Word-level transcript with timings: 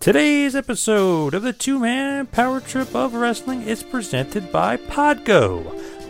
Today's 0.00 0.56
episode 0.56 1.34
of 1.34 1.42
the 1.42 1.52
two 1.52 1.78
man 1.78 2.24
power 2.24 2.58
trip 2.58 2.96
of 2.96 3.12
wrestling 3.12 3.60
is 3.64 3.82
presented 3.82 4.50
by 4.50 4.78
Podgo. 4.78 5.62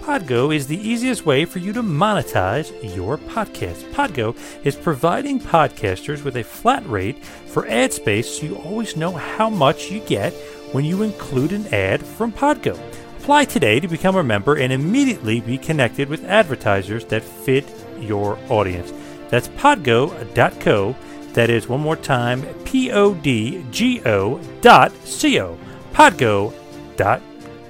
Podgo 0.03 0.55
is 0.55 0.69
the 0.69 0.79
easiest 0.79 1.27
way 1.27 1.45
for 1.45 1.59
you 1.59 1.73
to 1.73 1.83
monetize 1.83 2.71
your 2.95 3.19
podcast. 3.19 3.83
Podgo 3.91 4.37
is 4.65 4.77
providing 4.77 5.41
podcasters 5.41 6.23
with 6.23 6.37
a 6.37 6.45
flat 6.45 6.89
rate 6.89 7.25
for 7.25 7.67
ad 7.67 7.93
space 7.93 8.39
so 8.39 8.47
you 8.47 8.57
always 8.59 8.97
know 8.97 9.11
how 9.11 9.51
much 9.51 9.91
you 9.91 9.99
get 10.03 10.35
when 10.71 10.85
you 10.85 11.03
include 11.03 11.51
an 11.51 11.67
ad 11.75 12.01
from 12.01 12.33
Podgo. 12.33 12.79
Apply 13.19 13.45
today 13.45 13.81
to 13.81 13.89
become 13.89 14.15
a 14.15 14.23
member 14.23 14.55
and 14.55 14.73
immediately 14.73 15.41
be 15.41 15.59
connected 15.59 16.09
with 16.09 16.25
advertisers 16.27 17.05
that 17.07 17.25
fit 17.25 17.69
your 17.99 18.39
audience. 18.51 18.93
That's 19.31 19.49
podgo.co. 19.49 20.95
That 21.35 21.49
is 21.49 21.69
one 21.69 21.81
more 21.81 21.97
time, 21.97 22.43
P 22.65 22.91
O 22.91 23.15
D 23.15 23.65
G 23.71 24.03
O 24.05 24.41
dot 24.61 24.91
C 25.05 25.41
O. 25.41 25.57
Podgo 25.93 26.53
dot 26.97 27.23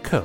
co. 0.02 0.24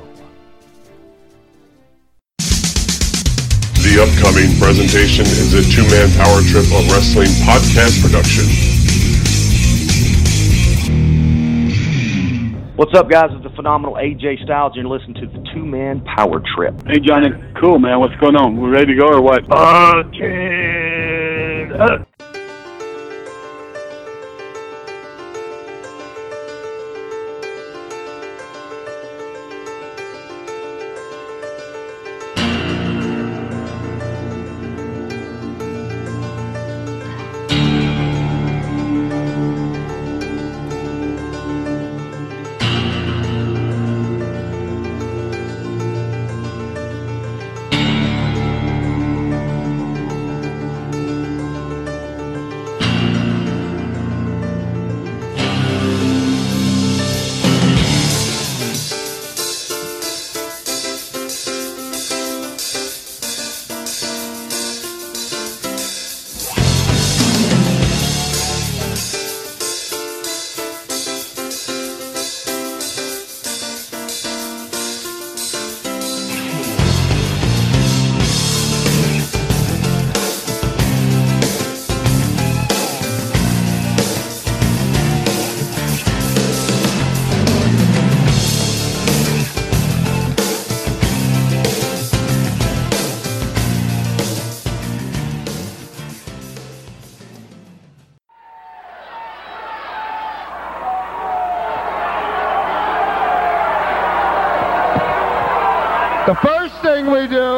The 3.82 4.00
upcoming 4.02 4.58
presentation 4.58 5.26
is 5.26 5.52
a 5.52 5.62
two 5.70 5.86
man 5.90 6.10
power 6.16 6.40
trip 6.48 6.64
of 6.72 6.90
wrestling 6.90 7.28
podcast 7.44 8.00
production. 8.00 8.46
What's 12.76 12.94
up, 12.94 13.08
guys? 13.08 13.30
It's 13.32 13.42
the 13.42 13.50
phenomenal 13.56 13.96
AJ 13.96 14.44
Styles. 14.44 14.72
You're 14.76 14.84
listening 14.84 15.14
to 15.14 15.26
the 15.26 15.46
Two 15.54 15.64
Man 15.64 16.02
Power 16.02 16.42
Trip. 16.54 16.74
Hey 16.86 17.00
Johnny, 17.00 17.28
cool 17.58 17.78
man. 17.78 18.00
What's 18.00 18.14
going 18.16 18.36
on? 18.36 18.60
We 18.60 18.68
ready 18.68 18.94
to 18.94 19.00
go 19.00 19.06
or 19.08 19.22
what? 19.22 19.44
Uh, 19.50 20.02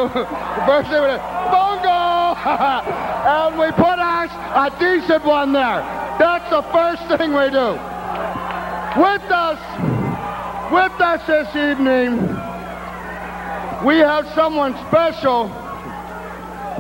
first 0.09 0.89
thing 0.91 1.03
do, 1.03 1.19
bongo! 1.51 1.99
and 3.29 3.59
we 3.59 3.71
put 3.73 3.99
us 3.99 4.31
a 4.55 4.71
decent 4.79 5.25
one 5.25 5.53
there. 5.53 5.81
That's 6.19 6.49
the 6.51 6.63
first 6.73 7.03
thing 7.19 7.33
we 7.33 7.51
do. 7.51 7.79
With 9.01 9.31
us, 9.31 9.61
with 10.73 11.01
us 11.01 11.27
this 11.27 11.49
evening, 11.55 12.19
we 13.85 13.99
have 13.99 14.27
someone 14.35 14.75
special, 14.89 15.49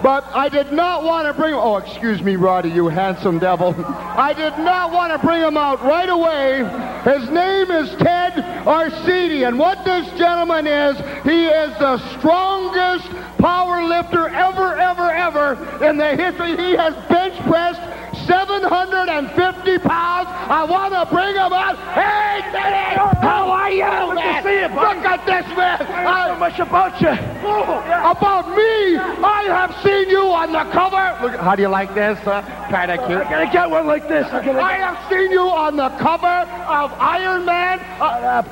but 0.02 0.24
I 0.34 0.48
did 0.48 0.72
not 0.72 1.04
want 1.04 1.26
to 1.28 1.34
bring, 1.34 1.54
oh, 1.54 1.76
excuse 1.76 2.22
me, 2.22 2.36
Roddy, 2.36 2.70
you 2.70 2.88
handsome 2.88 3.38
devil. 3.38 3.74
I 3.86 4.32
did 4.32 4.58
not 4.58 4.92
want 4.92 5.12
to 5.12 5.24
bring 5.24 5.42
him 5.42 5.56
out 5.56 5.82
right 5.84 6.08
away. 6.08 6.58
His 7.04 7.30
name 7.30 7.70
is 7.70 7.90
Ted 7.96 8.34
Arcidi, 8.64 9.46
and 9.46 9.58
what 9.58 9.84
this 9.84 10.06
gentleman 10.18 10.66
is, 10.66 10.96
he 11.24 11.46
is 11.46 11.78
the 11.78 11.98
strongest 12.18 13.08
power 13.38 13.82
lifter 13.84 14.28
ever, 14.28 14.76
ever, 14.78 15.10
ever 15.10 15.84
in 15.84 15.96
the 15.96 16.16
history. 16.16 16.56
He 16.56 16.72
has 16.72 16.94
bench 17.08 17.38
pressed 17.46 17.80
750 18.28 19.78
pounds. 19.78 20.28
I 20.28 20.62
want 20.68 20.92
to 20.92 21.08
bring 21.08 21.32
him 21.32 21.52
out. 21.52 21.76
Hey, 21.96 22.44
Teddy! 22.52 23.00
How 23.24 23.48
are 23.48 23.70
you, 23.72 23.88
Good 23.88 24.20
to 24.20 24.42
see 24.44 24.60
you, 24.60 24.68
buddy. 24.68 25.00
Look 25.00 25.08
at 25.08 25.24
this, 25.24 25.46
man. 25.56 25.80
I 25.80 26.28
know 26.28 26.38
much 26.38 26.58
about 26.60 27.00
you. 27.00 27.08
about 27.08 28.48
me, 28.52 28.96
I 29.24 29.44
have 29.48 29.72
seen 29.82 30.10
you 30.10 30.28
on 30.28 30.52
the 30.52 30.64
cover. 30.70 31.18
Look, 31.24 31.40
how 31.40 31.56
do 31.56 31.62
you 31.62 31.68
like 31.68 31.94
this? 31.94 32.18
Uh, 32.26 32.42
kind 32.70 32.90
of 32.90 32.98
cute. 33.06 33.18
I 33.18 33.30
gotta 33.30 33.50
get 33.50 33.70
one 33.70 33.86
like 33.86 34.06
this. 34.08 34.26
I 34.26 34.40
I 34.40 34.72
have 34.74 35.10
seen 35.10 35.30
you 35.30 35.48
on 35.48 35.76
the 35.76 35.88
cover 35.96 36.26
of 36.68 36.92
Iron 37.00 37.46
Man. 37.46 37.80
Uh, 38.00 38.42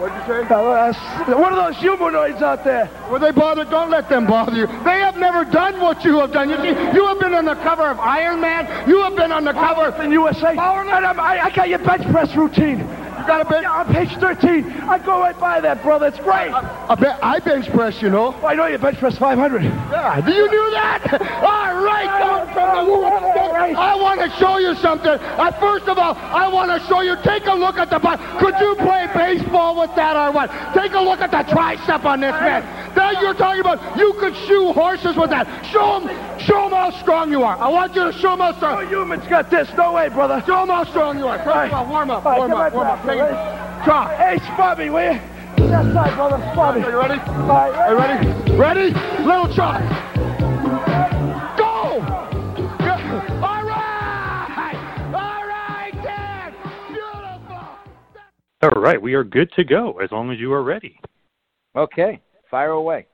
what'd 0.00 0.16
you 0.16 0.24
say? 0.26 0.54
Uh, 0.54 1.38
one 1.38 1.52
of 1.52 1.58
those 1.58 1.76
humanoids 1.76 2.42
out 2.42 2.64
there. 2.64 2.90
Were 3.10 3.18
they 3.18 3.32
bothered? 3.32 3.70
Don't 3.70 3.90
let 3.90 4.08
them 4.08 4.26
bother 4.26 4.56
you. 4.56 4.66
They 4.66 5.00
have 5.00 5.16
never 5.16 5.44
done 5.44 5.80
what 5.80 6.04
you 6.04 6.18
have 6.18 6.32
done. 6.32 6.50
You 6.50 6.56
see, 6.56 6.74
you 6.94 7.06
have 7.06 7.18
been 7.20 7.34
on 7.34 7.44
the 7.44 7.54
cover 7.56 7.84
of 7.84 7.98
Iron 7.98 8.40
Man. 8.40 8.88
You 8.88 9.02
have 9.02 9.16
been 9.16 9.32
on 9.32 9.44
the 9.44 9.52
cover 9.52 9.90
in 10.02 10.10
USA. 10.12 10.48
I'm, 10.48 11.20
I, 11.20 11.44
I 11.44 11.50
got 11.54 11.68
your 11.68 11.78
bench 11.78 12.02
press 12.10 12.34
routine. 12.36 12.80
Got 13.26 13.40
a 13.40 13.44
bench? 13.48 13.66
On 13.66 13.86
page 13.92 14.16
13. 14.18 14.70
I 14.82 14.98
go 14.98 15.20
right 15.20 15.38
by 15.38 15.60
that, 15.60 15.82
brother. 15.82 16.06
It's 16.06 16.18
great. 16.18 16.50
I, 16.52 16.94
bet 16.94 17.18
I 17.22 17.38
bench 17.38 17.70
press, 17.70 18.02
you 18.02 18.10
know. 18.10 18.34
I 18.44 18.54
know 18.54 18.66
you 18.66 18.78
bench 18.78 18.98
press 18.98 19.16
500. 19.18 19.62
Yeah, 19.62 20.20
do 20.20 20.32
you 20.32 20.50
do 20.50 20.70
that? 20.72 21.20
All 21.42 21.82
right, 21.82 22.08
come 22.22 22.52
from 22.52 22.86
the. 22.86 23.24
I 23.76 23.94
want 23.96 24.20
to 24.20 24.30
show 24.38 24.58
you 24.58 24.74
something. 24.76 25.08
Uh, 25.10 25.50
first 25.58 25.86
of 25.88 25.98
all, 25.98 26.14
I 26.16 26.48
want 26.48 26.70
to 26.70 26.86
show 26.86 27.00
you. 27.00 27.16
Take 27.24 27.46
a 27.46 27.54
look 27.54 27.76
at 27.76 27.90
the 27.90 27.98
butt. 27.98 28.20
Could 28.38 28.54
you 28.60 28.74
play 28.76 29.08
baseball 29.14 29.80
with 29.80 29.94
that 29.96 30.16
or 30.16 30.32
what? 30.32 30.50
Take 30.74 30.92
a 30.92 31.00
look 31.00 31.20
at 31.20 31.30
the 31.30 31.44
tricep 31.52 32.04
on 32.04 32.20
this 32.20 32.32
man. 32.32 32.83
That 32.94 33.20
you're 33.20 33.34
talking 33.34 33.60
about. 33.60 33.96
You 33.98 34.12
could 34.18 34.34
shoe 34.46 34.72
horses 34.72 35.16
with 35.16 35.30
that. 35.30 35.46
Show 35.72 36.00
them, 36.00 36.08
show 36.38 36.68
them 36.68 36.72
how 36.72 36.90
strong 37.02 37.30
you 37.30 37.42
are. 37.42 37.56
I 37.56 37.68
want 37.68 37.94
you 37.94 38.04
to 38.04 38.12
show 38.12 38.30
them 38.30 38.40
how 38.40 38.50
No 38.52 38.56
strong. 38.56 38.88
human's 38.88 39.26
got 39.28 39.50
this. 39.50 39.68
No 39.76 39.92
way, 39.94 40.08
brother. 40.08 40.42
Show 40.46 40.60
them 40.60 40.68
how 40.68 40.84
strong 40.84 41.18
you 41.18 41.26
are. 41.26 41.38
First 41.38 41.72
of 41.72 41.72
all, 41.72 41.86
warm 41.90 42.10
up, 42.10 42.24
warm 42.24 42.52
All 42.52 42.58
right, 42.58 42.66
up, 42.68 42.74
warm 42.74 42.86
on, 42.88 42.98
up. 42.98 43.04
Take 43.04 43.18
brother. 43.18 43.32
it. 43.34 43.84
Try. 43.84 44.14
Hey, 44.16 44.38
spot 44.54 44.78
me, 44.78 44.90
will 44.90 45.12
you? 45.14 45.20
That 45.68 45.92
side, 45.92 46.14
brother. 46.14 46.36
Spot 46.52 46.76
me. 46.76 46.82
Are 46.82 46.90
you 46.90 46.98
ready? 46.98 47.20
All 47.20 47.48
right, 47.48 47.74
Are 47.74 47.90
you 47.92 47.98
ready? 47.98 48.56
Ready? 48.56 49.24
Little 49.24 49.52
try. 49.54 49.80
Go! 51.56 52.00
Go. 52.78 52.94
All 53.42 53.62
right! 53.64 54.76
All 55.14 55.46
right, 55.46 55.92
Dan! 56.02 56.54
Beautiful! 56.88 57.66
All 58.62 58.80
right, 58.82 59.00
we 59.00 59.14
are 59.14 59.24
good 59.24 59.50
to 59.52 59.64
go 59.64 59.98
as 59.98 60.10
long 60.12 60.30
as 60.30 60.38
you 60.38 60.52
are 60.52 60.62
ready. 60.62 60.98
Okay, 61.76 62.20
fire 62.54 62.70
away. 62.70 63.04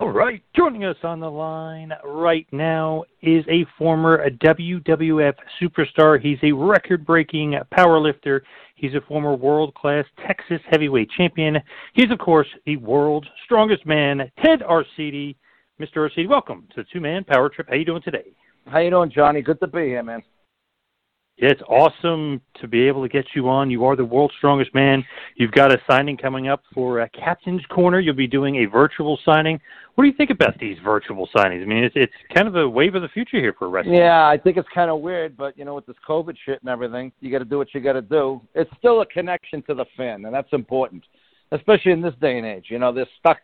All 0.00 0.10
right, 0.10 0.42
joining 0.56 0.84
us 0.84 0.96
on 1.04 1.20
the 1.20 1.30
line 1.30 1.92
right 2.04 2.48
now 2.50 3.04
is 3.22 3.44
a 3.48 3.64
former 3.78 4.28
WWF 4.28 5.34
superstar. 5.62 6.20
He's 6.20 6.40
a 6.42 6.50
record 6.50 7.06
breaking 7.06 7.56
powerlifter. 7.72 8.40
He's 8.74 8.94
a 8.94 9.00
former 9.06 9.36
world 9.36 9.76
class 9.76 10.04
Texas 10.26 10.60
heavyweight 10.68 11.08
champion. 11.16 11.58
He's, 11.92 12.10
of 12.10 12.18
course, 12.18 12.48
the 12.66 12.78
world's 12.78 13.28
strongest 13.44 13.86
man, 13.86 14.28
Ted 14.44 14.58
Arcidi. 14.68 15.36
Mr. 15.80 15.98
Arcidi, 15.98 16.28
welcome 16.28 16.66
to 16.74 16.82
the 16.82 16.88
two 16.92 17.00
man 17.00 17.22
power 17.22 17.48
trip. 17.48 17.68
How 17.70 17.76
you 17.76 17.84
doing 17.84 18.02
today? 18.02 18.32
How 18.66 18.80
you 18.80 18.90
doing, 18.90 19.12
Johnny? 19.14 19.40
Good 19.40 19.60
to 19.60 19.68
be 19.68 19.84
here, 19.84 20.02
man. 20.02 20.24
It's 21.42 21.62
awesome 21.68 22.42
to 22.60 22.68
be 22.68 22.86
able 22.86 23.02
to 23.02 23.08
get 23.08 23.24
you 23.34 23.48
on. 23.48 23.70
You 23.70 23.86
are 23.86 23.96
the 23.96 24.04
world's 24.04 24.34
strongest 24.36 24.74
man. 24.74 25.02
You've 25.36 25.52
got 25.52 25.72
a 25.72 25.78
signing 25.90 26.18
coming 26.18 26.48
up 26.48 26.62
for 26.74 27.00
a 27.00 27.08
Captain's 27.08 27.64
Corner. 27.70 27.98
You'll 27.98 28.14
be 28.14 28.26
doing 28.26 28.56
a 28.56 28.66
virtual 28.66 29.18
signing. 29.24 29.58
What 29.94 30.04
do 30.04 30.08
you 30.10 30.14
think 30.14 30.28
about 30.28 30.58
these 30.58 30.76
virtual 30.84 31.30
signings? 31.34 31.62
I 31.62 31.64
mean, 31.64 31.82
it's 31.82 31.96
it's 31.96 32.12
kind 32.34 32.46
of 32.46 32.56
a 32.56 32.68
wave 32.68 32.94
of 32.94 33.00
the 33.00 33.08
future 33.08 33.38
here 33.38 33.54
for 33.58 33.70
wrestling. 33.70 33.96
Yeah, 33.96 34.28
I 34.28 34.36
think 34.36 34.58
it's 34.58 34.68
kind 34.74 34.90
of 34.90 35.00
weird, 35.00 35.34
but 35.34 35.56
you 35.56 35.64
know, 35.64 35.74
with 35.74 35.86
this 35.86 35.96
COVID 36.06 36.36
shit 36.44 36.60
and 36.60 36.68
everything, 36.68 37.10
you 37.20 37.30
got 37.30 37.38
to 37.38 37.46
do 37.46 37.56
what 37.56 37.72
you 37.72 37.80
got 37.80 37.94
to 37.94 38.02
do. 38.02 38.42
It's 38.54 38.70
still 38.76 39.00
a 39.00 39.06
connection 39.06 39.62
to 39.62 39.74
the 39.74 39.86
fan, 39.96 40.26
and 40.26 40.34
that's 40.34 40.52
important, 40.52 41.04
especially 41.52 41.92
in 41.92 42.02
this 42.02 42.14
day 42.20 42.36
and 42.36 42.46
age. 42.46 42.66
You 42.68 42.78
know, 42.78 42.92
they're 42.92 43.08
stuck, 43.18 43.38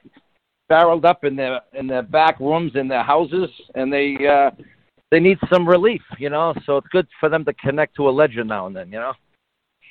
barreled 0.69 1.07
up 1.07 1.25
in 1.25 1.35
their 1.35 1.63
in 1.73 1.87
their 1.87 2.03
back 2.03 2.41
rooms 2.41 2.73
in 2.75 2.89
their 2.89 3.05
houses, 3.05 3.49
and 3.75 3.91
they 3.91 4.17
uh, 4.27 4.51
they 5.11 5.21
need 5.21 5.39
some 5.53 5.69
relief. 5.69 6.03
You 6.19 6.31
know, 6.31 6.55
so 6.65 6.77
it's 6.79 6.89
good 6.89 7.07
for 7.21 7.29
them 7.29 7.45
to 7.45 7.53
connect 7.55 7.97
to 7.97 8.09
a 8.09 8.11
legend 8.11 8.49
now 8.49 8.67
and 8.67 8.75
then. 8.77 8.91
You 8.91 8.99
know. 8.99 9.13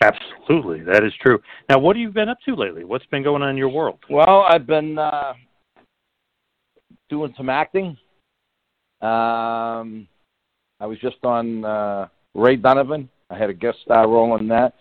Absolutely, 0.03 0.81
that 0.81 1.03
is 1.03 1.13
true. 1.21 1.39
Now, 1.69 1.79
what 1.79 1.95
have 1.95 2.01
you 2.01 2.09
been 2.09 2.29
up 2.29 2.37
to 2.45 2.55
lately? 2.55 2.83
What's 2.83 3.05
been 3.05 3.23
going 3.23 3.41
on 3.41 3.49
in 3.49 3.57
your 3.57 3.69
world? 3.69 3.99
Well, 4.09 4.45
I've 4.47 4.67
been 4.67 4.97
uh, 4.97 5.33
doing 7.09 7.33
some 7.37 7.49
acting. 7.49 7.97
Um, 9.01 10.07
I 10.79 10.85
was 10.85 10.97
just 11.01 11.17
on 11.23 11.63
uh, 11.63 12.07
Ray 12.33 12.57
Donovan. 12.57 13.09
I 13.29 13.37
had 13.37 13.49
a 13.49 13.53
guest 13.53 13.77
star 13.83 14.07
role 14.07 14.37
in 14.37 14.47
that, 14.49 14.73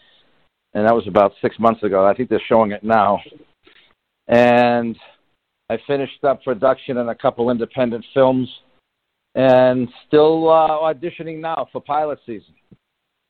and 0.74 0.86
that 0.86 0.94
was 0.94 1.06
about 1.06 1.32
six 1.40 1.58
months 1.58 1.82
ago. 1.82 2.06
I 2.06 2.14
think 2.14 2.28
they're 2.28 2.42
showing 2.48 2.72
it 2.72 2.82
now. 2.82 3.20
And 4.28 4.96
I 5.70 5.78
finished 5.86 6.22
up 6.24 6.42
production 6.42 6.98
in 6.98 7.08
a 7.08 7.14
couple 7.14 7.50
independent 7.50 8.04
films, 8.12 8.48
and 9.34 9.88
still 10.06 10.48
uh, 10.48 10.68
auditioning 10.68 11.40
now 11.40 11.68
for 11.72 11.80
pilot 11.80 12.18
season. 12.26 12.54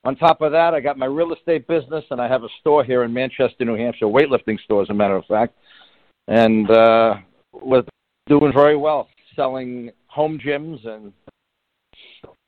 On 0.04 0.14
top 0.14 0.42
of 0.42 0.52
that, 0.52 0.74
I 0.74 0.80
got 0.80 0.98
my 0.98 1.06
real 1.06 1.32
estate 1.32 1.66
business, 1.66 2.04
and 2.10 2.20
I 2.20 2.28
have 2.28 2.42
a 2.42 2.48
store 2.60 2.84
here 2.84 3.04
in 3.04 3.12
Manchester, 3.12 3.64
New 3.64 3.76
Hampshire, 3.76 4.06
weightlifting 4.06 4.60
store, 4.60 4.82
as 4.82 4.90
a 4.90 4.94
matter 4.94 5.16
of 5.16 5.24
fact, 5.24 5.54
and 6.28 6.70
uh, 6.70 7.14
with 7.52 7.86
doing 8.26 8.52
very 8.52 8.76
well, 8.76 9.08
selling 9.34 9.90
home 10.06 10.38
gyms 10.38 10.86
and 10.86 11.12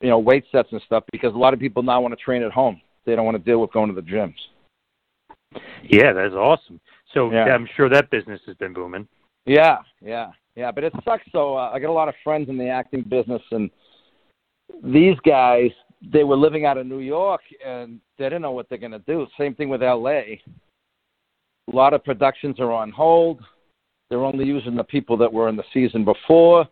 you 0.00 0.08
know 0.08 0.18
weight 0.18 0.44
sets 0.52 0.68
and 0.72 0.80
stuff 0.86 1.04
because 1.12 1.34
a 1.34 1.38
lot 1.38 1.54
of 1.54 1.60
people 1.60 1.82
now 1.82 2.00
want 2.00 2.12
to 2.16 2.22
train 2.22 2.42
at 2.42 2.52
home. 2.52 2.80
They 3.04 3.16
don't 3.16 3.24
want 3.24 3.36
to 3.36 3.42
deal 3.42 3.60
with 3.60 3.72
going 3.72 3.88
to 3.88 3.94
the 3.94 4.06
gyms. 4.06 4.34
Yeah, 5.88 6.12
that's 6.12 6.34
awesome. 6.34 6.80
So 7.14 7.30
Yeah. 7.30 7.44
I'm 7.44 7.68
sure 7.76 7.88
that 7.88 8.10
business 8.10 8.40
has 8.46 8.56
been 8.56 8.72
booming. 8.72 9.08
Yeah, 9.46 9.78
yeah, 10.00 10.30
yeah. 10.56 10.72
But 10.72 10.84
it 10.84 10.92
sucks. 11.04 11.24
So 11.32 11.56
uh, 11.56 11.70
I 11.72 11.78
got 11.78 11.90
a 11.90 11.92
lot 11.92 12.08
of 12.08 12.14
friends 12.24 12.48
in 12.48 12.58
the 12.58 12.68
acting 12.68 13.02
business, 13.02 13.42
and 13.50 13.70
these 14.82 15.16
guys 15.24 15.70
they 16.12 16.24
were 16.24 16.36
living 16.36 16.66
out 16.66 16.78
of 16.78 16.86
New 16.86 17.00
York, 17.00 17.40
and 17.64 18.00
they 18.18 18.24
didn't 18.24 18.42
know 18.42 18.52
what 18.52 18.68
they're 18.68 18.78
to 18.78 18.98
do. 19.00 19.26
Same 19.38 19.54
thing 19.54 19.68
with 19.68 19.82
L.A. 19.82 20.40
A 21.72 21.76
lot 21.76 21.94
of 21.94 22.04
productions 22.04 22.60
are 22.60 22.72
on 22.72 22.90
hold. 22.90 23.40
They're 24.08 24.24
only 24.24 24.44
using 24.44 24.76
the 24.76 24.84
people 24.84 25.16
that 25.16 25.32
were 25.32 25.48
in 25.48 25.56
the 25.56 25.64
season 25.72 26.04
before. 26.04 26.68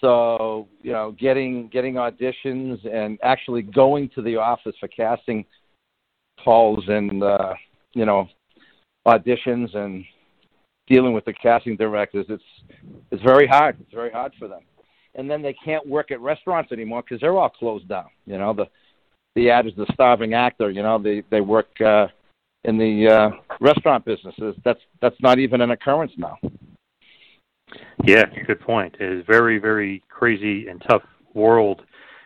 So 0.00 0.68
you 0.82 0.92
know, 0.92 1.14
getting 1.18 1.68
getting 1.68 1.94
auditions 1.94 2.86
and 2.86 3.18
actually 3.22 3.62
going 3.62 4.10
to 4.14 4.22
the 4.22 4.36
office 4.36 4.74
for 4.78 4.88
casting 4.88 5.44
calls 6.42 6.84
and 6.88 7.22
uh, 7.22 7.54
you 7.94 8.04
know 8.04 8.28
auditions 9.06 9.74
and 9.74 10.04
dealing 10.86 11.12
with 11.12 11.24
the 11.24 11.32
casting 11.32 11.76
directors. 11.76 12.26
It's 12.28 12.42
it's 13.10 13.22
very 13.22 13.46
hard. 13.46 13.76
It's 13.80 13.94
very 13.94 14.10
hard 14.10 14.32
for 14.38 14.48
them. 14.48 14.62
And 15.14 15.30
then 15.30 15.42
they 15.42 15.54
can't 15.64 15.86
work 15.86 16.10
at 16.10 16.20
restaurants 16.20 16.72
anymore 16.72 17.02
because 17.02 17.20
they're 17.20 17.36
all 17.36 17.48
closed 17.48 17.88
down. 17.88 18.06
You 18.26 18.38
know 18.38 18.52
the 18.52 18.66
the 19.34 19.50
ad 19.50 19.66
is 19.66 19.72
the 19.76 19.86
starving 19.92 20.34
actor. 20.34 20.70
You 20.70 20.82
know 20.82 20.98
they 20.98 21.22
they 21.30 21.40
work 21.40 21.68
uh, 21.80 22.06
in 22.64 22.78
the 22.78 23.08
uh, 23.08 23.56
restaurant 23.60 24.04
businesses. 24.04 24.56
That's 24.64 24.80
that's 25.00 25.16
not 25.20 25.38
even 25.38 25.60
an 25.60 25.70
occurrence 25.70 26.12
now. 26.16 26.38
Yeah, 28.04 28.24
good 28.46 28.60
point. 28.60 28.96
It 29.00 29.18
is 29.18 29.24
very, 29.26 29.58
very 29.58 30.02
crazy 30.08 30.68
and 30.68 30.82
tough 30.88 31.02
world 31.34 31.82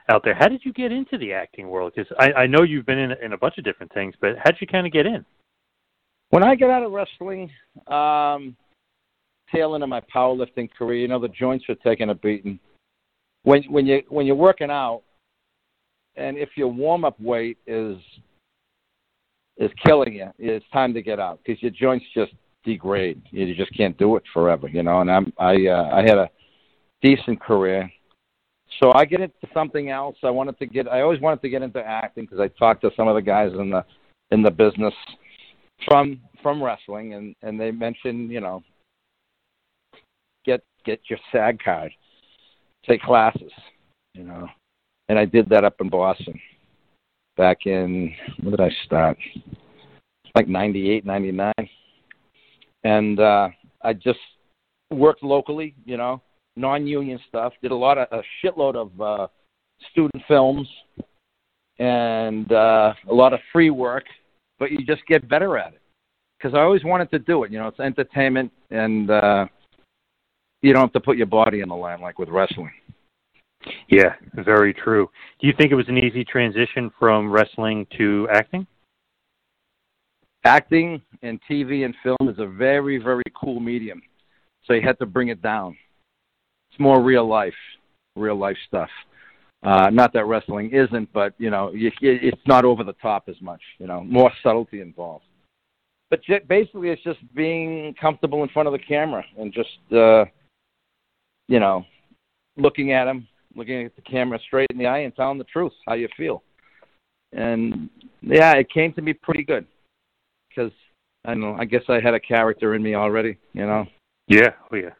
out 0.08 0.22
there. 0.24 0.34
How 0.34 0.48
did 0.48 0.62
you 0.64 0.72
get 0.72 0.92
into 0.92 1.16
the 1.18 1.32
acting 1.32 1.68
world? 1.68 1.92
Because 1.94 2.12
I, 2.18 2.42
I 2.42 2.46
know 2.46 2.62
you've 2.62 2.86
been 2.86 2.98
in, 2.98 3.12
in 3.22 3.32
a 3.32 3.38
bunch 3.38 3.56
of 3.58 3.64
different 3.64 3.92
things, 3.92 4.14
but 4.20 4.36
how 4.38 4.50
did 4.50 4.60
you 4.60 4.66
kind 4.66 4.86
of 4.86 4.92
get 4.92 5.06
in? 5.06 5.24
When 6.30 6.44
I 6.44 6.54
got 6.54 6.70
out 6.70 6.84
of 6.84 6.92
wrestling, 6.92 7.50
um, 7.88 8.56
tail 9.52 9.74
end 9.74 9.82
of 9.82 9.88
my 9.88 10.00
powerlifting 10.14 10.70
career, 10.72 10.98
you 10.98 11.08
know 11.08 11.18
the 11.18 11.28
joints 11.28 11.66
were 11.68 11.74
taking 11.76 12.10
a 12.10 12.14
beating. 12.14 12.58
When 13.42 13.64
when 13.64 13.86
you 13.86 14.02
when 14.08 14.26
you're 14.26 14.36
working 14.36 14.70
out, 14.70 15.02
and 16.16 16.38
if 16.38 16.50
your 16.56 16.68
warm 16.68 17.04
up 17.04 17.20
weight 17.20 17.58
is 17.66 17.96
is 19.56 19.70
killing 19.84 20.14
you, 20.14 20.30
it's 20.38 20.64
time 20.72 20.94
to 20.94 21.02
get 21.02 21.18
out 21.18 21.40
because 21.44 21.60
your 21.62 21.72
joints 21.72 22.06
just 22.14 22.32
degrade. 22.64 23.20
You 23.32 23.52
just 23.54 23.76
can't 23.76 23.98
do 23.98 24.14
it 24.14 24.22
forever, 24.32 24.68
you 24.68 24.84
know. 24.84 25.00
And 25.00 25.10
I'm 25.10 25.32
I 25.36 25.66
uh, 25.66 25.90
I 25.92 26.02
had 26.02 26.18
a 26.18 26.30
decent 27.02 27.40
career, 27.40 27.90
so 28.80 28.92
I 28.92 29.04
get 29.04 29.20
into 29.20 29.34
something 29.52 29.90
else. 29.90 30.16
I 30.22 30.30
wanted 30.30 30.60
to 30.60 30.66
get. 30.66 30.86
I 30.86 31.00
always 31.00 31.20
wanted 31.20 31.42
to 31.42 31.48
get 31.48 31.62
into 31.62 31.80
acting 31.80 32.24
because 32.24 32.38
I 32.38 32.46
talked 32.56 32.82
to 32.82 32.90
some 32.96 33.08
of 33.08 33.16
the 33.16 33.22
guys 33.22 33.50
in 33.58 33.70
the 33.70 33.84
in 34.30 34.42
the 34.42 34.50
business 34.50 34.94
from 35.86 36.20
from 36.42 36.62
wrestling, 36.62 37.14
and 37.14 37.34
and 37.42 37.60
they 37.60 37.70
mentioned 37.70 38.30
you 38.30 38.40
know 38.40 38.62
get 40.44 40.62
get 40.84 41.00
your 41.08 41.18
SAG 41.32 41.60
card, 41.62 41.92
take 42.86 43.02
classes, 43.02 43.52
you 44.14 44.24
know, 44.24 44.48
and 45.08 45.18
I 45.18 45.24
did 45.24 45.48
that 45.50 45.64
up 45.64 45.80
in 45.80 45.88
Boston 45.88 46.38
back 47.36 47.66
in 47.66 48.14
when 48.42 48.50
did 48.50 48.60
I 48.60 48.70
start? 48.84 49.18
Like 50.34 50.48
ninety 50.48 50.90
eight, 50.90 51.04
ninety 51.04 51.32
nine, 51.32 51.68
and 52.84 53.18
uh, 53.18 53.48
I 53.82 53.92
just 53.92 54.20
worked 54.90 55.22
locally, 55.22 55.74
you 55.84 55.96
know, 55.96 56.22
non 56.56 56.86
union 56.86 57.18
stuff. 57.28 57.52
Did 57.62 57.72
a 57.72 57.76
lot 57.76 57.98
of 57.98 58.08
a 58.12 58.22
shitload 58.42 58.76
of 58.76 59.00
uh, 59.00 59.26
student 59.90 60.22
films 60.28 60.68
and 61.78 62.52
uh, 62.52 62.92
a 63.08 63.14
lot 63.14 63.32
of 63.32 63.40
free 63.52 63.70
work, 63.70 64.04
but 64.60 64.70
you 64.70 64.84
just 64.84 65.04
get 65.06 65.28
better 65.28 65.58
at 65.58 65.72
it 65.72 65.80
because 66.38 66.54
I 66.54 66.60
always 66.60 66.84
wanted 66.84 67.10
to 67.10 67.18
do 67.18 67.42
it. 67.42 67.50
You 67.50 67.58
know, 67.58 67.66
it's 67.66 67.80
entertainment, 67.80 68.52
and 68.70 69.10
uh, 69.10 69.46
you 70.62 70.72
don't 70.72 70.82
have 70.82 70.92
to 70.92 71.00
put 71.00 71.16
your 71.16 71.26
body 71.26 71.60
in 71.60 71.68
the 71.68 71.74
line 71.74 72.00
like 72.00 72.20
with 72.20 72.28
wrestling. 72.28 72.70
Yeah, 73.88 74.14
very 74.34 74.72
true. 74.72 75.10
Do 75.40 75.46
you 75.46 75.52
think 75.56 75.72
it 75.72 75.74
was 75.74 75.88
an 75.88 75.98
easy 75.98 76.24
transition 76.24 76.90
from 76.98 77.30
wrestling 77.30 77.86
to 77.98 78.28
acting? 78.32 78.66
Acting 80.44 81.02
and 81.22 81.38
TV 81.50 81.84
and 81.84 81.94
film 82.02 82.28
is 82.28 82.38
a 82.38 82.46
very, 82.46 82.96
very 82.96 83.24
cool 83.38 83.60
medium, 83.60 84.00
so 84.64 84.72
you 84.72 84.80
had 84.82 84.98
to 85.00 85.06
bring 85.06 85.28
it 85.28 85.42
down. 85.42 85.76
It's 86.70 86.80
more 86.80 87.02
real 87.02 87.26
life, 87.28 87.54
real 88.16 88.36
life 88.36 88.56
stuff. 88.66 88.88
Uh, 89.62 89.90
not 89.90 90.12
that 90.14 90.24
wrestling 90.24 90.70
isn't, 90.72 91.12
but 91.12 91.34
you 91.38 91.50
know, 91.50 91.70
it's 91.74 92.46
not 92.46 92.64
over 92.64 92.82
the 92.82 92.94
top 92.94 93.24
as 93.28 93.36
much. 93.42 93.60
You 93.78 93.86
know, 93.86 94.02
more 94.02 94.32
subtlety 94.42 94.80
involved. 94.80 95.24
But 96.08 96.22
j- 96.24 96.40
basically, 96.48 96.88
it's 96.88 97.02
just 97.02 97.18
being 97.34 97.94
comfortable 98.00 98.42
in 98.42 98.48
front 98.48 98.66
of 98.66 98.72
the 98.72 98.78
camera 98.78 99.24
and 99.38 99.52
just, 99.52 99.92
uh, 99.92 100.24
you 101.46 101.60
know, 101.60 101.84
looking 102.56 102.92
at 102.92 103.06
him, 103.06 103.28
looking 103.54 103.84
at 103.84 103.94
the 103.94 104.02
camera 104.02 104.38
straight 104.46 104.66
in 104.70 104.78
the 104.78 104.86
eye 104.86 105.00
and 105.00 105.14
telling 105.14 105.38
the 105.38 105.44
truth, 105.44 105.72
how 105.86 105.94
you 105.94 106.08
feel. 106.16 106.42
And 107.32 107.88
yeah, 108.22 108.52
it 108.54 108.70
came 108.70 108.92
to 108.94 109.02
me 109.02 109.12
pretty 109.12 109.44
good 109.44 109.66
because 110.48 110.72
I 111.24 111.30
don't 111.30 111.40
know. 111.40 111.56
I 111.58 111.64
guess 111.64 111.82
I 111.88 112.00
had 112.00 112.14
a 112.14 112.20
character 112.20 112.74
in 112.74 112.82
me 112.82 112.94
already. 112.94 113.36
You 113.52 113.66
know. 113.66 113.86
Yeah, 114.26 114.50
oh 114.72 114.76
yeah. 114.76 114.94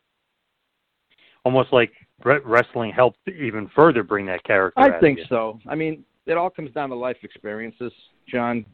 Almost 1.44 1.73
like 1.73 1.92
wrestling 2.24 2.92
helped 2.92 3.18
even 3.28 3.70
further 3.74 4.02
bring 4.02 4.26
that 4.26 4.42
character. 4.44 4.80
out 4.80 4.94
I 4.94 5.00
think 5.00 5.20
so. 5.28 5.58
I 5.68 5.74
mean, 5.74 6.04
it 6.26 6.36
all 6.36 6.50
comes 6.50 6.72
down 6.72 6.90
to 6.90 6.94
life 6.94 7.16
experiences, 7.22 7.92
John. 8.28 8.64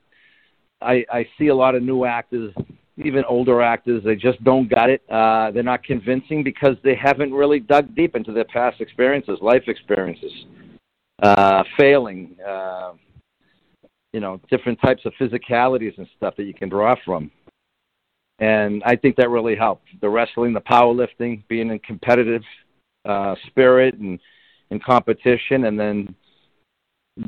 I 0.80 1.04
I 1.10 1.26
see 1.38 1.48
a 1.48 1.54
lot 1.54 1.74
of 1.74 1.82
new 1.82 2.04
actors, 2.04 2.52
even 2.96 3.24
older 3.28 3.62
actors. 3.62 4.02
They 4.04 4.16
just 4.16 4.42
don't 4.44 4.68
got 4.68 4.90
it. 4.90 5.02
Uh, 5.10 5.50
they're 5.52 5.62
not 5.62 5.82
convincing 5.84 6.42
because 6.42 6.76
they 6.82 6.94
haven't 6.94 7.32
really 7.32 7.60
dug 7.60 7.94
deep 7.94 8.14
into 8.14 8.32
their 8.32 8.44
past 8.44 8.80
experiences, 8.80 9.38
life 9.40 9.64
experiences, 9.68 10.32
uh, 11.22 11.62
failing. 11.76 12.36
Uh, 12.46 12.92
you 14.12 14.20
know, 14.20 14.40
different 14.50 14.80
types 14.80 15.04
of 15.04 15.12
physicalities 15.20 15.98
and 15.98 16.06
stuff 16.16 16.34
that 16.36 16.44
you 16.44 16.54
can 16.54 16.70
draw 16.70 16.96
from. 17.04 17.30
And 18.38 18.82
I 18.86 18.96
think 18.96 19.14
that 19.16 19.28
really 19.28 19.54
helped. 19.54 19.88
The 20.00 20.08
wrestling, 20.08 20.54
the 20.54 20.60
powerlifting, 20.62 21.42
being 21.48 21.70
in 21.70 21.78
competitive 21.80 22.40
uh, 23.06 23.34
spirit 23.46 23.94
and 23.94 24.18
and 24.70 24.82
competition, 24.82 25.64
and 25.64 25.78
then 25.78 26.14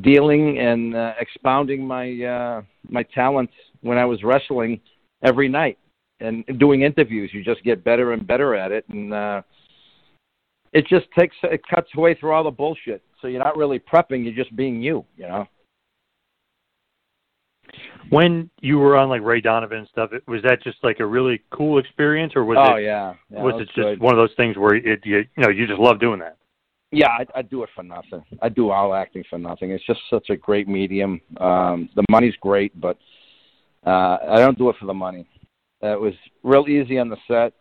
dealing 0.03 0.59
and 0.59 0.95
uh, 0.95 1.13
expounding 1.21 1.87
my 1.87 2.23
uh, 2.23 2.63
my 2.89 3.03
talents 3.15 3.53
when 3.81 3.99
I 3.99 4.05
was 4.05 4.23
wrestling 4.23 4.81
every 5.23 5.49
night 5.49 5.79
and 6.21 6.45
doing 6.59 6.83
interviews. 6.83 7.31
You 7.33 7.45
just 7.45 7.63
get 7.65 7.85
better 7.85 8.13
and 8.13 8.27
better 8.27 8.55
at 8.55 8.73
it, 8.73 8.85
and 8.89 9.13
uh, 9.13 9.43
it 10.73 10.87
just 10.87 11.07
takes 11.19 11.37
it 11.45 11.61
cuts 11.73 11.91
away 11.97 12.15
through 12.15 12.33
all 12.33 12.45
the 12.45 12.51
bullshit. 12.51 13.03
So 13.21 13.29
you're 13.29 13.43
not 13.43 13.57
really 13.57 13.79
prepping; 13.79 14.25
you're 14.25 14.45
just 14.45 14.55
being 14.57 14.83
you. 14.83 15.05
You 15.17 15.29
know. 15.29 15.49
When 18.11 18.51
you 18.61 18.79
were 18.79 18.97
on 18.97 19.09
like 19.09 19.23
Ray 19.23 19.41
Donovan 19.41 19.79
and 19.79 19.89
stuff, 19.89 20.13
it, 20.13 20.27
was 20.27 20.43
that 20.43 20.63
just 20.63 20.79
like 20.83 21.01
a 21.01 21.07
really 21.07 21.43
cool 21.51 21.79
experience, 21.79 22.35
or 22.37 22.45
was 22.45 22.59
oh 22.61 22.77
it 22.77 22.85
yeah, 22.85 23.15
yeah 23.31 23.43
was 23.43 23.55
it 23.61 23.67
just 23.67 23.75
good. 23.75 24.01
one 24.01 24.13
of 24.13 24.19
those 24.19 24.35
things 24.37 24.57
where 24.57 24.75
it 24.75 25.01
you, 25.05 25.19
you 25.19 25.43
know 25.43 25.49
you 25.49 25.67
just 25.67 25.81
love 25.81 26.01
doing 26.01 26.21
that? 26.21 26.37
Yeah, 26.91 27.09
I, 27.09 27.27
I 27.37 27.43
do 27.43 27.63
it 27.65 27.69
for 27.75 27.83
nothing. 27.83 28.25
I 28.41 28.49
do 28.49 28.71
all 28.71 28.95
acting 28.95 29.23
for 29.29 29.39
nothing. 29.39 29.73
It's 29.73 29.85
just 29.87 30.01
such 30.09 30.31
a 30.31 30.37
great 30.37 30.69
medium. 30.69 31.21
Um, 31.39 31.91
the 31.95 32.05
money's 32.11 32.35
great, 32.41 32.79
but 32.81 32.97
uh, 33.87 34.17
I 34.31 34.37
don't 34.37 34.57
do 34.57 34.71
it 34.71 34.77
for 34.81 34.87
the 34.87 34.95
money. 34.95 35.29
It 35.83 36.01
was 36.01 36.15
real 36.43 36.67
easy 36.67 36.99
on 36.99 37.11
the 37.11 37.19
set. 37.29 37.53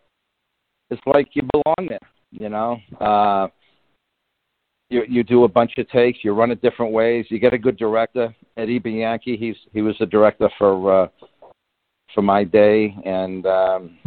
It's 0.90 1.02
like 1.06 1.28
you 1.34 1.44
belong 1.52 1.90
there, 1.90 2.00
you 2.32 2.48
know. 2.50 2.78
Uh, 3.02 3.48
you 4.90 5.04
you 5.08 5.24
do 5.24 5.44
a 5.44 5.48
bunch 5.48 5.74
of 5.78 5.90
takes. 5.90 6.20
You 6.24 6.34
run 6.34 6.52
it 6.52 6.62
different 6.62 6.92
ways. 6.92 7.26
You 7.30 7.40
get 7.40 7.54
a 7.54 7.58
good 7.58 7.78
director, 7.78 8.34
Eddie 8.56 8.80
Bianchi. 8.80 9.38
He's 9.38 9.56
he 9.74 9.82
was 9.82 9.96
the 10.00 10.06
director 10.06 10.50
for 10.58 11.04
uh, 11.04 11.08
for 12.14 12.22
my 12.22 12.44
day, 12.44 12.96
and 13.06 13.46
um, 13.46 13.98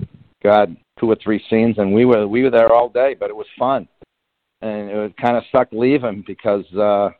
God, 0.42 0.76
two 0.98 1.10
or 1.10 1.16
three 1.22 1.42
scenes, 1.50 1.78
and 1.78 1.92
we 1.92 2.04
were 2.04 2.26
we 2.26 2.42
were 2.42 2.50
there 2.50 2.72
all 2.72 2.88
day, 2.88 3.14
but 3.18 3.30
it 3.30 3.36
was 3.36 3.46
fun 3.58 3.86
and 4.62 4.90
it 4.90 4.96
would 4.96 5.16
kind 5.16 5.36
of 5.36 5.44
suck 5.50 5.68
leaving 5.72 6.22
because 6.26 6.64
uh, 6.74 7.10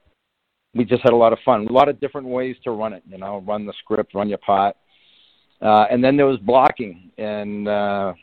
we 0.75 0.85
just 0.85 1.03
had 1.03 1.13
a 1.13 1.17
lot 1.17 1.33
of 1.33 1.39
fun. 1.45 1.67
A 1.67 1.73
lot 1.73 1.89
of 1.89 2.01
different 2.01 2.27
ways 2.27 2.57
to 2.65 2.71
run 2.71 2.93
it, 2.93 3.03
you 3.09 3.19
know, 3.19 3.43
run 3.47 3.67
the 3.67 3.73
script, 3.79 4.15
run 4.15 4.29
your 4.29 4.39
pot. 4.39 4.77
Uh, 5.63 5.87
and 5.91 6.03
then 6.03 6.17
there 6.17 6.27
was 6.27 6.39
blocking, 6.39 7.11
and 7.19 7.69
uh, 7.69 8.15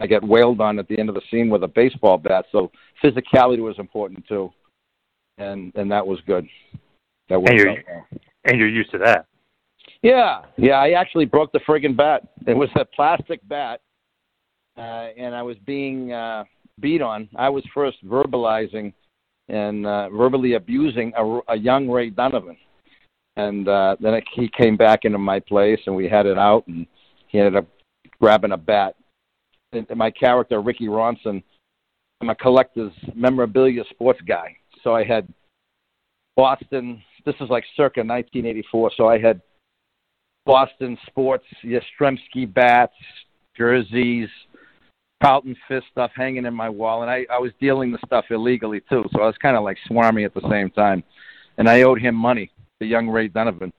I 0.00 0.06
get 0.06 0.22
wailed 0.22 0.60
on 0.60 0.78
at 0.78 0.88
the 0.88 0.98
end 0.98 1.08
of 1.08 1.14
the 1.14 1.22
scene 1.30 1.50
with 1.50 1.64
a 1.64 1.68
baseball 1.68 2.18
bat. 2.18 2.46
So 2.52 2.70
physicality 3.02 3.60
was 3.60 3.78
important 3.78 4.26
too, 4.26 4.50
and 5.38 5.72
and 5.74 5.90
that 5.90 6.06
was 6.06 6.20
good. 6.26 6.46
That 7.28 7.40
worked 7.40 7.50
And 7.50 7.58
you're 7.58 7.72
well. 7.72 8.06
and 8.44 8.58
you're 8.58 8.68
used 8.68 8.90
to 8.92 8.98
that. 8.98 9.26
Yeah, 10.02 10.42
yeah. 10.56 10.74
I 10.74 10.90
actually 10.92 11.24
broke 11.24 11.50
the 11.52 11.60
friggin' 11.60 11.96
bat. 11.96 12.22
It 12.46 12.56
was 12.56 12.68
a 12.76 12.84
plastic 12.84 13.46
bat, 13.48 13.80
uh, 14.76 15.08
and 15.16 15.34
I 15.34 15.42
was 15.42 15.56
being 15.66 16.12
uh, 16.12 16.44
beat 16.80 17.02
on. 17.02 17.28
I 17.36 17.48
was 17.48 17.64
first 17.74 18.04
verbalizing 18.06 18.92
and 19.48 19.86
uh, 19.86 20.10
verbally 20.10 20.54
abusing 20.54 21.12
a, 21.16 21.40
a 21.48 21.56
young 21.56 21.88
Ray 21.88 22.10
Donovan, 22.10 22.56
and 23.36 23.66
uh, 23.66 23.96
then 23.98 24.14
it, 24.14 24.24
he 24.34 24.48
came 24.56 24.76
back 24.76 25.00
into 25.04 25.18
my 25.18 25.40
place, 25.40 25.80
and 25.86 25.96
we 25.96 26.08
had 26.08 26.26
it 26.26 26.38
out, 26.38 26.66
and 26.68 26.86
he 27.28 27.38
ended 27.38 27.56
up 27.56 27.66
grabbing 28.20 28.52
a 28.52 28.56
bat. 28.56 28.94
My 29.94 30.10
character, 30.10 30.60
Ricky 30.60 30.86
Ronson, 30.86 31.42
I'm 32.20 32.30
a 32.30 32.34
collector's 32.34 32.92
memorabilia 33.14 33.84
sports 33.90 34.20
guy, 34.26 34.56
so 34.82 34.94
I 34.94 35.04
had 35.04 35.32
Boston. 36.36 37.02
This 37.26 37.34
is 37.40 37.50
like 37.50 37.64
circa 37.76 38.00
1984, 38.00 38.92
so 38.96 39.08
I 39.08 39.18
had 39.18 39.42
Boston 40.46 40.96
sports, 41.06 41.44
Yastrzemski 41.62 42.52
bats, 42.52 42.94
jerseys, 43.56 44.30
Carlton 45.22 45.54
Fisk 45.68 45.84
stuff 45.92 46.12
hanging 46.14 46.46
in 46.46 46.54
my 46.54 46.68
wall, 46.70 47.02
and 47.02 47.10
I, 47.10 47.26
I 47.30 47.38
was 47.38 47.52
dealing 47.60 47.92
the 47.92 47.98
stuff 48.06 48.24
illegally 48.30 48.80
too, 48.88 49.04
so 49.12 49.20
I 49.20 49.26
was 49.26 49.36
kind 49.42 49.56
of 49.56 49.64
like 49.64 49.76
swarming 49.86 50.24
at 50.24 50.32
the 50.32 50.48
same 50.48 50.70
time. 50.70 51.02
And 51.58 51.68
I 51.68 51.82
owed 51.82 52.00
him 52.00 52.14
money, 52.14 52.50
the 52.80 52.86
young 52.86 53.08
Ray 53.08 53.28
Donovan, 53.28 53.72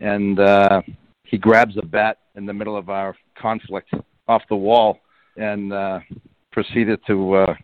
and 0.00 0.38
uh, 0.38 0.82
he 1.24 1.38
grabs 1.38 1.76
a 1.78 1.84
bat 1.84 2.18
in 2.36 2.46
the 2.46 2.52
middle 2.52 2.76
of 2.76 2.90
our 2.90 3.16
conflict 3.36 3.90
off 4.30 4.42
the 4.48 4.56
wall 4.56 5.00
and 5.36 5.72
uh, 5.72 5.98
proceeded 6.52 7.00
to 7.06 7.34
uh, 7.34 7.54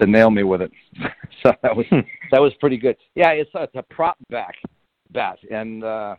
to 0.00 0.06
nail 0.06 0.30
me 0.30 0.42
with 0.42 0.62
it. 0.62 0.72
so 1.42 1.52
that 1.62 1.76
was 1.76 1.86
that 2.32 2.40
was 2.40 2.52
pretty 2.58 2.78
good. 2.78 2.96
Yeah, 3.14 3.30
it's, 3.30 3.50
it's 3.54 3.74
a 3.74 3.82
prop 3.82 4.16
back 4.30 4.54
bat, 5.12 5.38
and 5.50 5.84
uh, 5.84 6.16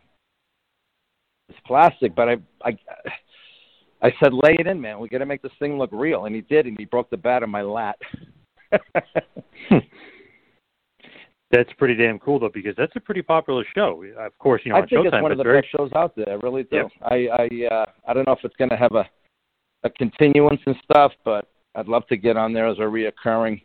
it's 1.49 1.59
plastic, 1.65 2.15
but 2.15 2.29
I 2.29 2.37
I 2.63 2.77
I 4.01 4.13
said, 4.21 4.31
lay 4.33 4.55
it 4.59 4.67
in, 4.67 4.79
man. 4.79 4.99
We 4.99 5.09
got 5.09 5.17
to 5.19 5.25
make 5.25 5.41
this 5.41 5.51
thing 5.57 5.77
look 5.79 5.89
real, 5.91 6.25
and 6.25 6.35
he 6.35 6.41
did, 6.41 6.67
and 6.67 6.77
he 6.77 6.85
broke 6.85 7.09
the 7.09 7.17
bat 7.17 7.41
in 7.41 7.49
my 7.49 7.63
lat. 7.63 7.97
That's 11.49 11.71
pretty 11.77 11.95
damn 11.95 12.19
cool 12.19 12.39
though, 12.39 12.51
because 12.53 12.75
that's 12.77 12.91
a 12.97 12.99
pretty 12.99 13.21
popular 13.21 13.63
show. 13.73 14.03
Of 14.19 14.37
course, 14.37 14.61
you 14.65 14.73
know 14.73 14.79
I 14.79 14.81
think 14.81 15.07
Showtime, 15.07 15.13
it's 15.13 15.23
one 15.23 15.31
of 15.31 15.37
the 15.37 15.45
very, 15.45 15.61
best 15.61 15.71
shows 15.71 15.89
out 15.95 16.13
there. 16.13 16.29
I 16.29 16.33
really 16.33 16.63
do. 16.63 16.89
I 17.03 17.27
I 17.31 17.73
uh, 17.73 17.85
I 18.05 18.13
don't 18.13 18.27
know 18.27 18.33
if 18.33 18.39
it's 18.43 18.57
going 18.57 18.69
to 18.69 18.75
have 18.75 18.91
a 18.95 19.09
a 19.87 19.89
continuance 19.97 20.61
and 20.65 20.75
stuff, 20.83 21.11
but 21.25 21.47
I'd 21.75 21.87
love 21.87 22.07
to 22.07 22.17
get 22.17 22.37
on 22.37 22.53
there 22.53 22.67
as 22.67 22.77
a 22.77 22.81
reoccurring. 22.81 23.61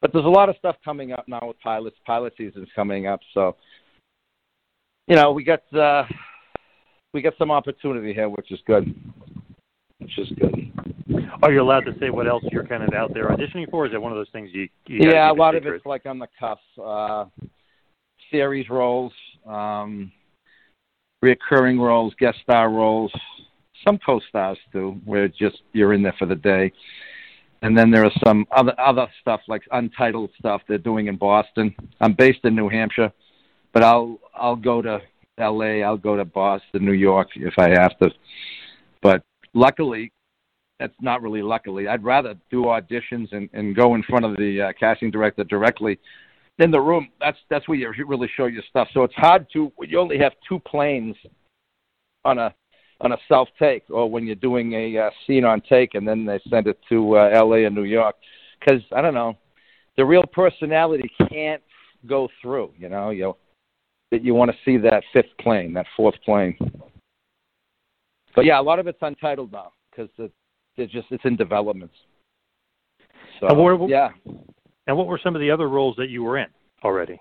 But 0.00 0.12
there's 0.12 0.24
a 0.24 0.28
lot 0.28 0.48
of 0.48 0.56
stuff 0.56 0.76
coming 0.84 1.12
up 1.12 1.26
now 1.28 1.40
with 1.42 1.60
pilots. 1.60 1.96
Pilot 2.06 2.32
season's 2.36 2.68
coming 2.74 3.06
up, 3.06 3.20
so 3.34 3.56
you 5.06 5.16
know 5.16 5.32
we 5.32 5.44
got 5.44 5.60
uh, 5.74 6.04
we 7.12 7.20
got 7.20 7.34
some 7.38 7.50
opportunity 7.50 8.14
here, 8.14 8.28
which 8.28 8.50
is 8.50 8.60
good. 8.66 8.94
Which 9.98 10.18
is 10.18 10.28
good. 10.38 10.72
Are 11.42 11.52
you 11.52 11.60
allowed 11.60 11.84
to 11.84 11.92
say 12.00 12.08
what 12.08 12.26
else 12.26 12.42
you're 12.50 12.66
kind 12.66 12.82
of 12.82 12.94
out 12.94 13.12
there 13.12 13.28
auditioning 13.28 13.70
for? 13.70 13.86
Is 13.86 13.92
it 13.92 14.00
one 14.00 14.12
of 14.12 14.16
those 14.16 14.30
things 14.32 14.50
you? 14.52 14.68
you 14.86 15.10
yeah, 15.10 15.30
a 15.30 15.34
lot 15.34 15.54
of 15.54 15.66
it's 15.66 15.84
like 15.84 16.06
on 16.06 16.18
the 16.18 16.28
cuff. 16.38 16.58
Uh, 16.82 17.26
series 18.30 18.68
roles, 18.70 19.12
um, 19.46 20.10
recurring 21.20 21.78
roles, 21.78 22.14
guest 22.18 22.38
star 22.42 22.70
roles, 22.70 23.12
some 23.84 23.98
co-stars 23.98 24.58
do, 24.72 25.00
where 25.04 25.28
just 25.28 25.62
you're 25.72 25.92
in 25.92 26.02
there 26.02 26.14
for 26.18 26.26
the 26.26 26.36
day. 26.36 26.72
And 27.62 27.76
then 27.76 27.90
there 27.90 28.04
are 28.04 28.12
some 28.24 28.46
other 28.50 28.74
other 28.80 29.06
stuff 29.20 29.40
like 29.46 29.62
untitled 29.72 30.30
stuff 30.38 30.62
they're 30.66 30.78
doing 30.78 31.08
in 31.08 31.16
Boston. 31.16 31.74
I'm 32.00 32.14
based 32.14 32.40
in 32.44 32.56
New 32.56 32.68
Hampshire, 32.68 33.12
but 33.72 33.82
I'll 33.82 34.18
I'll 34.34 34.56
go 34.56 34.80
to 34.80 35.00
L.A. 35.38 35.82
I'll 35.82 35.98
go 35.98 36.16
to 36.16 36.24
Boston, 36.24 36.84
New 36.84 36.92
York 36.92 37.28
if 37.36 37.54
I 37.58 37.68
have 37.70 37.98
to. 37.98 38.10
But 39.02 39.22
luckily, 39.52 40.12
that's 40.78 40.94
not 41.00 41.20
really 41.20 41.42
luckily. 41.42 41.86
I'd 41.88 42.02
rather 42.02 42.34
do 42.50 42.64
auditions 42.64 43.32
and, 43.32 43.50
and 43.52 43.76
go 43.76 43.94
in 43.94 44.02
front 44.04 44.24
of 44.24 44.36
the 44.36 44.62
uh, 44.62 44.72
casting 44.78 45.10
director 45.10 45.44
directly 45.44 45.98
in 46.58 46.70
the 46.70 46.80
room. 46.80 47.08
That's 47.20 47.38
that's 47.50 47.68
where 47.68 47.76
you 47.76 47.92
really 48.06 48.30
show 48.36 48.46
your 48.46 48.62
stuff. 48.68 48.88
So 48.94 49.02
it's 49.02 49.14
hard 49.14 49.46
to 49.52 49.70
you 49.82 49.98
only 49.98 50.18
have 50.18 50.32
two 50.48 50.58
planes 50.60 51.16
on 52.24 52.38
a 52.38 52.54
on 53.00 53.12
a 53.12 53.16
self 53.28 53.48
take, 53.58 53.84
or 53.90 54.10
when 54.10 54.26
you're 54.26 54.36
doing 54.36 54.72
a 54.74 54.98
uh, 54.98 55.10
scene 55.26 55.44
on 55.44 55.60
take, 55.62 55.94
and 55.94 56.06
then 56.06 56.24
they 56.24 56.40
send 56.48 56.66
it 56.66 56.78
to 56.88 57.16
uh, 57.16 57.30
L.A. 57.32 57.64
and 57.64 57.74
New 57.74 57.84
York. 57.84 58.16
Because 58.58 58.82
I 58.94 59.00
don't 59.00 59.14
know, 59.14 59.36
the 59.96 60.04
real 60.04 60.24
personality 60.32 61.10
can't 61.30 61.62
go 62.06 62.28
through. 62.42 62.72
You 62.78 62.88
know, 62.88 63.10
you 63.10 63.34
that 64.10 64.24
you 64.24 64.34
want 64.34 64.50
to 64.50 64.56
see 64.64 64.76
that 64.78 65.02
fifth 65.12 65.36
plane, 65.40 65.72
that 65.74 65.86
fourth 65.96 66.16
plane. 66.24 66.56
But 68.34 68.44
yeah, 68.44 68.60
a 68.60 68.62
lot 68.62 68.78
of 68.78 68.86
it's 68.86 68.98
untitled 69.00 69.52
now 69.52 69.72
because 69.90 70.10
it, 70.18 70.32
it's 70.76 70.92
just 70.92 71.06
it's 71.10 71.24
in 71.24 71.36
development. 71.36 71.90
So 73.40 73.48
And 73.48 73.58
what- 73.58 73.88
yeah. 73.88 74.10
And 74.86 74.96
what 74.96 75.06
were 75.06 75.20
some 75.22 75.36
of 75.36 75.40
the 75.40 75.50
other 75.50 75.68
roles 75.68 75.94
that 75.96 76.08
you 76.08 76.24
were 76.24 76.38
in 76.38 76.48
already? 76.82 77.20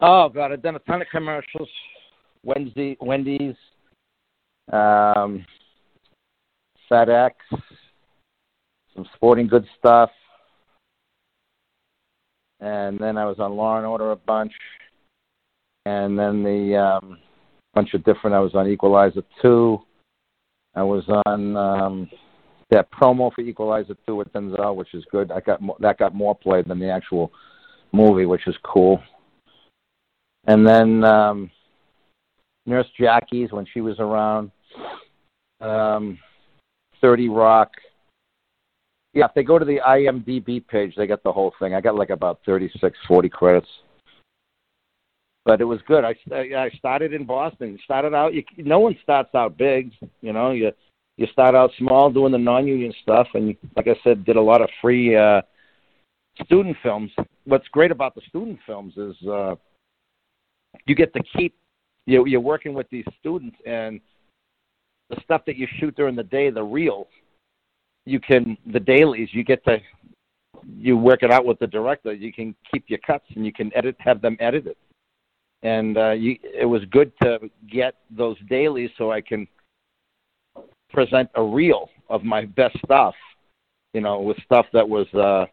Oh 0.00 0.28
God, 0.28 0.50
I've 0.52 0.62
done 0.62 0.74
a 0.76 0.80
ton 0.80 1.02
of 1.02 1.08
commercials. 1.10 1.68
Wednesday, 2.42 2.96
Wendy's, 3.00 3.54
um, 4.72 5.44
FedEx, 6.90 7.32
some 8.94 9.06
sporting 9.14 9.46
goods 9.46 9.66
stuff, 9.78 10.10
and 12.60 12.98
then 12.98 13.18
I 13.18 13.26
was 13.26 13.38
on 13.38 13.56
Law 13.56 13.76
and 13.76 13.86
Order 13.86 14.12
a 14.12 14.16
bunch, 14.16 14.52
and 15.86 16.18
then 16.18 16.42
the 16.42 16.76
um, 16.76 17.18
bunch 17.74 17.94
of 17.94 18.04
different. 18.04 18.34
I 18.34 18.40
was 18.40 18.54
on 18.54 18.68
Equalizer 18.68 19.22
two. 19.42 19.80
I 20.74 20.82
was 20.82 21.04
on 21.26 21.56
um, 21.56 22.10
that 22.70 22.90
promo 22.90 23.32
for 23.32 23.42
Equalizer 23.42 23.96
two 24.06 24.16
with 24.16 24.32
Denzel, 24.32 24.76
which 24.76 24.94
is 24.94 25.04
good. 25.10 25.30
I 25.30 25.40
got 25.40 25.60
mo- 25.60 25.76
that 25.80 25.98
got 25.98 26.14
more 26.14 26.34
play 26.34 26.62
than 26.62 26.78
the 26.78 26.90
actual 26.90 27.32
movie, 27.92 28.26
which 28.26 28.46
is 28.46 28.56
cool. 28.62 29.02
And 30.46 30.66
then 30.66 31.04
um, 31.04 31.50
Nurse 32.66 32.86
Jackie's 32.98 33.52
when 33.52 33.66
she 33.72 33.80
was 33.80 33.98
around. 33.98 34.50
Um, 35.60 36.18
Thirty 37.00 37.28
Rock. 37.28 37.70
Yeah, 39.12 39.26
if 39.26 39.34
they 39.34 39.42
go 39.42 39.58
to 39.58 39.64
the 39.64 39.80
IMDb 39.86 40.66
page, 40.66 40.94
they 40.96 41.06
got 41.06 41.22
the 41.22 41.32
whole 41.32 41.52
thing. 41.58 41.74
I 41.74 41.80
got 41.80 41.94
like 41.94 42.10
about 42.10 42.40
thirty-six, 42.44 42.98
forty 43.06 43.28
credits. 43.28 43.68
But 45.44 45.60
it 45.60 45.64
was 45.64 45.80
good. 45.86 46.04
I 46.04 46.14
I 46.32 46.70
started 46.78 47.12
in 47.12 47.24
Boston. 47.24 47.78
Started 47.84 48.14
out. 48.14 48.32
You, 48.34 48.42
no 48.56 48.80
one 48.80 48.96
starts 49.02 49.34
out 49.34 49.58
big. 49.58 49.92
You 50.22 50.32
know, 50.32 50.52
you 50.52 50.72
you 51.16 51.26
start 51.32 51.54
out 51.54 51.70
small 51.78 52.10
doing 52.10 52.32
the 52.32 52.38
non-union 52.38 52.92
stuff, 53.02 53.28
and 53.34 53.54
like 53.76 53.86
I 53.86 53.94
said, 54.02 54.24
did 54.24 54.36
a 54.36 54.42
lot 54.42 54.62
of 54.62 54.68
free 54.80 55.14
uh, 55.14 55.42
student 56.44 56.76
films. 56.82 57.12
What's 57.44 57.68
great 57.68 57.90
about 57.90 58.14
the 58.14 58.22
student 58.28 58.58
films 58.66 58.94
is 58.96 59.14
uh, 59.28 59.54
you 60.86 60.94
get 60.94 61.12
to 61.14 61.22
keep 61.36 61.54
you 62.06 62.26
you're 62.26 62.40
working 62.40 62.74
with 62.74 62.88
these 62.90 63.04
students 63.20 63.56
and 63.66 64.00
the 65.10 65.20
stuff 65.22 65.42
that 65.46 65.56
you 65.56 65.66
shoot 65.78 65.94
during 65.96 66.16
the 66.16 66.22
day, 66.22 66.50
the 66.50 66.62
reels, 66.62 67.06
you 68.06 68.20
can 68.20 68.56
the 68.72 68.80
dailies, 68.80 69.28
you 69.32 69.44
get 69.44 69.64
to 69.64 69.78
you 70.76 70.96
work 70.96 71.22
it 71.22 71.30
out 71.30 71.44
with 71.44 71.58
the 71.58 71.66
director. 71.66 72.12
You 72.12 72.32
can 72.32 72.54
keep 72.72 72.84
your 72.88 72.98
cuts 73.06 73.26
and 73.34 73.44
you 73.44 73.52
can 73.52 73.74
edit, 73.76 73.96
have 73.98 74.20
them 74.20 74.36
edited, 74.40 74.76
and 75.62 75.96
uh, 75.96 76.10
you, 76.10 76.36
it 76.42 76.64
was 76.64 76.82
good 76.90 77.12
to 77.22 77.38
get 77.70 77.94
those 78.10 78.36
dailies 78.48 78.90
so 78.96 79.10
I 79.10 79.20
can 79.20 79.46
present 80.90 81.28
a 81.34 81.42
reel 81.42 81.90
of 82.08 82.24
my 82.24 82.44
best 82.44 82.78
stuff. 82.84 83.14
You 83.92 84.00
know, 84.00 84.20
with 84.20 84.36
stuff 84.44 84.66
that 84.72 84.88
was 84.88 85.06
uh, 85.14 85.46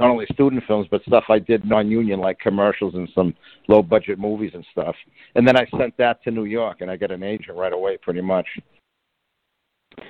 not 0.00 0.10
only 0.10 0.26
student 0.32 0.62
films 0.66 0.86
but 0.90 1.02
stuff 1.04 1.24
I 1.28 1.38
did 1.38 1.64
non-union, 1.64 2.20
like 2.20 2.38
commercials 2.38 2.94
and 2.94 3.08
some 3.14 3.34
low-budget 3.68 4.18
movies 4.18 4.52
and 4.54 4.64
stuff. 4.70 4.94
And 5.34 5.46
then 5.46 5.56
I 5.56 5.66
sent 5.76 5.96
that 5.98 6.22
to 6.24 6.30
New 6.30 6.44
York, 6.44 6.78
and 6.80 6.90
I 6.90 6.96
got 6.96 7.10
an 7.10 7.22
agent 7.22 7.56
right 7.56 7.72
away, 7.72 7.96
pretty 7.96 8.20
much. 8.20 8.46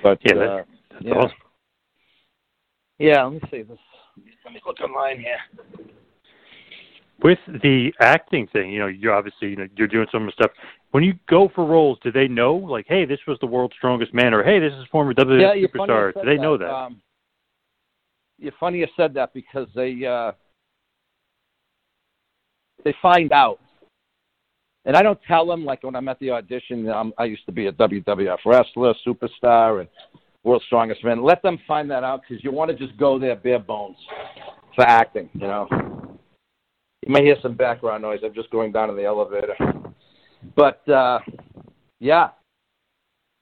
But 0.03 0.19
Yeah, 0.23 0.33
uh, 0.33 0.35
that's- 0.35 0.65
yeah. 1.01 1.13
awesome. 1.13 1.37
Yeah, 2.99 3.23
let 3.23 3.33
me 3.33 3.49
see 3.49 3.61
this. 3.63 3.79
Let 4.43 4.53
me 4.53 4.61
look 4.65 4.79
online 4.81 5.19
here. 5.19 5.39
With 7.21 7.39
the 7.47 7.93
acting 7.99 8.47
thing, 8.47 8.71
you 8.71 8.79
know, 8.79 8.87
you're 8.87 9.13
obviously 9.13 9.49
you 9.49 9.55
know 9.55 9.67
you're 9.75 9.87
doing 9.87 10.07
some 10.11 10.29
stuff. 10.31 10.51
When 10.91 11.03
you 11.03 11.13
go 11.27 11.49
for 11.49 11.65
roles, 11.65 11.97
do 12.01 12.11
they 12.11 12.27
know 12.27 12.55
like, 12.55 12.85
hey, 12.87 13.05
this 13.05 13.19
was 13.27 13.37
the 13.39 13.45
world's 13.47 13.75
strongest 13.75 14.13
man, 14.13 14.33
or 14.33 14.43
hey, 14.43 14.59
this 14.59 14.73
is 14.73 14.85
former 14.91 15.13
WWE 15.13 15.41
yeah, 15.41 15.53
you're 15.53 15.69
funny 15.69 15.91
you 15.91 15.99
superstar? 15.99 16.13
Do 16.13 16.25
they 16.25 16.37
know 16.37 16.57
that? 16.57 16.69
Um, 16.69 17.01
you're 18.39 18.53
funny 18.59 18.79
you 18.79 18.87
said 18.95 19.13
that 19.15 19.33
because 19.33 19.67
they 19.75 20.05
uh, 20.05 20.31
they 22.83 22.93
find 23.01 23.31
out, 23.31 23.59
and 24.85 24.95
I 24.95 25.01
don't 25.01 25.19
tell 25.27 25.45
them 25.45 25.65
like 25.65 25.83
when 25.83 25.95
I'm 25.95 26.07
at 26.07 26.19
the 26.19 26.31
audition. 26.31 26.89
Um, 26.89 27.13
I 27.17 27.25
used 27.25 27.45
to 27.45 27.51
be 27.51 27.67
a 27.67 27.71
WWF 27.73 28.37
wrestler, 28.45 28.93
superstar, 29.05 29.81
and 29.81 29.89
world's 30.43 30.65
strongest 30.65 31.03
man. 31.03 31.23
Let 31.23 31.41
them 31.41 31.59
find 31.67 31.89
that 31.91 32.03
out 32.03 32.21
because 32.27 32.43
you 32.43 32.51
want 32.51 32.71
to 32.71 32.77
just 32.77 32.97
go 32.97 33.19
there 33.19 33.35
bare 33.35 33.59
bones 33.59 33.97
for 34.75 34.83
acting. 34.83 35.29
You 35.33 35.47
know, 35.47 35.67
you 37.05 37.13
may 37.13 37.23
hear 37.23 37.35
some 37.41 37.55
background 37.55 38.03
noise. 38.03 38.19
I'm 38.23 38.33
just 38.33 38.49
going 38.51 38.71
down 38.71 38.89
in 38.89 38.95
the 38.95 39.05
elevator, 39.05 39.55
but 40.55 40.87
uh, 40.87 41.19
yeah. 41.99 42.29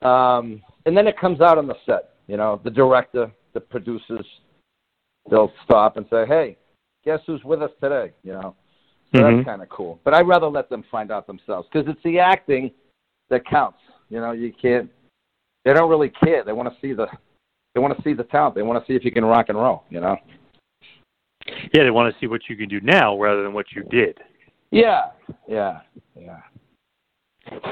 Um, 0.02 0.62
and 0.86 0.96
then 0.96 1.08
it 1.08 1.20
comes 1.20 1.42
out 1.42 1.58
on 1.58 1.68
the 1.68 1.76
set. 1.86 2.14
You 2.28 2.38
know, 2.38 2.60
the 2.64 2.70
director, 2.70 3.32
the 3.54 3.60
producers, 3.60 4.26
they'll 5.30 5.52
stop 5.64 5.98
and 5.98 6.06
say, 6.10 6.26
"Hey, 6.26 6.58
guess 7.04 7.20
who's 7.26 7.44
with 7.44 7.62
us 7.62 7.72
today?" 7.82 8.14
You 8.24 8.34
know, 8.34 8.56
so 9.14 9.22
Mhm. 9.22 9.36
that's 9.38 9.46
kind 9.46 9.62
of 9.62 9.70
cool. 9.70 10.00
But 10.04 10.14
I'd 10.14 10.28
rather 10.28 10.48
let 10.48 10.70
them 10.70 10.84
find 10.84 11.12
out 11.12 11.28
themselves 11.28 11.68
because 11.72 11.88
it's 11.88 12.02
the 12.04 12.20
acting 12.20 12.72
that 13.30 13.46
counts. 13.46 13.80
You 14.10 14.20
know, 14.20 14.32
you 14.32 14.54
can't. 14.54 14.90
They 15.66 15.74
don't 15.74 15.90
really 15.90 16.10
care. 16.10 16.44
They 16.44 16.54
want 16.54 16.74
to 16.74 16.80
see 16.80 16.94
the. 16.94 17.08
They 17.74 17.82
want 17.82 17.96
to 17.96 18.02
see 18.04 18.14
the 18.14 18.24
talent. 18.24 18.56
They 18.56 18.64
want 18.64 18.84
to 18.84 18.88
see 18.92 18.96
if 18.96 19.06
you 19.06 19.12
can 19.12 19.26
rock 19.26 19.50
and 19.50 19.58
roll. 19.58 19.84
You 19.90 20.00
know. 20.00 20.18
Yeah, 21.74 21.84
they 21.84 21.92
want 21.92 22.14
to 22.14 22.20
see 22.20 22.28
what 22.28 22.50
you 22.50 22.56
can 22.56 22.68
do 22.68 22.80
now 22.82 23.18
rather 23.20 23.44
than 23.44 23.54
what 23.54 23.72
you 23.74 23.84
did. 23.84 24.20
Yeah. 24.72 25.12
Yeah. 25.48 25.82
Yeah. 26.16 26.42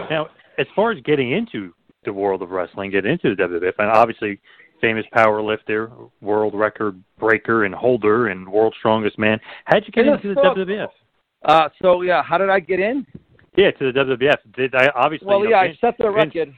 Now, 0.10 0.30
as 0.58 0.68
far 0.76 0.92
as 0.92 1.02
getting 1.02 1.32
into 1.32 1.74
the 2.06 2.14
world 2.14 2.42
of 2.42 2.52
wrestling, 2.52 2.92
getting 2.92 3.12
into 3.12 3.36
the 3.36 3.44
WWF, 3.44 3.74
and 3.80 3.90
obviously 3.90 4.40
famous 4.82 5.06
power 5.14 5.42
lifter, 5.42 5.92
world 6.22 6.54
record 6.54 7.02
breaker 7.20 7.66
and 7.66 7.74
holder, 7.74 8.28
and 8.28 8.48
world's 8.48 8.78
strongest 8.78 9.18
man. 9.18 9.40
How'd 9.66 9.84
you 9.86 9.92
get 9.92 10.06
Yeah, 10.06 10.16
into 10.16 10.30
the 10.34 10.36
so- 10.36 10.54
WWF? 10.56 10.90
Uh, 11.44 11.70
so 11.82 12.02
yeah, 12.02 12.24
how 12.24 12.38
did 12.38 12.50
I 12.50 12.60
get 12.60 12.80
in? 12.80 13.06
Yeah, 13.56 13.72
to 13.72 13.92
the 13.92 14.00
WWF. 14.00 14.38
Did 14.56 14.76
I 14.76 14.90
obviously? 14.96 15.28
Well, 15.28 15.40
you 15.40 15.46
know, 15.46 15.50
yeah, 15.52 15.72
I 15.72 15.78
set 15.80 15.98
the 15.98 16.12
Vince- 16.12 16.36
record. 16.36 16.54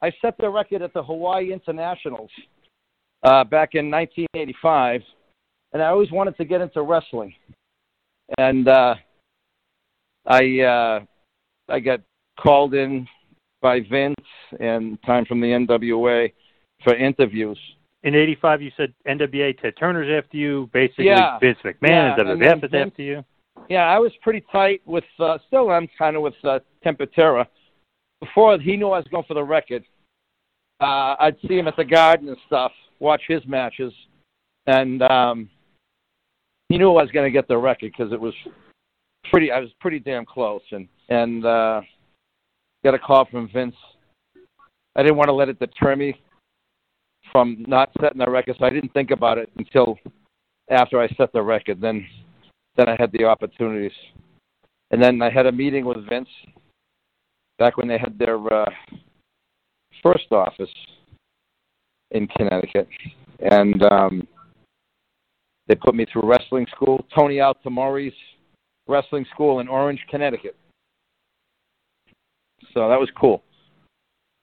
I 0.00 0.12
set 0.22 0.36
the 0.38 0.48
record 0.48 0.82
at 0.82 0.92
the 0.94 1.02
Hawaii 1.02 1.52
Internationals 1.52 2.30
uh, 3.24 3.42
back 3.44 3.70
in 3.74 3.90
1985, 3.90 5.00
and 5.72 5.82
I 5.82 5.86
always 5.86 6.12
wanted 6.12 6.36
to 6.36 6.44
get 6.44 6.60
into 6.60 6.82
wrestling. 6.82 7.34
And 8.36 8.68
uh, 8.68 8.94
I 10.26 10.60
uh, 10.60 11.00
I 11.68 11.80
got 11.80 12.00
called 12.38 12.74
in 12.74 13.08
by 13.60 13.80
Vince 13.90 14.14
and 14.60 15.02
time 15.04 15.24
from 15.24 15.40
the 15.40 15.48
NWA 15.48 16.32
for 16.84 16.94
interviews. 16.94 17.58
in 18.04 18.14
'85. 18.14 18.62
You 18.62 18.70
said 18.76 18.94
NWA. 19.08 19.60
Ted 19.60 19.74
Turner's 19.78 20.22
after 20.24 20.36
you. 20.36 20.70
Basically, 20.72 21.06
Yeah. 21.06 21.36
Vince 21.40 21.58
McMahon 21.64 21.88
Yeah, 21.88 22.12
and 22.20 22.28
and 22.30 22.40
WWF 22.40 22.64
is 22.64 22.70
Vince- 22.70 22.90
after 22.92 23.02
you. 23.02 23.24
Yeah, 23.68 23.86
I 23.86 23.98
was 23.98 24.12
pretty 24.22 24.42
tight 24.52 24.80
with. 24.86 25.04
Uh, 25.18 25.38
still, 25.48 25.70
I'm 25.70 25.88
kind 25.98 26.14
of 26.16 26.22
with 26.22 26.34
uh, 26.44 26.60
Ken 26.84 26.94
Patera. 26.94 27.48
Before 28.20 28.56
he 28.58 28.76
knew 28.76 28.90
I 28.90 28.98
was 28.98 29.08
going 29.08 29.24
for 29.24 29.34
the 29.34 29.42
record, 29.42 29.84
uh, 30.80 31.16
I'd 31.18 31.36
see 31.46 31.58
him 31.58 31.66
at 31.68 31.76
the 31.76 31.84
Garden 31.84 32.28
and 32.28 32.36
stuff, 32.46 32.72
watch 33.00 33.22
his 33.26 33.44
matches, 33.46 33.92
and 34.68 35.02
um, 35.02 35.50
he 36.68 36.78
knew 36.78 36.90
I 36.90 37.02
was 37.02 37.10
going 37.10 37.26
to 37.26 37.32
get 37.36 37.48
the 37.48 37.58
record 37.58 37.92
because 37.96 38.12
it 38.12 38.20
was 38.20 38.34
pretty. 39.30 39.50
I 39.50 39.58
was 39.58 39.70
pretty 39.80 39.98
damn 39.98 40.24
close, 40.24 40.62
and 40.70 40.86
and 41.08 41.44
uh, 41.44 41.80
got 42.84 42.94
a 42.94 42.98
call 42.98 43.24
from 43.24 43.48
Vince. 43.52 43.74
I 44.94 45.02
didn't 45.02 45.16
want 45.16 45.28
to 45.28 45.34
let 45.34 45.48
it 45.48 45.58
deter 45.58 45.96
me 45.96 46.14
from 47.32 47.64
not 47.66 47.90
setting 48.00 48.18
the 48.18 48.30
record, 48.30 48.56
so 48.58 48.66
I 48.66 48.70
didn't 48.70 48.92
think 48.92 49.10
about 49.10 49.38
it 49.38 49.50
until 49.56 49.98
after 50.70 51.00
I 51.00 51.08
set 51.16 51.32
the 51.32 51.42
record. 51.42 51.80
Then 51.80 52.06
then 52.76 52.88
I 52.88 52.96
had 52.98 53.12
the 53.12 53.24
opportunities. 53.24 53.92
And 54.90 55.02
then 55.02 55.20
I 55.20 55.30
had 55.30 55.46
a 55.46 55.52
meeting 55.52 55.84
with 55.84 56.08
Vince 56.08 56.28
back 57.58 57.76
when 57.76 57.88
they 57.88 57.98
had 57.98 58.18
their 58.18 58.38
uh, 58.52 58.70
first 60.02 60.30
office 60.30 60.70
in 62.12 62.26
Connecticut. 62.28 62.88
And 63.40 63.82
um, 63.82 64.28
they 65.66 65.74
put 65.74 65.94
me 65.94 66.06
through 66.10 66.28
wrestling 66.28 66.66
school, 66.74 67.04
Tony 67.14 67.36
Altamori's 67.36 68.14
wrestling 68.86 69.26
school 69.34 69.60
in 69.60 69.68
Orange, 69.68 70.00
Connecticut. 70.08 70.56
So 72.72 72.88
that 72.88 72.98
was 72.98 73.10
cool. 73.20 73.42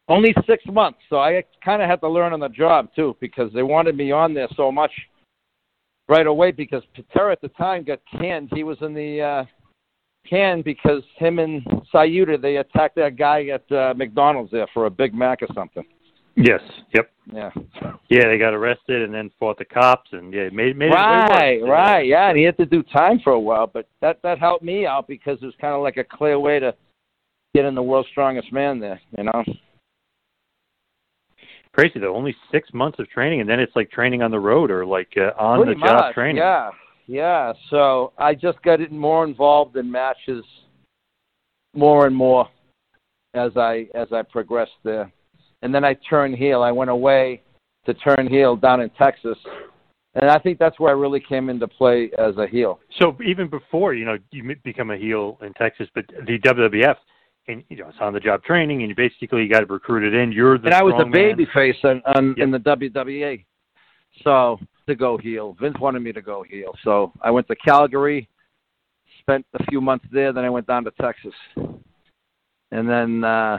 Only 0.08 0.36
six 0.48 0.64
months, 0.68 1.00
so 1.10 1.18
I 1.18 1.44
kind 1.64 1.82
of 1.82 1.90
had 1.90 2.00
to 2.02 2.10
learn 2.10 2.32
on 2.32 2.40
the 2.40 2.50
job 2.50 2.90
too 2.96 3.16
because 3.20 3.52
they 3.54 3.64
wanted 3.64 3.98
me 3.98 4.12
on 4.12 4.34
there 4.34 4.48
so 4.56 4.72
much 4.72 4.92
right 6.08 6.28
away 6.28 6.52
because 6.52 6.84
Patera 6.94 7.32
at 7.32 7.42
the 7.42 7.48
time 7.50 7.84
got 7.84 8.00
canned. 8.12 8.50
He 8.54 8.64
was 8.64 8.78
in 8.82 8.94
the 8.94 9.22
uh, 9.22 9.46
can 10.30 10.62
because 10.62 11.02
him 11.18 11.40
and 11.40 11.64
Saito 11.92 12.38
they 12.38 12.58
attacked 12.58 12.96
that 12.96 13.18
guy 13.18 13.48
at 13.48 13.72
uh, 13.72 13.94
McDonald's 13.96 14.52
there 14.52 14.68
for 14.74 14.86
a 14.86 14.92
Big 14.92 15.14
Mac 15.14 15.42
or 15.42 15.48
something. 15.56 15.84
Yes. 16.36 16.62
Yep. 16.94 17.12
Yeah. 17.34 17.50
Yeah, 18.10 18.28
they 18.28 18.38
got 18.38 18.54
arrested 18.54 19.02
and 19.02 19.14
then 19.14 19.32
fought 19.40 19.58
the 19.58 19.66
cops 19.66 20.10
and 20.12 20.34
yeah, 20.34 20.50
made 20.52 20.78
made 20.78 20.90
Right, 20.90 21.60
it 21.60 21.64
right, 21.64 22.06
yeah, 22.06 22.30
and 22.30 22.38
he 22.38 22.44
had 22.44 22.58
to 22.58 22.66
do 22.66 22.84
time 22.84 23.20
for 23.24 23.34
a 23.34 23.40
while, 23.40 23.68
but 23.68 23.88
that 24.02 24.20
that 24.22 24.38
helped 24.38 24.64
me 24.64 24.86
out 24.86 25.08
because 25.08 25.40
it 25.42 25.46
was 25.46 25.56
kind 25.60 25.74
of 25.74 25.82
like 25.82 25.98
a 25.98 26.04
clear 26.04 26.38
way 26.38 26.60
to 26.60 26.76
get 27.56 27.66
in 27.66 27.74
the 27.74 27.82
world's 27.82 28.10
strongest 28.10 28.52
man 28.52 28.80
there, 28.80 29.00
you 29.18 29.24
know. 29.24 29.44
Crazy 31.76 32.00
though. 32.00 32.16
Only 32.16 32.34
six 32.54 32.74
months 32.74 33.00
of 33.00 33.10
training, 33.10 33.42
and 33.42 33.50
then 33.50 33.60
it's 33.60 33.76
like 33.76 33.92
training 33.92 34.22
on 34.22 34.32
the 34.32 34.40
road 34.40 34.72
or 34.72 34.86
like 34.86 35.10
uh, 35.18 35.32
on 35.38 35.62
Pretty 35.62 35.78
the 35.78 35.86
job 35.86 36.14
training. 36.14 36.38
Yeah, 36.38 36.70
yeah. 37.06 37.52
So 37.70 38.14
I 38.18 38.34
just 38.34 38.62
got 38.62 38.80
it 38.80 38.94
more 38.94 39.26
involved 39.26 39.76
in 39.76 39.92
matches, 39.92 40.46
more 41.74 42.08
and 42.08 42.16
more, 42.16 42.48
as 43.34 43.52
I 43.58 43.88
as 43.94 44.08
I 44.14 44.22
progressed 44.22 44.72
there, 44.86 45.12
and 45.64 45.76
then 45.76 45.84
I 45.84 45.96
turned 46.10 46.36
heel. 46.36 46.64
I 46.64 46.72
went 46.72 46.92
away 46.92 47.42
to 47.86 47.94
turn 47.94 48.28
heel 48.30 48.56
down 48.56 48.80
in 48.80 48.90
Texas, 48.92 49.38
and 50.14 50.30
I 50.30 50.40
think 50.40 50.58
that's 50.58 50.80
where 50.80 50.92
I 50.92 50.98
really 50.98 51.20
came 51.20 51.50
into 51.50 51.68
play 51.68 52.10
as 52.18 52.38
a 52.38 52.48
heel. 52.48 52.80
So 53.00 53.18
even 53.22 53.50
before 53.50 53.94
you 53.94 54.06
know 54.06 54.18
you 54.32 54.56
become 54.64 54.92
a 54.92 54.98
heel 54.98 55.38
in 55.42 55.52
Texas, 55.56 55.90
but 55.94 56.06
the 56.26 56.40
WWF 56.40 56.96
and 57.48 57.64
you 57.70 57.78
know 57.78 57.90
it's 57.90 57.98
on 58.00 58.14
the 58.14 58.20
job 58.20 58.44
training, 58.44 58.82
and 58.82 58.90
you 58.90 58.96
basically 58.96 59.44
you 59.44 59.50
got 59.50 59.70
recruited 59.70 60.14
in. 60.14 60.32
You're 60.32 60.58
the 60.58 60.66
and 60.66 60.74
I 60.74 60.84
was 60.84 60.94
a 60.94 60.98
strong 60.98 61.12
man. 61.12 61.36
baby 61.36 61.48
face 61.54 61.76
on, 61.84 62.02
on 62.06 62.36
Yep. 62.38 62.44
in 62.44 62.52
the 62.52 62.60
WWE. 62.60 63.46
So 64.24 64.60
to 64.88 64.96
go 64.96 65.18
heel, 65.18 65.56
Vince 65.60 65.76
wanted 65.80 66.02
me 66.02 66.12
to 66.14 66.22
go 66.22 66.44
heel. 66.44 66.74
So 66.84 67.12
I 67.22 67.32
went 67.32 67.48
to 67.48 67.56
Calgary, 67.56 68.30
spent 69.20 69.46
a 69.54 69.64
few 69.66 69.82
months 69.82 70.06
there. 70.12 70.32
Then 70.34 70.46
I 70.46 70.50
went 70.50 70.68
down 70.68 70.84
to 70.86 70.92
Texas, 71.02 71.34
and 72.72 72.90
then 72.90 73.24
uh, 73.24 73.58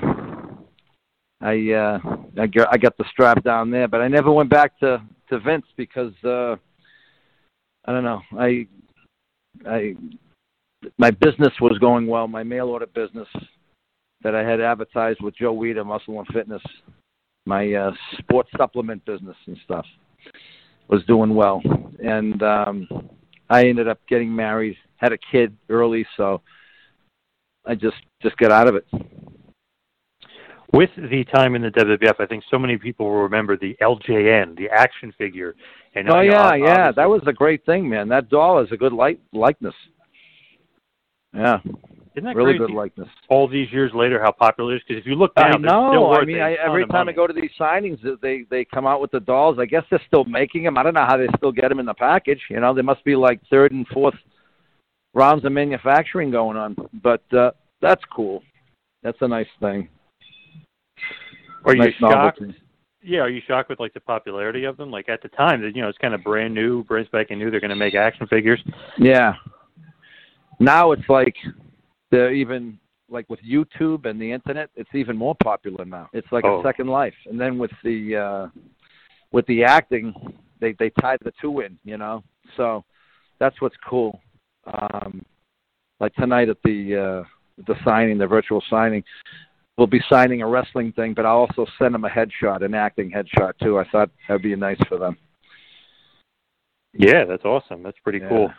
I 1.41 1.73
uh, 1.73 1.99
I 2.39 2.47
got 2.47 2.69
I 2.73 2.77
got 2.79 2.97
the 2.97 3.05
strap 3.11 3.43
down 3.45 3.71
there. 3.71 3.89
But 3.89 4.01
I 4.01 4.09
never 4.09 4.33
went 4.33 4.51
back 4.51 4.79
to 4.81 5.03
to 5.31 5.39
Vince 5.41 5.67
because 5.77 6.13
uh, 6.25 6.57
I 7.85 7.93
don't 7.93 8.05
know. 8.05 8.23
I 8.39 8.67
I 9.67 9.95
my 10.99 11.11
business 11.11 11.53
was 11.61 11.79
going 11.79 12.07
well. 12.07 12.29
My 12.29 12.43
mail 12.43 12.69
order 12.69 12.87
business 12.87 13.29
that 14.27 14.35
I 14.35 14.43
had 14.43 14.61
advertised 14.61 15.21
with 15.23 15.37
Joe 15.37 15.55
Weider, 15.55 15.87
Muscle 15.87 16.19
and 16.19 16.27
Fitness, 16.35 16.63
my 17.45 17.73
uh, 17.75 17.93
sports 18.19 18.51
supplement 18.57 19.05
business 19.05 19.37
and 19.47 19.57
stuff 19.65 19.87
was 20.89 21.05
doing 21.05 21.33
well, 21.33 21.63
and 22.05 22.43
um, 22.43 22.89
I 23.49 23.69
ended 23.69 23.87
up 23.87 24.01
getting 24.09 24.35
married, 24.35 24.77
had 24.97 25.13
a 25.13 25.19
kid 25.31 25.57
early, 25.69 26.05
so 26.17 26.43
I 27.65 27.77
just 27.77 27.99
just 28.21 28.37
got 28.39 28.51
out 28.51 28.67
of 28.67 28.75
it. 28.75 28.85
With 30.73 30.91
the 30.97 31.25
time 31.33 31.55
in 31.55 31.63
the 31.63 31.71
WWF, 31.71 32.19
I 32.19 32.27
think 32.27 32.43
so 32.51 32.59
many 32.59 32.79
people 32.79 33.07
will 33.07 33.23
remember 33.23 33.57
the 33.57 33.77
LJN, 33.81 34.57
the 34.57 34.69
action 34.71 35.15
figure. 35.17 35.55
And 35.95 36.11
oh 36.11 36.21
yeah, 36.21 36.49
ob- 36.49 36.59
yeah, 36.59 36.91
that 36.91 37.09
was 37.09 37.23
a 37.29 37.33
great 37.33 37.65
thing, 37.65 37.89
man. 37.89 38.09
That 38.09 38.29
doll 38.29 38.59
is 38.59 38.73
a 38.73 38.77
good 38.77 38.93
light 38.93 39.21
likeness. 39.33 39.75
Yeah, 41.33 41.59
Isn't 42.17 42.25
that 42.25 42.35
really 42.35 42.57
crazy? 42.57 42.73
good 42.73 42.75
likeness. 42.75 43.09
All 43.29 43.47
these 43.47 43.71
years 43.71 43.93
later, 43.95 44.19
how 44.19 44.33
popular 44.33 44.73
it 44.73 44.77
is. 44.77 44.83
Because 44.89 45.03
if 45.03 45.07
you 45.07 45.17
look 45.17 45.33
now, 45.37 45.49
I 45.49 45.57
know. 45.59 46.09
worth 46.09 46.23
I 46.23 46.25
mean, 46.25 46.41
I, 46.41 46.55
every 46.55 46.87
time. 46.87 47.11
I 47.11 47.13
go 47.13 47.27
to 47.27 47.33
these 47.35 47.51
signings, 47.61 47.99
they 48.23 48.45
they 48.51 48.65
come 48.65 48.87
out 48.87 49.03
with 49.03 49.11
the 49.11 49.21
dolls. 49.21 49.59
I 49.61 49.67
guess 49.67 49.83
they're 49.91 50.01
still 50.07 50.25
making 50.25 50.65
them. 50.65 50.79
I 50.79 50.83
don't 50.83 50.95
know 50.95 51.05
how 51.07 51.19
they 51.19 51.29
still 51.37 51.53
get 51.53 51.69
them 51.69 51.79
in 51.79 51.85
the 51.85 51.93
package. 51.93 52.41
You 52.49 52.59
know, 52.59 52.73
there 52.73 52.85
must 52.85 53.05
be 53.05 53.17
like 53.17 53.41
third 53.51 53.73
and 53.73 53.87
fourth 53.89 54.15
rounds 55.13 55.45
of 55.45 55.53
manufacturing 55.53 56.31
going 56.31 56.57
on. 56.57 56.75
But 57.03 57.23
uh, 57.35 57.51
that's 57.83 58.03
cool. 58.11 58.43
That's 59.03 59.19
a 59.21 59.29
nice 59.29 59.47
thing. 59.61 59.89
Are 61.67 61.77
you 61.77 61.83
shocked? 62.01 62.41
novelty. 62.41 62.57
Yeah, 63.03 63.21
are 63.21 63.29
you 63.29 63.43
shocked 63.47 63.69
with 63.69 63.79
like 63.79 63.93
the 63.93 64.01
popularity 64.01 64.65
of 64.65 64.79
them? 64.79 64.91
Like 64.91 65.11
at 65.11 65.21
the 65.21 65.29
time, 65.29 65.61
that 65.61 65.77
you 65.77 65.83
know, 65.83 65.89
it's 65.89 65.99
kind 65.99 66.15
of 66.15 66.25
brand 66.25 66.55
new, 66.55 66.83
brand 66.85 67.07
spanking 67.09 67.39
new. 67.39 67.51
They're 67.51 67.61
going 67.61 67.69
to 67.69 67.77
make 67.77 67.95
action 67.95 68.27
figures. 68.27 68.63
Yeah. 68.99 69.35
Now 70.59 70.93
it's 70.93 71.09
like 71.11 71.35
they're 72.11 72.33
even 72.33 72.79
like 73.09 73.29
with 73.31 73.41
YouTube 73.41 74.05
and 74.07 74.21
the 74.21 74.33
internet, 74.33 74.71
it's 74.75 74.95
even 74.95 75.17
more 75.17 75.37
popular 75.43 75.85
now. 75.85 76.09
It's 76.13 76.31
like 76.33 76.45
Oh. 76.45 76.61
a 76.61 76.63
second 76.63 76.89
life. 76.89 77.15
And 77.27 77.41
then 77.41 77.59
with 77.59 77.71
the 77.85 78.17
uh 78.17 78.49
with 79.33 79.47
the 79.47 79.65
acting, 79.65 80.15
they 80.61 80.73
they 80.79 80.91
tie 81.01 81.17
the 81.23 81.33
two 81.41 81.61
in, 81.61 81.79
you 81.85 81.97
know. 81.97 82.23
So 82.57 82.85
that's 83.39 83.61
what's 83.61 83.77
cool. 83.89 84.21
Um 84.67 85.25
like 86.01 86.15
tonight 86.15 86.49
at 86.49 86.59
the 86.65 86.97
uh 86.97 87.25
the 87.67 87.77
signing, 87.85 88.19
the 88.19 88.27
virtual 88.27 88.63
signing, 88.69 89.03
we'll 89.79 89.87
be 89.87 90.03
signing 90.11 90.43
a 90.43 90.47
wrestling 90.47 90.93
thing, 90.93 91.15
but 91.15 91.25
I'll 91.25 91.39
also 91.49 91.67
send 91.79 91.95
them 91.95 92.05
a 92.05 92.09
headshot, 92.09 92.63
an 92.65 92.75
acting 92.75 93.11
headshot 93.11 93.53
too. 93.63 93.79
I 93.79 93.85
thought 93.91 94.11
that'd 94.27 94.43
be 94.43 94.55
nice 94.57 94.81
for 94.89 94.99
them. 94.99 95.17
Yeah, 96.93 97.25
that's 97.25 97.45
awesome. 97.45 97.83
That's 97.83 97.99
pretty 98.01 98.19
Yeah. 98.19 98.29
cool. 98.29 98.55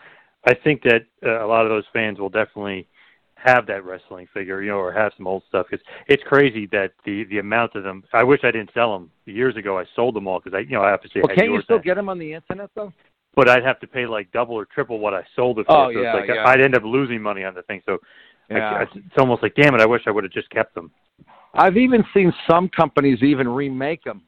I 0.45 0.53
think 0.53 0.83
that 0.83 1.05
uh, 1.25 1.43
a 1.43 1.47
lot 1.47 1.65
of 1.65 1.69
those 1.69 1.85
fans 1.91 2.19
will 2.19 2.29
definitely 2.29 2.87
have 3.43 3.67
that 3.67 3.85
wrestling 3.85 4.27
figure, 4.33 4.61
you 4.61 4.71
know, 4.71 4.77
or 4.77 4.91
have 4.91 5.11
some 5.15 5.27
old 5.27 5.43
stuff. 5.47 5.67
Cause 5.69 5.79
it's 6.07 6.23
crazy 6.23 6.67
that 6.71 6.91
the 7.05 7.23
the 7.25 7.37
amount 7.39 7.75
of 7.75 7.83
them. 7.83 8.03
I 8.13 8.23
wish 8.23 8.41
I 8.43 8.51
didn't 8.51 8.71
sell 8.73 8.93
them 8.93 9.11
years 9.25 9.55
ago. 9.55 9.77
I 9.77 9.85
sold 9.95 10.15
them 10.15 10.27
all 10.27 10.39
because 10.39 10.55
I, 10.57 10.61
you 10.61 10.71
know, 10.71 10.81
I 10.81 10.93
obviously 10.93 11.21
Well, 11.21 11.35
can't 11.35 11.51
you 11.51 11.61
still 11.61 11.77
then. 11.77 11.83
get 11.83 11.95
them 11.95 12.09
on 12.09 12.19
the 12.19 12.33
internet 12.33 12.69
though? 12.75 12.91
but 13.35 13.47
I'd 13.47 13.63
have 13.63 13.79
to 13.81 13.87
pay 13.87 14.07
like 14.07 14.31
double 14.31 14.55
or 14.55 14.65
triple 14.65 14.97
what 14.97 15.13
I 15.13 15.21
sold 15.35 15.59
it 15.59 15.67
for. 15.67 15.77
Oh, 15.77 15.93
so 15.93 15.99
yeah, 16.01 16.15
it's 16.17 16.27
like 16.27 16.35
yeah. 16.35 16.47
I'd 16.47 16.59
end 16.59 16.75
up 16.75 16.81
losing 16.83 17.21
money 17.21 17.43
on 17.43 17.53
the 17.53 17.61
thing. 17.63 17.81
So 17.85 17.99
I- 18.49 18.55
Yeah. 18.55 18.73
I, 18.73 18.81
it's 18.81 19.17
almost 19.17 19.43
like, 19.43 19.53
damn 19.55 19.75
it, 19.75 19.81
I 19.81 19.85
wish 19.85 20.01
I 20.07 20.11
would 20.11 20.23
have 20.23 20.33
just 20.33 20.49
kept 20.49 20.73
them. 20.73 20.89
I've 21.53 21.77
even 21.77 22.03
seen 22.15 22.33
some 22.49 22.67
companies 22.69 23.21
even 23.21 23.47
remake 23.47 24.03
them. 24.03 24.23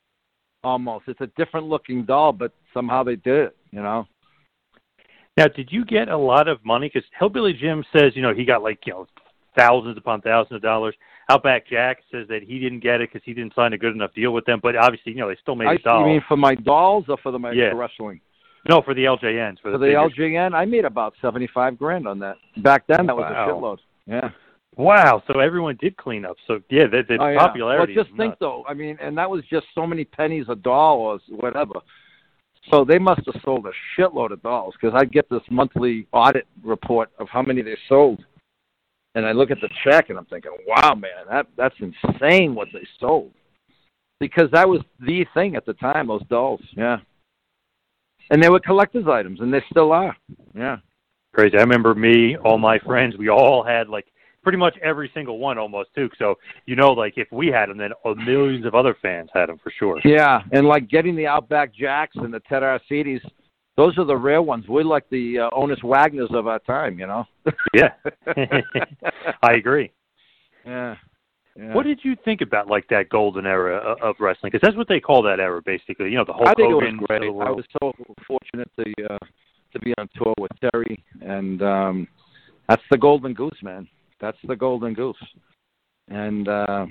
Almost, 0.63 1.06
it's 1.08 1.22
a 1.22 1.28
different 1.38 1.67
looking 1.67 2.06
doll, 2.06 2.34
but 2.34 2.52
somehow 2.74 3.02
they 3.04 3.15
did 3.15 3.45
it. 3.48 3.58
You 3.72 3.82
know? 3.82 4.06
Now, 5.39 5.47
did 5.47 5.69
you 5.71 5.86
get 5.86 6.10
a 6.10 6.17
lot 6.17 6.49
of 6.49 6.63
money? 6.65 6.91
Because 6.93 7.08
Hillbilly 7.17 7.54
Jim 7.54 7.82
says, 7.95 8.12
you 8.13 8.21
know, 8.21 8.34
he 8.34 8.43
got 8.43 8.62
like, 8.62 8.80
you 8.86 8.91
know, 8.91 9.08
thousands 9.58 9.97
upon 9.97 10.19
thousands 10.19 10.58
of 10.58 10.62
dollars. 10.62 10.93
Outback 11.30 11.65
Jack 11.65 11.99
says 12.12 12.28
that 12.28 12.43
he 12.43 12.60
didn't 12.60 12.82
get 12.82 12.99
it 12.99 13.10
because 13.10 13.21
he 13.23 13.34
didn't 13.34 13.56
sign 13.56 13.71
a 13.71 13.78
good 13.78 13.93
enough 13.95 14.13
deal 14.13 14.32
with 14.34 14.43
them. 14.43 14.60
But 14.62 14.75
obviously, 14.75 15.13
you 15.13 15.19
know, 15.19 15.30
they 15.30 15.38
still 15.41 15.56
made 15.56 15.67
I, 15.67 15.71
a 15.71 15.73
you 15.75 15.80
doll. 15.80 16.06
mean 16.06 16.21
for 16.28 16.36
my 16.36 16.56
dolls 16.56 17.06
or 17.08 17.15
for 17.23 17.32
the 17.32 17.39
my 17.39 17.54
Yeah. 17.54 17.71
wrestling? 17.73 18.19
no, 18.67 18.82
for 18.82 18.93
the 18.93 19.06
LJNs. 19.06 19.62
For 19.62 19.71
For 19.71 19.78
the, 19.78 19.86
the. 19.88 19.93
LJN, 19.93 20.54
I 20.54 20.65
made 20.65 20.84
about 20.84 21.13
seventy 21.21 21.47
five 21.54 21.78
grand 21.78 22.06
on 22.06 22.19
that. 22.19 22.36
Back 22.58 22.84
then, 22.88 23.06
that 23.06 23.15
was 23.15 23.32
Wow. 23.32 23.45
a 23.45 23.54
shitload. 23.54 23.78
Yeah. 24.08 24.30
Wow. 24.75 25.23
So 25.28 25.39
everyone 25.39 25.78
did 25.80 25.95
clean 25.95 26.25
up. 26.25 26.36
So 26.47 26.60
yeah, 26.69 26.88
the, 26.88 27.04
the 27.08 27.17
Oh, 27.21 27.28
yeah. 27.30 27.39
popularity. 27.39 27.93
Well, 27.95 28.04
just 28.04 28.15
think 28.17 28.32
nuts. 28.32 28.39
though. 28.41 28.65
I 28.67 28.73
mean, 28.73 28.97
and 29.02 29.17
that 29.17 29.30
was 29.30 29.43
just 29.49 29.67
so 29.73 29.88
many 29.88 30.04
pennies 30.04 30.47
a 30.49 30.56
doll 30.56 30.97
or 30.99 31.19
whatever. 31.30 31.75
So 32.71 32.86
they 32.86 32.99
must 32.99 33.21
have 33.25 33.41
sold 33.43 33.65
a 33.65 33.71
shitload 33.97 34.32
of 34.32 34.43
dolls 34.43 34.75
because 34.79 34.95
I 34.95 35.05
get 35.05 35.27
this 35.29 35.41
monthly 35.49 36.08
audit 36.12 36.45
report 36.63 37.10
of 37.17 37.27
how 37.27 37.41
many 37.41 37.62
they 37.63 37.75
sold, 37.88 38.23
and 39.15 39.25
I 39.25 39.32
look 39.32 39.49
at 39.49 39.60
the 39.60 39.69
check 39.84 40.10
and 40.10 40.19
I'm 40.19 40.25
thinking, 40.25 40.51
wow, 40.67 40.93
man, 40.93 41.25
that 41.29 41.47
that's 41.58 41.75
insane 41.79 42.53
what 42.53 42.67
they 42.71 42.86
sold, 42.99 43.32
because 44.19 44.51
that 44.51 44.69
was 44.69 44.82
the 44.99 45.25
thing 45.34 45.55
at 45.55 45.65
the 45.65 45.73
time. 45.73 46.08
Those 46.08 46.21
dolls, 46.29 46.62
yeah, 46.77 46.97
and 48.29 48.43
they 48.43 48.49
were 48.49 48.60
collector's 48.60 49.08
items, 49.08 49.39
and 49.39 49.51
they 49.51 49.63
still 49.71 49.91
are. 49.91 50.15
Yeah, 50.53 50.77
crazy. 51.34 51.58
I 51.58 51.62
remember 51.62 51.95
me, 51.95 52.38
all 52.38 52.60
my 52.60 52.77
friends, 52.79 53.17
we 53.17 53.29
all 53.29 53.63
had 53.63 53.89
like 53.89 54.05
pretty 54.49 54.57
much 54.57 54.75
every 54.81 55.12
single 55.13 55.38
one 55.38 55.59
almost 55.59 55.89
too. 55.93 56.09
So 56.17 56.33
you 56.65 56.75
know, 56.75 56.91
like 56.91 57.13
if 57.17 57.27
we 57.31 57.47
had 57.49 57.69
them, 57.69 57.77
then 57.77 57.91
uh, 58.03 58.15
millions 58.15 58.65
of 58.65 58.73
other 58.73 58.97
fans 58.99 59.29
had 59.31 59.47
them 59.47 59.59
for 59.62 59.71
sure. 59.77 59.99
yeah, 60.03 60.41
and 60.51 60.65
like 60.65 60.89
getting 60.89 61.15
the 61.15 61.27
Outback 61.27 61.71
Jacks 61.71 62.15
and 62.15 62.33
the 62.33 62.39
Ted 62.39 62.63
Arcidis. 62.63 63.21
Those 63.77 63.95
are 63.99 64.05
the 64.05 64.17
rare 64.17 64.41
ones. 64.41 64.65
We're 64.67 64.83
like 64.83 65.07
the 65.12 65.38
uh, 65.38 65.49
Honus 65.51 65.81
Wagners 65.83 66.33
of 66.33 66.47
our 66.47 66.57
time, 66.59 66.97
you 66.97 67.05
know. 67.05 67.25
Yeah, 67.75 67.89
I 69.43 69.53
agree. 69.53 69.91
Yeah. 70.65 70.95
yeah. 71.55 71.75
What 71.75 71.85
did 71.85 71.99
you 72.01 72.15
think 72.25 72.41
about 72.41 72.67
like 72.67 72.88
that 72.89 73.09
golden 73.09 73.45
era 73.45 73.77
of 74.01 74.15
wrestling? 74.19 74.51
Because 74.51 74.65
that's 74.65 74.75
what 74.75 74.88
they 74.88 74.99
call 74.99 75.21
that 75.23 75.39
era, 75.39 75.62
basically. 75.63 76.09
You 76.09 76.17
know, 76.17 76.25
the 76.25 76.33
Hulk 76.33 76.47
I 76.47 76.53
think 76.55 76.73
Hogan. 76.73 76.95
it 76.95 77.01
was 77.01 77.05
great. 77.07 77.23
I 77.23 77.51
was 77.51 77.65
so 77.79 77.93
fortunate 78.27 78.69
to 78.79 79.13
uh, 79.13 79.17
to 79.73 79.79
be 79.79 79.93
on 79.99 80.09
tour 80.15 80.33
with 80.39 80.51
Terry, 80.59 81.03
and 81.21 81.62
um, 81.62 82.07
that's 82.67 82.81
the 82.89 82.97
golden 82.97 83.35
goose, 83.35 83.59
man. 83.62 83.88
That's 84.19 84.38
the 84.47 84.55
golden 84.55 84.93
goose. 84.93 85.17
And 86.10 86.47
uh, 86.47 86.86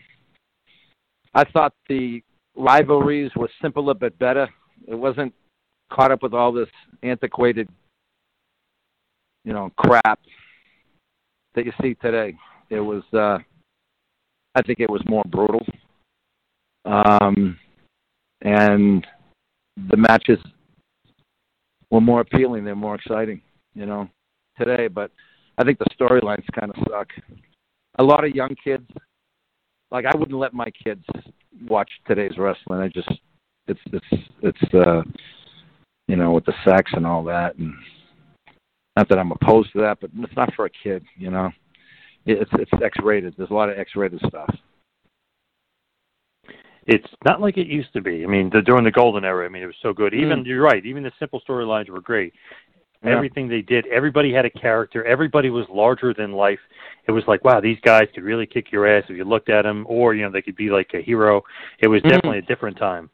I 1.34 1.44
thought 1.52 1.74
the 1.88 2.22
rivalries 2.56 3.30
were 3.36 3.50
simpler 3.60 3.94
but 3.94 4.18
better. 4.18 4.48
It 4.86 4.94
wasn't 4.94 5.34
caught 5.92 6.12
up 6.12 6.22
with 6.22 6.34
all 6.34 6.52
this 6.52 6.68
antiquated, 7.02 7.68
you 9.44 9.52
know, 9.52 9.70
crap 9.76 10.20
that 11.54 11.64
you 11.64 11.72
see 11.80 11.94
today. 11.94 12.34
It 12.70 12.80
was, 12.80 13.02
uh, 13.12 13.38
I 14.54 14.62
think, 14.62 14.80
it 14.80 14.90
was 14.90 15.02
more 15.08 15.24
brutal. 15.28 15.64
Um, 16.84 17.58
and 18.42 19.06
the 19.90 19.96
matches 19.96 20.38
were 21.90 22.00
more 22.00 22.20
appealing. 22.20 22.64
They're 22.64 22.74
more 22.74 22.94
exciting, 22.94 23.40
you 23.74 23.86
know, 23.86 24.08
today. 24.58 24.88
But 24.88 25.10
I 25.58 25.64
think 25.64 25.78
the 25.78 25.86
storylines 25.98 26.44
kind 26.58 26.70
of 26.70 26.76
suck. 26.88 27.08
A 27.98 28.02
lot 28.02 28.24
of 28.24 28.34
young 28.34 28.54
kids, 28.62 28.88
like 29.90 30.04
I 30.06 30.16
wouldn't 30.16 30.38
let 30.38 30.54
my 30.54 30.70
kids 30.82 31.04
watch 31.68 31.90
today's 32.06 32.38
wrestling. 32.38 32.80
I 32.80 32.88
just, 32.88 33.10
it's, 33.66 33.80
it's, 33.92 34.22
it's, 34.42 34.74
uh, 34.74 35.02
you 36.06 36.16
know, 36.16 36.30
with 36.30 36.44
the 36.46 36.54
sex 36.64 36.92
and 36.94 37.04
all 37.06 37.24
that, 37.24 37.56
and 37.56 37.74
not 38.96 39.08
that 39.08 39.18
I'm 39.18 39.32
opposed 39.32 39.72
to 39.72 39.80
that, 39.80 39.98
but 40.00 40.10
it's 40.16 40.36
not 40.36 40.54
for 40.54 40.66
a 40.66 40.70
kid, 40.70 41.04
you 41.16 41.30
know. 41.30 41.50
It's 42.24 42.50
it's 42.54 42.70
X-rated. 42.82 43.34
There's 43.36 43.50
a 43.50 43.54
lot 43.54 43.70
of 43.70 43.78
X-rated 43.78 44.20
stuff. 44.26 44.54
It's 46.86 47.06
not 47.24 47.40
like 47.40 47.58
it 47.58 47.66
used 47.66 47.92
to 47.92 48.00
be. 48.00 48.24
I 48.24 48.26
mean, 48.26 48.50
the, 48.52 48.62
during 48.62 48.84
the 48.84 48.90
golden 48.90 49.24
era, 49.24 49.44
I 49.44 49.48
mean, 49.48 49.62
it 49.62 49.66
was 49.66 49.76
so 49.82 49.92
good. 49.92 50.14
Even 50.14 50.42
Mm. 50.42 50.46
you're 50.46 50.62
right. 50.62 50.84
Even 50.86 51.02
the 51.02 51.12
simple 51.18 51.42
storylines 51.46 51.88
were 51.90 52.00
great. 52.00 52.32
Yeah. 53.04 53.10
Everything 53.14 53.48
they 53.48 53.62
did, 53.62 53.86
everybody 53.86 54.32
had 54.32 54.44
a 54.44 54.50
character. 54.50 55.04
Everybody 55.04 55.50
was 55.50 55.66
larger 55.68 56.12
than 56.12 56.32
life. 56.32 56.58
It 57.06 57.12
was 57.12 57.22
like, 57.28 57.44
wow, 57.44 57.60
these 57.60 57.78
guys 57.82 58.08
could 58.12 58.24
really 58.24 58.46
kick 58.46 58.72
your 58.72 58.88
ass 58.88 59.04
if 59.08 59.16
you 59.16 59.24
looked 59.24 59.50
at 59.50 59.62
them, 59.62 59.86
or 59.88 60.14
you 60.14 60.22
know, 60.22 60.30
they 60.30 60.42
could 60.42 60.56
be 60.56 60.68
like 60.68 60.90
a 60.94 61.00
hero. 61.00 61.42
It 61.78 61.86
was 61.86 62.02
Mhm. 62.02 62.10
definitely 62.10 62.38
a 62.38 62.42
different 62.42 62.76
time. 62.76 63.08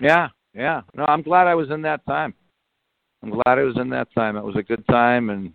Yeah, 0.00 0.28
yeah. 0.54 0.82
No, 0.94 1.04
I'm 1.06 1.22
glad 1.22 1.46
I 1.46 1.54
was 1.54 1.70
in 1.70 1.82
that 1.82 2.04
time. 2.04 2.34
I'm 3.22 3.30
glad 3.30 3.58
I 3.58 3.62
was 3.62 3.76
in 3.78 3.88
that 3.90 4.12
time. 4.12 4.36
It 4.36 4.44
was 4.44 4.56
a 4.56 4.62
good 4.62 4.86
time, 4.88 5.30
and 5.30 5.46
it 5.46 5.52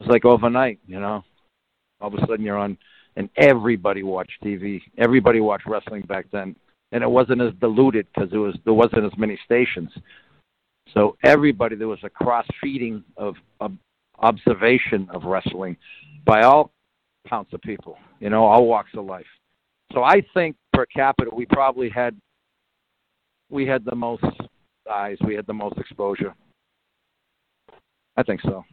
was 0.00 0.08
like 0.08 0.24
overnight. 0.24 0.78
You 0.86 0.98
know, 0.98 1.24
all 2.00 2.08
of 2.08 2.14
a 2.14 2.20
sudden 2.26 2.44
you're 2.44 2.58
on, 2.58 2.78
and 3.16 3.28
everybody 3.36 4.02
watched 4.02 4.42
TV. 4.42 4.82
Everybody 4.96 5.40
watched 5.40 5.66
wrestling 5.66 6.02
back 6.02 6.26
then, 6.30 6.56
and 6.92 7.02
it 7.02 7.10
wasn't 7.10 7.42
as 7.42 7.52
diluted 7.54 8.06
because 8.12 8.30
there 8.30 8.40
was 8.40 8.56
there 8.64 8.74
wasn't 8.74 9.04
as 9.04 9.16
many 9.18 9.36
stations. 9.44 9.90
So 10.94 11.16
everybody, 11.24 11.76
there 11.76 11.88
was 11.88 12.02
a 12.02 12.10
cross 12.10 12.46
feeding 12.60 13.02
of, 13.16 13.34
of 13.60 13.72
observation 14.18 15.08
of 15.12 15.24
wrestling 15.24 15.76
by 16.24 16.42
all 16.42 16.72
counts 17.28 17.52
of 17.52 17.60
people. 17.62 17.96
You 18.20 18.30
know, 18.30 18.44
all 18.44 18.66
walks 18.66 18.90
of 18.96 19.04
life. 19.04 19.26
So 19.92 20.02
I 20.02 20.22
think 20.34 20.56
per 20.72 20.86
capita 20.86 21.30
we 21.34 21.46
probably 21.46 21.90
had 21.90 22.16
we 23.50 23.66
had 23.66 23.84
the 23.84 23.94
most 23.94 24.24
eyes, 24.90 25.18
we 25.24 25.34
had 25.34 25.46
the 25.46 25.52
most 25.52 25.78
exposure. 25.78 26.34
I 28.16 28.22
think 28.22 28.40
so. 28.42 28.64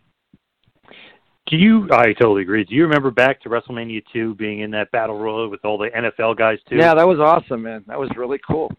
Do 1.48 1.58
you? 1.58 1.88
I 1.92 2.14
totally 2.14 2.44
agree. 2.44 2.64
Do 2.64 2.76
you 2.76 2.84
remember 2.84 3.12
back 3.12 3.42
to 3.42 3.50
WrestleMania 3.50 4.04
two 4.14 4.36
being 4.36 4.60
in 4.60 4.72
that 4.72 4.92
battle 4.92 5.20
royal 5.20 5.50
with 5.50 5.66
all 5.66 5.78
the 5.78 5.90
NFL 5.90 6.38
guys 6.38 6.60
too? 6.70 6.76
Yeah, 6.76 6.94
that 6.94 7.08
was 7.08 7.20
awesome, 7.20 7.64
man. 7.64 7.84
That 7.88 8.00
was 8.00 8.10
really 8.16 8.40
cool. 8.48 8.72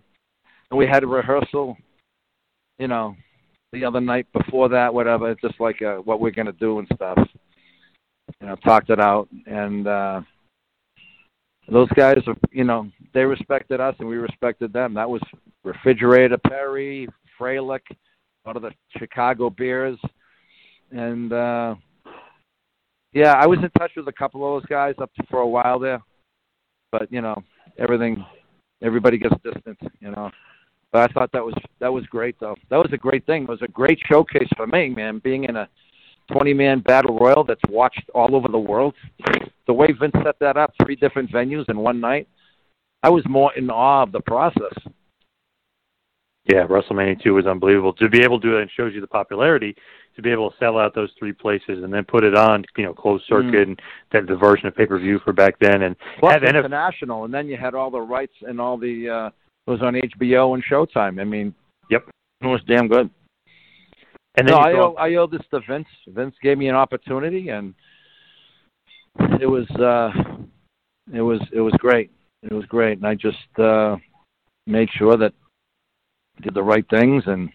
And 0.71 0.79
we 0.79 0.87
had 0.87 1.03
a 1.03 1.07
rehearsal, 1.07 1.77
you 2.81 2.89
know, 2.89 3.15
the 3.73 3.85
other 3.85 4.01
night 4.01 4.27
before 4.33 4.71
that, 4.71 4.93
whatever, 4.93 5.35
just 5.35 5.61
like 5.61 5.83
uh, 5.83 5.97
what 5.97 6.19
we're 6.19 6.31
gonna 6.31 6.53
do 6.53 6.79
and 6.79 6.89
stuff. 6.95 7.19
You 8.41 8.47
know, 8.47 8.57
talked 8.57 8.91
it 8.91 8.99
out, 8.99 9.29
and 9.47 9.87
uh 9.87 10.23
those 11.71 11.89
guys, 11.91 12.17
are, 12.27 12.35
you 12.51 12.65
know, 12.65 12.91
they 13.15 13.23
respected 13.23 13.81
us 13.81 13.95
and 14.01 14.09
we 14.09 14.17
respected 14.17 14.73
them. 14.73 14.95
That 14.95 15.09
was 15.09 15.21
Refrigerator 15.63 16.39
Perry, 16.39 17.07
Fralic, 17.39 17.83
one 18.43 18.57
of 18.57 18.63
the 18.63 18.73
Chicago 18.97 19.51
Bears, 19.51 19.99
and 20.91 21.33
uh 21.33 21.75
yeah, 23.13 23.35
I 23.35 23.47
was 23.47 23.59
in 23.59 23.71
touch 23.79 23.93
with 23.97 24.09
a 24.09 24.13
couple 24.13 24.43
of 24.57 24.63
those 24.63 24.69
guys 24.69 24.95
up 25.03 25.11
for 25.29 25.41
a 25.41 25.49
while 25.49 25.79
there, 25.79 26.01
but 26.91 27.13
you 27.13 27.21
know, 27.21 27.43
everything, 27.79 28.25
everybody 28.83 29.19
gets 29.19 29.35
distant, 29.45 29.79
you 30.01 30.13
know. 30.13 30.31
But 30.93 31.11
I 31.11 31.13
thought 31.13 31.31
that 31.33 31.45
was 31.45 31.55
that 31.79 31.93
was 31.93 32.05
great 32.07 32.39
though. 32.41 32.57
That 32.69 32.79
was 32.79 32.91
a 32.93 32.97
great 32.97 33.25
thing. 33.27 33.45
It 33.45 33.49
was 33.49 33.63
a 33.63 33.69
great 33.69 33.99
showcase 34.09 34.49
for 34.57 34.67
me, 34.67 34.89
man. 34.89 35.21
Being 35.23 35.45
in 35.45 35.57
a 35.57 35.69
20 36.33 36.53
man 36.55 36.81
battle 36.81 37.17
royal 37.19 37.45
that's 37.45 37.61
watched 37.69 38.11
all 38.15 38.35
over 38.35 38.49
the 38.49 38.59
world. 38.59 38.95
The 39.67 39.73
way 39.73 39.89
Vince 39.93 40.15
set 40.25 40.39
that 40.41 40.57
up, 40.57 40.73
three 40.83 40.97
different 40.97 41.31
venues 41.31 41.69
in 41.69 41.79
one 41.79 42.01
night, 42.01 42.29
I 43.03 43.09
was 43.09 43.25
more 43.29 43.53
in 43.55 43.71
awe 43.71 44.03
of 44.03 44.13
the 44.13 44.21
process. 44.21 44.75
Yeah, 46.47 46.67
WrestleMania 46.67 47.23
2 47.23 47.35
was 47.35 47.47
unbelievable. 47.47 47.93
To 47.95 48.09
be 48.09 48.23
able 48.23 48.41
to 48.41 48.49
do 48.49 48.57
it 48.57 48.71
shows 48.75 48.93
you 48.95 49.01
the 49.01 49.07
popularity 49.07 49.77
to 50.17 50.23
be 50.23 50.31
able 50.31 50.51
to 50.51 50.57
sell 50.59 50.79
out 50.79 50.95
those 50.95 51.11
three 51.19 51.33
places 51.33 51.85
and 51.85 51.93
then 51.93 52.05
put 52.05 52.25
it 52.25 52.35
on, 52.35 52.65
you 52.77 52.85
know, 52.85 52.93
closed 52.93 53.25
circuit 53.27 53.55
Mm. 53.55 53.63
and 53.63 53.83
then 54.11 54.27
the 54.27 54.37
version 54.37 54.67
of 54.67 54.75
pay 54.75 54.87
per 54.87 54.99
view 54.99 55.19
for 55.21 55.33
back 55.33 55.59
then 55.61 55.83
and 55.83 55.97
Plus 56.19 56.33
have 56.33 56.43
international, 56.43 57.25
and 57.25 57.33
then 57.33 57.47
you 57.47 57.57
had 57.57 57.75
all 57.75 57.91
the 57.91 58.01
rights 58.01 58.35
and 58.43 58.61
all 58.61 58.77
the 58.77 59.09
uh, 59.09 59.31
was 59.71 59.83
on 59.83 59.95
HBO 59.95 60.55
and 60.55 60.65
Showtime. 60.65 61.21
I 61.21 61.25
mean, 61.25 61.55
Yep. 61.91 62.09
it 62.43 62.47
was 62.47 62.61
damn 62.67 62.89
good. 62.89 63.09
and 64.37 64.47
then 64.47 64.55
no, 64.55 64.59
I 64.59 64.73
owe, 64.75 64.95
I 64.95 65.15
owe 65.15 65.27
this 65.27 65.43
to 65.53 65.61
Vince. 65.69 65.89
Vince 66.09 66.35
gave 66.43 66.59
me 66.59 66.69
an 66.69 66.75
opportunity, 66.77 67.49
and 67.49 67.75
it 69.41 69.47
was 69.47 69.69
uh, 69.71 70.11
it 71.13 71.21
was 71.23 71.41
it 71.53 71.61
was 71.61 71.73
great. 71.79 72.11
It 72.43 72.53
was 72.53 72.65
great, 72.67 72.99
and 72.99 73.07
I 73.07 73.15
just 73.15 73.59
uh, 73.59 73.97
made 74.67 74.89
sure 74.97 75.17
that 75.17 75.33
I 76.39 76.43
did 76.43 76.55
the 76.55 76.63
right 76.63 76.85
things 76.89 77.25
and 77.27 77.51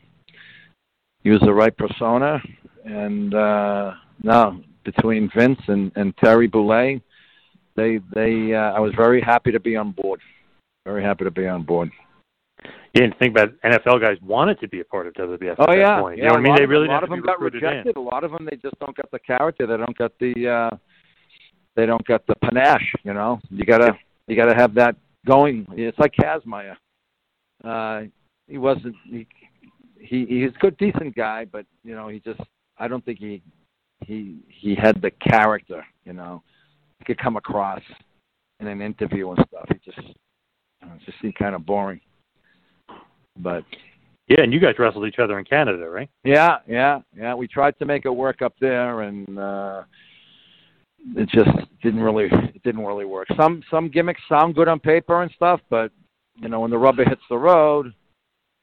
used 1.24 1.46
the 1.46 1.54
right 1.54 1.76
persona. 1.76 2.42
And 2.84 3.34
uh, 3.34 3.94
no, 4.22 4.62
between 4.84 5.32
Vince 5.36 5.60
and, 5.68 5.92
and 5.96 6.16
Terry 6.18 6.48
Bollea, 6.48 7.02
they 7.76 8.00
they 8.14 8.54
uh, 8.54 8.74
I 8.74 8.80
was 8.80 8.94
very 8.96 9.22
happy 9.22 9.52
to 9.52 9.60
be 9.60 9.76
on 9.76 9.92
board. 9.92 10.20
Very 10.86 11.04
happy 11.04 11.24
to 11.24 11.32
be 11.32 11.48
on 11.48 11.64
board. 11.64 11.90
You 12.96 13.02
didn't 13.02 13.20
think 13.20 13.32
about 13.38 13.50
NFL 13.62 14.00
guys 14.02 14.18
wanted 14.22 14.60
to 14.62 14.68
be 14.70 14.80
a 14.80 14.86
part 14.86 15.06
of 15.06 15.14
WWF 15.16 15.56
Oh 15.60 15.64
at 15.64 15.68
that 15.68 15.78
yeah, 15.78 16.00
point. 16.02 16.18
yeah. 16.18 16.24
You 16.24 16.30
know 16.30 16.34
what 16.36 16.40
I 16.40 16.44
mean? 16.44 16.56
They 16.56 16.66
really 16.66 16.88
a 16.88 16.92
lot 16.92 17.04
of 17.04 17.10
them 17.10 17.22
got 17.22 17.40
be 17.40 17.44
recruited 17.46 17.64
in. 17.64 17.70
rejected. 17.70 17.98
A 17.98 18.02
lot 18.02 18.24
of 18.24 18.32
them 18.32 18.48
they 18.50 18.56
just 18.58 18.80
don't 18.80 18.96
get 18.96 19.12
the 19.12 19.20
character. 19.20 19.68
They 19.68 19.78
don't 19.78 19.98
get 19.98 20.18
the 20.20 20.48
uh, 20.72 20.78
they 21.76 21.86
don't 21.86 22.06
get 22.08 22.26
the 22.28 22.36
panache. 22.36 22.94
You 23.04 23.14
know, 23.14 23.40
you 23.50 23.66
gotta 23.66 23.98
you 24.28 24.36
gotta 24.36 24.56
have 24.56 24.74
that 24.76 24.96
going. 25.26 25.68
It's 25.72 26.00
like 26.00 26.14
Kazmaier. 26.14 26.76
Uh, 27.64 28.04
he 28.48 28.58
wasn't 28.58 28.96
he, 29.10 29.28
he 30.00 30.26
he's 30.26 30.50
a 30.56 30.60
good 30.60 30.78
decent 30.78 31.16
guy, 31.16 31.46
but 31.46 31.66
you 31.84 31.96
know 31.96 32.08
he 32.08 32.20
just 32.20 32.40
I 32.78 32.88
don't 32.88 33.04
think 33.04 33.20
he 33.20 33.42
he 34.06 34.38
he 34.48 34.76
had 34.76 35.02
the 35.02 35.12
character. 35.12 35.86
You 36.06 36.14
know, 36.14 36.44
he 37.00 37.06
could 37.06 37.18
come 37.18 37.36
across 37.36 37.82
in 38.60 38.68
an 38.68 38.82
interview 38.82 39.30
and 39.32 39.46
stuff. 39.50 39.66
He 39.68 39.92
just 39.92 39.98
you 40.08 40.88
know, 40.88 40.94
it 40.96 41.02
just 41.06 41.20
seemed 41.22 41.36
kind 41.36 41.56
of 41.56 41.66
boring. 41.66 42.00
But 43.38 43.64
Yeah, 44.28 44.42
and 44.42 44.54
you 44.54 44.60
guys 44.60 44.76
wrestled 44.80 45.08
each 45.08 45.20
other 45.20 45.38
in 45.40 45.46
Canada, 45.46 45.90
right? 45.90 46.10
yeah, 46.24 46.58
yeah, 46.68 47.00
yeah. 47.16 47.34
We 47.36 47.48
tried 47.48 47.78
to 47.80 47.86
make 47.86 48.06
it 48.06 48.10
work 48.10 48.42
up 48.42 48.54
there, 48.60 49.02
and 49.02 49.38
uh, 49.38 49.84
it 51.16 51.30
just 51.30 51.50
didn't 51.84 52.02
really 52.02 52.30
it 52.32 52.64
didn't 52.64 52.86
really 52.86 53.06
work. 53.06 53.28
Some 53.38 53.62
some 53.70 53.90
gimmicks 53.90 54.22
sound 54.28 54.56
good 54.56 54.68
on 54.68 54.80
paper 54.80 55.22
and 55.22 55.32
stuff, 55.36 55.62
but 55.70 55.92
you 56.42 56.50
know 56.50 56.62
when 56.62 56.72
the 56.72 56.78
rubber 56.78 57.04
hits 57.04 57.22
the 57.30 57.38
road, 57.38 57.94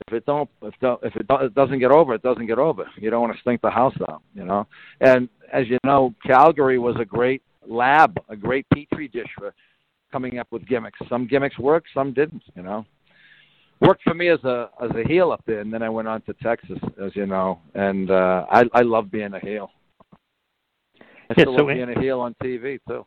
if 0.07 0.13
it 0.13 0.27
don't 0.27 0.51
if 0.63 0.75
don't, 0.81 1.01
if 1.03 1.15
it, 1.17 1.29
do, 1.29 1.37
it 1.37 1.55
doesn't 1.55 1.79
get 1.79 1.91
over, 1.91 2.15
it 2.15 2.23
doesn't 2.23 2.47
get 2.47 2.59
over. 2.59 2.87
You 2.97 3.11
don't 3.11 3.23
want 3.23 3.35
to 3.35 3.41
stink 3.41 3.61
the 3.61 3.71
house 3.71 3.95
out, 4.09 4.23
you 4.35 4.45
know. 4.45 4.67
And 5.01 5.29
as 5.53 5.69
you 5.69 5.79
know, 5.85 6.15
Calgary 6.27 6.79
was 6.79 6.97
a 6.99 7.05
great 7.05 7.43
lab, 7.67 8.19
a 8.29 8.37
great 8.37 8.67
petri 8.75 9.07
dish 9.07 9.29
for 9.39 9.55
coming 10.11 10.39
up 10.39 10.49
with 10.51 10.67
gimmicks. 10.67 10.99
Some 11.09 11.27
gimmicks 11.29 11.59
worked, 11.59 11.89
some 11.95 12.13
didn't. 12.13 12.43
You 12.57 12.63
know 12.63 12.85
worked 13.87 14.03
for 14.03 14.15
me 14.15 14.29
as 14.29 14.43
a 14.45 14.71
as 14.83 14.91
a 14.93 15.07
heel 15.07 15.31
up 15.33 15.43
there, 15.47 15.61
and 15.61 15.73
then 15.73 15.83
I 15.83 15.89
went 15.89 16.09
on 16.09 16.23
to 16.23 16.33
Texas, 16.35 16.79
as 17.03 17.15
you 17.15 17.27
know, 17.27 17.61
and 17.75 18.11
uh, 18.11 18.47
I 18.51 18.65
I 18.73 18.83
love 18.83 19.11
being 19.11 19.35
a 19.35 19.41
heel. 19.41 19.71
I 21.31 21.35
Yeah, 21.37 21.45
still 21.45 21.57
so 21.57 21.63
love 21.65 21.71
in- 21.71 21.77
being 21.87 21.97
a 21.97 22.01
heel 22.01 22.21
on 22.21 22.35
TV 22.43 22.79
too. 22.89 23.05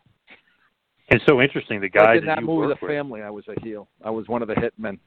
It's 1.09 1.23
so 1.27 1.41
interesting. 1.41 1.79
The 1.79 1.85
Like 1.87 1.93
guys 1.93 2.19
in 2.19 2.25
that 2.25 2.39
you 2.41 2.47
movie, 2.47 2.67
The 2.67 2.77
with. 2.81 2.89
Family, 2.91 3.21
I 3.21 3.29
was 3.29 3.45
a 3.47 3.59
heel. 3.61 3.87
I 4.03 4.09
was 4.09 4.27
one 4.27 4.41
of 4.41 4.47
the 4.47 4.55
hitmen, 4.55 4.97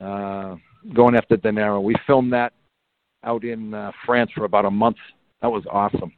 uh, 0.00 0.56
going 0.94 1.16
after 1.16 1.36
De 1.36 1.50
Niro. 1.50 1.82
We 1.82 1.94
filmed 2.06 2.32
that 2.32 2.52
out 3.24 3.42
in 3.44 3.74
uh, 3.74 3.90
France 4.06 4.30
for 4.36 4.44
about 4.44 4.64
a 4.66 4.70
month. 4.70 4.96
That 5.42 5.50
was 5.50 5.64
awesome. 5.70 6.12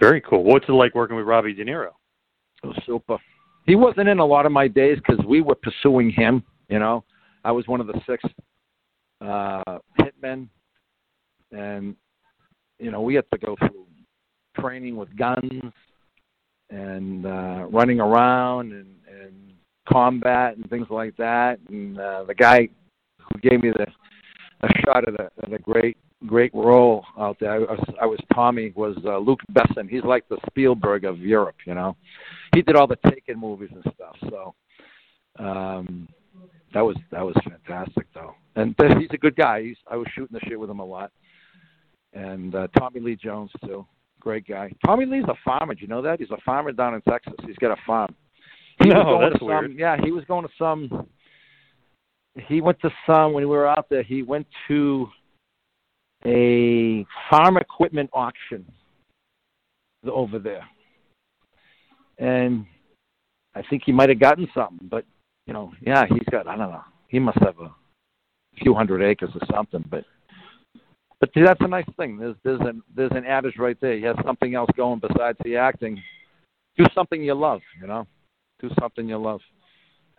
Very 0.00 0.20
cool. 0.22 0.42
What's 0.44 0.66
it 0.68 0.72
like 0.72 0.94
working 0.94 1.16
with 1.16 1.26
Robbie 1.26 1.52
De 1.52 1.64
Niro? 1.64 1.90
It 2.62 2.66
was 2.68 2.82
super. 2.86 3.18
He 3.68 3.76
wasn't 3.76 4.08
in 4.08 4.18
a 4.18 4.24
lot 4.24 4.46
of 4.46 4.52
my 4.52 4.66
days 4.66 4.96
because 4.96 5.22
we 5.26 5.42
were 5.42 5.54
pursuing 5.54 6.10
him. 6.10 6.42
You 6.70 6.78
know, 6.78 7.04
I 7.44 7.52
was 7.52 7.68
one 7.68 7.82
of 7.82 7.86
the 7.86 8.00
six 8.08 8.24
uh, 9.20 9.78
hitmen, 10.00 10.48
and 11.52 11.94
you 12.78 12.90
know 12.90 13.02
we 13.02 13.14
had 13.14 13.26
to 13.30 13.38
go 13.38 13.56
through 13.58 13.84
training 14.58 14.96
with 14.96 15.14
guns 15.18 15.62
and 16.70 17.26
uh, 17.26 17.66
running 17.70 18.00
around 18.00 18.72
and, 18.72 18.94
and 19.06 19.34
combat 19.86 20.56
and 20.56 20.68
things 20.70 20.86
like 20.88 21.14
that. 21.18 21.58
And 21.68 22.00
uh, 22.00 22.24
the 22.24 22.34
guy 22.34 22.70
who 23.18 23.38
gave 23.40 23.62
me 23.62 23.70
the 23.70 23.86
a 24.62 24.68
shot 24.80 25.06
at 25.06 25.20
a, 25.20 25.30
at 25.42 25.52
a 25.52 25.58
great 25.58 25.98
great 26.26 26.52
role 26.54 27.04
out 27.18 27.36
there. 27.40 27.52
I 27.52 27.58
was, 27.58 27.94
I 28.02 28.06
was 28.06 28.18
Tommy 28.34 28.72
was 28.74 28.96
uh, 29.04 29.18
Luc 29.18 29.40
Besson. 29.52 29.88
He's 29.88 30.04
like 30.04 30.28
the 30.28 30.38
Spielberg 30.48 31.04
of 31.04 31.18
Europe, 31.18 31.56
you 31.66 31.74
know. 31.74 31.96
He 32.54 32.62
did 32.62 32.76
all 32.76 32.86
the 32.86 32.98
Taken 33.08 33.38
movies 33.38 33.70
and 33.72 33.92
stuff. 33.94 34.16
So 34.28 34.54
um, 35.38 36.08
that 36.74 36.80
was 36.80 36.96
that 37.12 37.24
was 37.24 37.34
fantastic 37.44 38.06
though. 38.14 38.34
And 38.56 38.74
he's 38.98 39.10
a 39.12 39.18
good 39.18 39.36
guy. 39.36 39.62
He's, 39.62 39.76
I 39.88 39.96
was 39.96 40.08
shooting 40.14 40.36
the 40.38 40.46
shit 40.48 40.58
with 40.58 40.70
him 40.70 40.80
a 40.80 40.84
lot. 40.84 41.12
And 42.12 42.54
uh, 42.54 42.66
Tommy 42.76 43.00
Lee 43.00 43.16
Jones 43.16 43.50
too, 43.64 43.86
great 44.18 44.46
guy. 44.46 44.72
Tommy 44.84 45.06
Lee's 45.06 45.24
a 45.28 45.36
farmer. 45.44 45.74
Do 45.74 45.82
you 45.82 45.86
know 45.86 46.02
that? 46.02 46.18
He's 46.18 46.30
a 46.30 46.40
farmer 46.44 46.72
down 46.72 46.94
in 46.94 47.02
Texas. 47.02 47.34
He's 47.46 47.56
got 47.56 47.70
a 47.70 47.80
farm. 47.86 48.14
He 48.82 48.88
No, 48.88 49.20
that's 49.20 49.38
to 49.38 49.44
weird. 49.44 49.78
Yeah, 49.78 49.96
he 50.02 50.10
was 50.10 50.24
going 50.24 50.44
to 50.44 50.52
some. 50.58 51.06
He 52.46 52.60
went 52.60 52.80
to 52.80 52.90
some 53.06 53.32
when 53.32 53.42
we 53.42 53.46
were 53.46 53.66
out 53.66 53.88
there. 53.90 54.02
He 54.02 54.22
went 54.22 54.46
to 54.68 55.08
a 56.24 57.06
farm 57.30 57.56
equipment 57.56 58.10
auction 58.12 58.64
over 60.10 60.38
there, 60.38 60.66
and 62.18 62.66
I 63.54 63.62
think 63.68 63.82
he 63.84 63.92
might 63.92 64.08
have 64.08 64.20
gotten 64.20 64.48
something. 64.54 64.88
But 64.88 65.04
you 65.46 65.52
know, 65.52 65.72
yeah, 65.80 66.04
he's 66.08 66.26
got 66.30 66.46
I 66.46 66.56
don't 66.56 66.70
know. 66.70 66.84
He 67.08 67.18
must 67.18 67.38
have 67.38 67.58
a 67.60 67.72
few 68.62 68.74
hundred 68.74 69.02
acres 69.02 69.30
or 69.34 69.46
something. 69.52 69.84
But 69.90 70.04
but 71.20 71.30
see, 71.34 71.42
that's 71.42 71.60
a 71.60 71.68
nice 71.68 71.88
thing. 71.96 72.18
There's 72.18 72.36
there's 72.44 72.60
an 72.60 72.82
there's 72.94 73.12
an 73.12 73.24
adage 73.24 73.56
right 73.58 73.76
there. 73.80 73.96
He 73.96 74.02
has 74.04 74.16
something 74.24 74.54
else 74.54 74.70
going 74.76 75.00
besides 75.00 75.38
the 75.44 75.56
acting. 75.56 76.00
Do 76.76 76.84
something 76.94 77.22
you 77.22 77.34
love. 77.34 77.60
You 77.80 77.88
know, 77.88 78.06
do 78.60 78.70
something 78.80 79.08
you 79.08 79.18
love. 79.18 79.40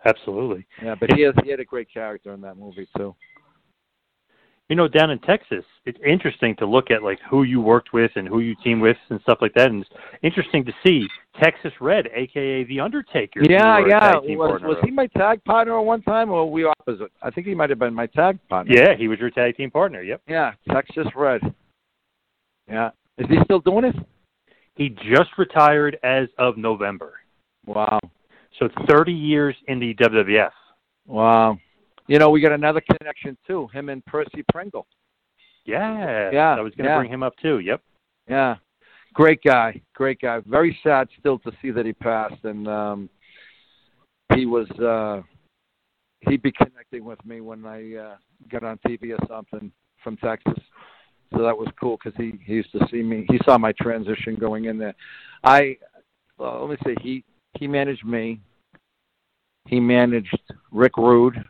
Absolutely. 0.06 0.66
Yeah, 0.84 0.96
but 1.00 1.14
he 1.14 1.22
has 1.24 1.34
he 1.44 1.52
had 1.52 1.60
a 1.60 1.66
great 1.66 1.88
character 1.94 2.34
in 2.34 2.42
that 2.42 2.58
movie 2.58 2.88
too. 2.98 3.16
You 4.70 4.76
know, 4.76 4.88
down 4.88 5.10
in 5.10 5.18
Texas, 5.20 5.66
it's 5.86 5.98
interesting 6.08 6.56
to 6.58 6.68
look 6.68 6.92
at 6.92 7.02
like 7.02 7.18
who 7.30 7.42
you 7.42 7.60
worked 7.60 7.92
with 7.92 8.12
and 8.16 8.28
who 8.28 8.40
you 8.40 8.56
teamed 8.64 8.84
with 8.84 8.98
and 9.10 9.20
stuff 9.22 9.40
like 9.42 9.54
that. 9.56 9.72
And 9.72 9.82
it's 9.82 9.90
interesting 10.22 10.64
to 10.66 10.72
see 10.86 11.08
Texas 11.42 11.72
Red, 11.82 12.06
aka 12.14 12.64
The 12.66 12.80
Undertaker. 12.80 13.42
Yeah, 13.42 13.80
yeah. 13.88 14.14
Was, 14.14 14.62
was 14.62 14.78
he 14.84 14.92
my 14.92 15.08
tag 15.08 15.44
partner 15.44 15.80
at 15.80 15.84
one 15.84 16.04
time, 16.04 16.30
or 16.30 16.46
were 16.46 16.52
we 16.52 16.66
opposite? 16.66 17.12
I 17.24 17.32
think 17.32 17.48
he 17.48 17.56
might 17.56 17.72
have 17.72 17.80
been 17.80 17.96
my 17.96 18.06
tag 18.06 18.38
partner. 18.48 18.76
Yeah, 18.76 18.96
he 18.96 19.08
was 19.08 19.18
your 19.18 19.32
tag 19.32 19.58
team 19.58 19.72
partner. 19.72 20.04
Yep. 20.04 20.22
Yeah, 20.28 20.52
Texas 20.72 21.08
Red. 21.16 21.42
Yeah. 22.70 22.92
Is 23.18 23.28
he 23.28 23.38
still 23.44 23.60
doing 23.60 23.86
it? 23.86 23.96
He 24.76 24.90
just 24.90 25.32
retired 25.38 25.98
as 26.04 26.28
of 26.38 26.58
November. 26.58 27.14
Wow. 27.66 28.00
So 28.58 28.66
it's 28.66 28.76
30 28.90 29.12
years 29.12 29.56
in 29.68 29.80
the 29.80 29.94
WWF. 29.96 30.52
Wow. 31.06 31.58
You 32.10 32.18
know, 32.18 32.32
we 32.32 32.42
got 32.42 32.52
another 32.52 32.82
connection 32.82 33.38
too. 33.46 33.68
Him 33.72 33.90
and 33.90 34.04
Percy 34.08 34.44
Pringle. 34.52 34.88
Yeah. 35.66 36.32
Yeah, 36.34 36.56
I 36.56 36.62
was 36.62 36.74
going 36.74 36.86
to 36.86 36.92
yeah. 36.92 36.98
bring 36.98 37.12
him 37.12 37.22
up 37.22 37.36
too. 37.40 37.60
Yep. 37.60 37.82
Yeah. 38.28 38.56
Great 39.14 39.42
guy. 39.44 39.80
Great 39.94 40.20
guy. 40.20 40.40
Very 40.48 40.76
sad 40.82 41.08
still 41.20 41.38
to 41.40 41.52
see 41.62 41.70
that 41.70 41.86
he 41.86 41.94
passed 41.94 42.44
and 42.44 42.68
um 42.68 43.10
he 44.34 44.48
was 44.48 44.68
uh 44.80 45.22
he'd 46.22 46.42
be 46.42 46.52
connecting 46.52 47.06
with 47.06 47.24
me 47.24 47.42
when 47.42 47.64
I 47.64 47.96
uh 47.96 48.16
got 48.52 48.64
on 48.64 48.80
TV 48.88 49.12
or 49.12 49.28
something 49.28 49.72
from 50.04 50.18
Texas. 50.18 50.58
So 51.32 51.44
that 51.44 51.56
was 51.56 51.68
cool 51.80 52.00
because 52.04 52.18
he, 52.18 52.40
he 52.44 52.54
used 52.54 52.72
to 52.72 52.88
see 52.92 53.04
me. 53.04 53.28
He 53.30 53.40
saw 53.46 53.60
my 53.60 53.72
transition 53.80 54.36
going 54.36 54.66
in 54.66 54.80
there. 54.80 54.96
I 55.44 55.78
well, 56.40 56.66
let 56.68 56.72
me 56.72 56.78
say 56.84 56.96
he 57.04 57.24
he 57.60 57.68
managed 57.68 58.04
me. 58.04 58.40
He 59.68 59.80
managed 59.80 60.36
Rick 60.72 60.98
Rude. 60.98 61.46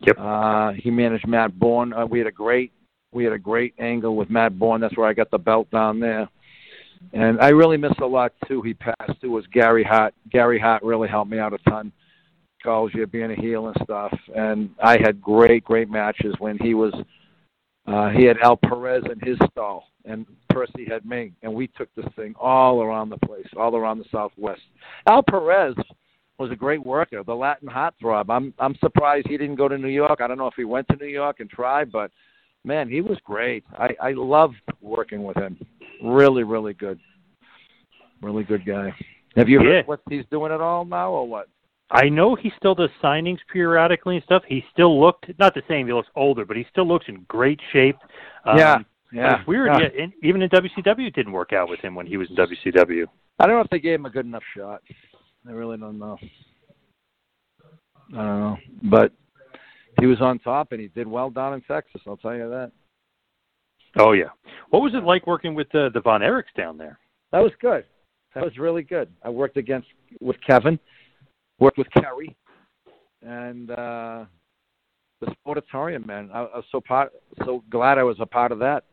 Yep. 0.00 0.16
Uh, 0.18 0.72
he 0.72 0.90
managed 0.90 1.26
Matt 1.26 1.58
Bourne. 1.58 1.92
Uh, 1.92 2.06
we 2.06 2.18
had 2.18 2.26
a 2.26 2.32
great 2.32 2.72
we 3.12 3.24
had 3.24 3.32
a 3.32 3.38
great 3.38 3.74
angle 3.78 4.16
with 4.16 4.30
Matt 4.30 4.58
Bourne. 4.58 4.80
That's 4.80 4.96
where 4.96 5.08
I 5.08 5.12
got 5.12 5.30
the 5.30 5.38
belt 5.38 5.70
down 5.70 5.98
there. 5.98 6.28
And 7.12 7.40
I 7.40 7.48
really 7.48 7.76
miss 7.76 7.92
a 8.00 8.06
lot 8.06 8.32
too. 8.46 8.62
He 8.62 8.74
passed. 8.74 9.18
It 9.22 9.26
was 9.26 9.44
Gary 9.52 9.82
Hart. 9.82 10.14
Gary 10.30 10.60
Hart 10.60 10.82
really 10.82 11.08
helped 11.08 11.30
me 11.30 11.38
out 11.38 11.52
a 11.52 11.58
ton. 11.70 11.92
Calls 12.62 12.92
you 12.94 13.06
being 13.06 13.32
a 13.32 13.34
heel 13.34 13.66
and 13.68 13.76
stuff. 13.82 14.16
And 14.36 14.70
I 14.82 14.98
had 15.00 15.20
great, 15.20 15.64
great 15.64 15.90
matches 15.90 16.34
when 16.38 16.58
he 16.58 16.74
was. 16.74 16.94
Uh, 17.86 18.10
he 18.10 18.24
had 18.24 18.36
Al 18.38 18.56
Perez 18.56 19.02
in 19.10 19.18
his 19.26 19.38
stall, 19.50 19.86
and 20.04 20.26
Percy 20.50 20.84
had 20.88 21.04
me, 21.04 21.32
and 21.42 21.52
we 21.52 21.66
took 21.66 21.88
this 21.96 22.06
thing 22.14 22.34
all 22.38 22.82
around 22.82 23.08
the 23.08 23.16
place, 23.26 23.46
all 23.56 23.74
around 23.74 23.98
the 23.98 24.04
Southwest. 24.12 24.60
Al 25.08 25.22
Perez 25.22 25.74
was 26.40 26.50
a 26.50 26.56
great 26.56 26.84
worker, 26.84 27.22
the 27.22 27.34
Latin 27.34 27.68
heartthrob. 27.68 28.24
I'm 28.30 28.54
I'm 28.58 28.74
surprised 28.76 29.28
he 29.28 29.36
didn't 29.36 29.56
go 29.56 29.68
to 29.68 29.76
New 29.78 29.88
York. 29.88 30.20
I 30.20 30.26
don't 30.26 30.38
know 30.38 30.46
if 30.46 30.54
he 30.56 30.64
went 30.64 30.88
to 30.88 30.96
New 30.96 31.06
York 31.06 31.40
and 31.40 31.50
tried, 31.50 31.92
but 31.92 32.10
man, 32.64 32.88
he 32.88 33.02
was 33.02 33.18
great. 33.24 33.62
I 33.78 33.90
I 34.00 34.12
loved 34.12 34.56
working 34.80 35.22
with 35.22 35.36
him. 35.36 35.58
Really, 36.02 36.42
really 36.42 36.72
good. 36.72 36.98
Really 38.22 38.42
good 38.44 38.64
guy. 38.64 38.92
Have 39.36 39.48
you 39.48 39.62
Yeah. 39.62 39.68
heard 39.68 39.86
what 39.86 40.00
he's 40.08 40.24
doing 40.30 40.50
at 40.50 40.60
all 40.60 40.84
now, 40.84 41.10
or 41.12 41.28
what? 41.28 41.48
I 41.90 42.08
know 42.08 42.34
he 42.36 42.50
still 42.56 42.74
does 42.74 42.90
signings 43.02 43.38
periodically 43.52 44.16
and 44.16 44.24
stuff. 44.24 44.42
He 44.46 44.64
still 44.72 44.98
looked 44.98 45.26
not 45.38 45.54
the 45.54 45.62
same. 45.68 45.86
He 45.86 45.92
looks 45.92 46.08
older, 46.16 46.44
but 46.44 46.56
he 46.56 46.64
still 46.70 46.86
looks 46.86 47.06
in 47.08 47.24
great 47.28 47.60
shape. 47.72 47.96
Um, 48.44 48.56
yeah, 48.58 48.78
yeah. 49.12 49.38
It's 49.38 49.46
weird. 49.46 49.72
Yeah. 49.72 49.88
Yeah. 49.94 50.04
in, 50.04 50.12
even 50.22 50.40
in 50.40 50.48
WCW, 50.50 51.08
it 51.08 51.14
didn't 51.14 51.32
work 51.32 51.52
out 51.52 51.68
with 51.68 51.80
him 51.80 51.94
when 51.94 52.06
he 52.06 52.16
was 52.16 52.30
in 52.30 52.36
WCW. 52.36 53.06
I 53.40 53.46
don't 53.46 53.56
know 53.56 53.62
if 53.62 53.70
they 53.70 53.80
gave 53.80 53.98
him 53.98 54.06
a 54.06 54.10
good 54.10 54.26
enough 54.26 54.44
shot. 54.56 54.82
I 55.48 55.52
really 55.52 55.78
don't 55.78 55.98
know. 55.98 56.18
I 58.12 58.16
don't 58.16 58.40
know, 58.40 58.56
but 58.84 59.12
he 60.00 60.06
was 60.06 60.20
on 60.20 60.38
top 60.40 60.72
and 60.72 60.80
he 60.80 60.88
did 60.88 61.06
well 61.06 61.30
down 61.30 61.54
in 61.54 61.60
Texas. 61.62 62.00
I'll 62.06 62.16
tell 62.16 62.34
you 62.34 62.48
that. 62.50 62.72
Oh 63.98 64.12
yeah. 64.12 64.30
What 64.70 64.82
was 64.82 64.94
it 64.94 65.04
like 65.04 65.26
working 65.26 65.54
with 65.54 65.72
uh, 65.74 65.88
the 65.92 66.00
Von 66.00 66.20
Erichs 66.20 66.54
down 66.56 66.76
there? 66.78 66.98
That 67.32 67.40
was 67.40 67.52
good. 67.60 67.84
That 68.34 68.44
was 68.44 68.58
really 68.58 68.82
good. 68.82 69.08
I 69.22 69.30
worked 69.30 69.56
against 69.56 69.88
with 70.20 70.36
Kevin, 70.46 70.78
worked 71.58 71.78
with 71.78 71.88
Kerry, 71.90 72.36
and 73.22 73.70
uh 73.70 74.24
the 75.20 75.34
Sportatorium. 75.46 76.06
Man, 76.06 76.30
I, 76.32 76.40
I 76.40 76.56
was 76.56 76.64
so 76.72 76.80
part, 76.80 77.12
so 77.44 77.62
glad 77.70 77.98
I 77.98 78.02
was 78.04 78.16
a 78.20 78.26
part 78.26 78.52
of 78.52 78.58
that. 78.60 78.84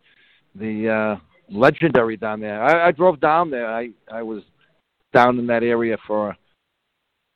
The 0.55 0.89
uh 0.89 1.15
legendary 1.49 2.17
down 2.17 2.39
there. 2.39 2.61
I, 2.61 2.87
I 2.87 2.91
drove 2.91 3.19
down 3.19 3.49
there. 3.49 3.67
I 3.73 3.89
I 4.11 4.23
was 4.23 4.43
down 5.13 5.39
in 5.39 5.47
that 5.47 5.63
area 5.63 5.97
for 6.05 6.29
a, 6.29 6.37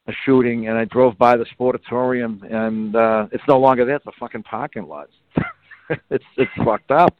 a 0.07 0.13
shooting, 0.25 0.67
and 0.67 0.77
I 0.77 0.86
drove 0.86 1.17
by 1.17 1.38
the 1.38 1.45
Sportatorium, 1.45 2.43
and 2.51 2.95
uh 2.95 3.27
it's 3.31 3.43
no 3.47 3.60
longer 3.60 3.86
there. 3.86 3.95
It's 3.95 4.05
a 4.07 4.12
fucking 4.19 4.43
parking 4.43 4.88
lot. 4.88 5.10
it's 6.10 6.25
it's 6.38 6.51
fucked 6.63 6.91
up. 6.91 7.15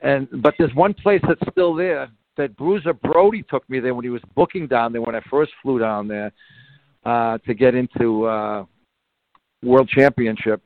And 0.00 0.28
but 0.42 0.54
there's 0.58 0.74
one 0.74 0.94
place 0.94 1.22
that's 1.26 1.50
still 1.50 1.74
there 1.74 2.08
that 2.36 2.56
Bruiser 2.56 2.92
Brody 2.92 3.42
took 3.42 3.68
me 3.68 3.80
there 3.80 3.94
when 3.94 4.04
he 4.04 4.10
was 4.10 4.22
booking 4.34 4.66
down 4.66 4.92
there 4.92 5.02
when 5.02 5.14
I 5.14 5.20
first 5.30 5.52
flew 5.62 5.78
down 5.78 6.06
there 6.06 6.32
uh, 7.04 7.38
to 7.38 7.54
get 7.54 7.74
into 7.74 8.26
uh, 8.26 8.64
World 9.62 9.88
Championship 9.88 10.62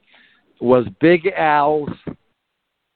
was 0.60 0.86
Big 1.00 1.30
Al's 1.36 1.90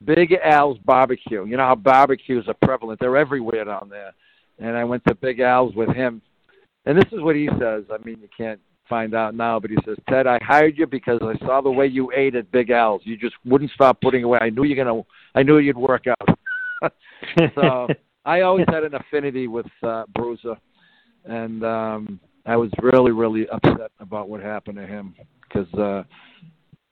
Big 0.04 0.34
Al's 0.42 0.78
barbecue. 0.84 1.46
You 1.46 1.56
know 1.56 1.64
how 1.64 1.74
barbecues 1.76 2.46
are 2.48 2.56
prevalent; 2.62 3.00
they're 3.00 3.16
everywhere 3.16 3.64
down 3.64 3.88
there. 3.88 4.12
And 4.58 4.76
I 4.76 4.84
went 4.84 5.04
to 5.06 5.14
Big 5.14 5.40
Al's 5.40 5.74
with 5.74 5.94
him, 5.94 6.22
and 6.86 6.96
this 6.96 7.06
is 7.12 7.20
what 7.20 7.36
he 7.36 7.48
says. 7.58 7.84
I 7.90 7.98
mean, 8.04 8.18
you 8.20 8.28
can't 8.36 8.60
find 8.88 9.14
out 9.14 9.34
now, 9.34 9.58
but 9.58 9.70
he 9.70 9.76
says, 9.84 9.96
"Ted, 10.08 10.26
I 10.26 10.38
hired 10.42 10.78
you 10.78 10.86
because 10.86 11.20
I 11.22 11.36
saw 11.44 11.60
the 11.60 11.70
way 11.70 11.86
you 11.86 12.12
ate 12.14 12.34
at 12.34 12.50
Big 12.52 12.70
Al's. 12.70 13.02
You 13.04 13.16
just 13.16 13.34
wouldn't 13.44 13.70
stop 13.72 14.00
putting 14.00 14.24
away. 14.24 14.38
I 14.40 14.50
knew 14.50 14.64
you're 14.64 14.82
gonna. 14.82 15.02
I 15.34 15.42
knew 15.42 15.58
you'd 15.58 15.76
work 15.76 16.04
out." 16.06 16.38
so 17.54 17.88
I 18.24 18.42
always 18.42 18.66
had 18.68 18.84
an 18.84 18.94
affinity 18.94 19.48
with 19.48 19.66
uh, 19.82 20.04
Bruiser, 20.14 20.56
and 21.24 21.64
um, 21.64 22.20
I 22.46 22.56
was 22.56 22.70
really, 22.82 23.12
really 23.12 23.48
upset 23.48 23.90
about 24.00 24.28
what 24.28 24.40
happened 24.40 24.76
to 24.76 24.86
him 24.86 25.14
because 25.42 25.72
uh, 25.74 26.02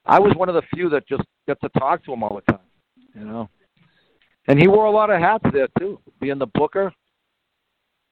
I 0.07 0.19
was 0.19 0.35
one 0.37 0.49
of 0.49 0.55
the 0.55 0.63
few 0.75 0.89
that 0.91 1.07
just 1.09 1.23
got 1.47 1.61
to 1.61 1.69
talk 1.79 2.05
to 2.05 2.13
him 2.13 2.23
all 2.23 2.41
the 2.47 2.53
time, 2.53 2.67
you 3.15 3.25
know. 3.25 3.49
And 4.49 4.59
he 4.59 4.67
wore 4.67 4.87
a 4.87 4.91
lot 4.91 5.11
of 5.11 5.21
hats 5.21 5.45
there 5.53 5.69
too, 5.79 6.01
being 6.21 6.39
the 6.39 6.47
booker, 6.47 6.93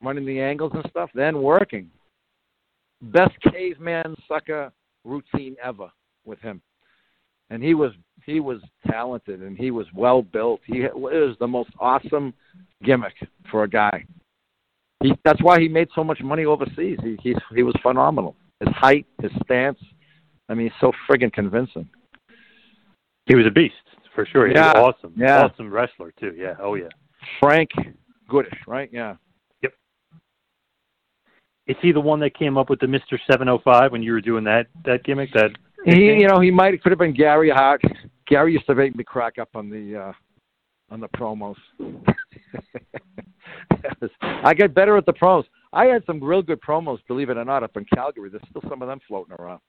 running 0.03 0.27
the 0.27 0.41
angles 0.41 0.73
and 0.75 0.85
stuff, 0.91 1.11
then 1.15 1.43
working. 1.43 1.91
Best 3.03 3.33
caveman 3.53 4.15
sucker 4.29 4.71
routine 5.05 5.57
ever 5.63 5.91
with 6.25 6.39
him, 6.41 6.61
and 7.49 7.63
he 7.63 7.75
was 7.75 7.93
he 8.27 8.41
was 8.41 8.61
talented 8.87 9.41
and 9.41 9.57
he 9.57 9.71
was 9.71 9.87
well 9.95 10.21
built. 10.21 10.61
He 10.67 10.83
was 10.95 11.35
the 11.41 11.49
most 11.49 11.71
awesome 11.79 12.35
gimmick 12.83 13.15
for 13.51 13.65
a 13.65 13.69
guy. 13.69 14.05
He, 15.03 15.15
that's 15.25 15.43
why 15.43 15.59
he 15.59 15.69
made 15.69 15.89
so 15.95 16.05
much 16.05 16.21
money 16.21 16.45
overseas. 16.45 16.99
He 17.03 17.17
he 17.23 17.35
he 17.55 17.63
was 17.63 17.75
phenomenal. 17.83 18.37
His 18.61 18.69
height, 18.75 19.07
his 19.23 19.33
stance. 19.45 19.79
I 20.51 20.55
mean, 20.55 20.67
he's 20.67 20.81
so 20.81 20.93
friggin' 21.09 21.33
convincing. 21.33 21.89
He 23.27 23.35
was 23.35 23.47
a 23.47 23.51
beast 23.51 23.75
for 24.15 24.27
sure. 24.27 24.49
He 24.49 24.55
Yeah. 24.55 24.79
was 24.79 24.95
awesome. 24.95 25.15
Yeah. 25.17 25.45
Awesome 25.45 25.73
wrestler 25.73 26.13
too. 26.21 26.35
Yeah. 26.37 26.57
Oh 26.61 26.75
yeah. 26.75 26.89
Frank 27.41 27.71
Goodish, 28.29 28.59
right? 28.67 28.91
Yeah. 28.93 29.17
Is 31.71 31.77
he 31.81 31.93
the 31.93 32.01
one 32.01 32.19
that 32.19 32.37
came 32.37 32.59
up 32.59 32.69
with 32.69 32.81
the 32.81 32.89
Mister 32.89 33.17
Seven 33.31 33.47
Hundred 33.47 33.63
Five 33.63 33.93
when 33.93 34.03
you 34.03 34.11
were 34.11 34.21
doing 34.21 34.43
that 34.43 34.67
that 34.85 35.05
gimmick? 35.05 35.33
That 35.35 35.53
He, 35.85 36.15
you 36.15 36.27
know, 36.27 36.41
he 36.41 36.51
might 36.51 36.83
could 36.83 36.91
have 36.91 36.99
been 36.99 37.15
Gary 37.15 37.49
Hart. 37.49 37.81
Gary 38.27 38.55
used 38.55 38.67
to 38.67 38.75
make 38.75 38.97
me 38.97 39.05
crack 39.05 39.39
up 39.39 39.51
on 39.55 39.71
the 39.71 39.97
uh 39.97 40.13
on 40.91 40.99
the 40.99 41.07
promos. 41.11 41.55
I 44.21 44.53
get 44.53 44.75
better 44.75 44.97
at 44.97 45.07
the 45.07 45.13
promos. 45.13 45.45
I 45.73 45.85
had 45.85 46.05
some 46.07 46.21
real 46.21 46.43
good 46.43 46.61
promos, 46.61 46.99
believe 47.07 47.31
it 47.31 47.37
or 47.37 47.45
not, 47.45 47.63
up 47.63 47.77
in 47.77 47.87
Calgary. 47.95 48.31
There's 48.31 48.43
still 48.51 48.69
some 48.69 48.83
of 48.83 48.89
them 48.89 48.99
floating 49.07 49.37
around. 49.39 49.61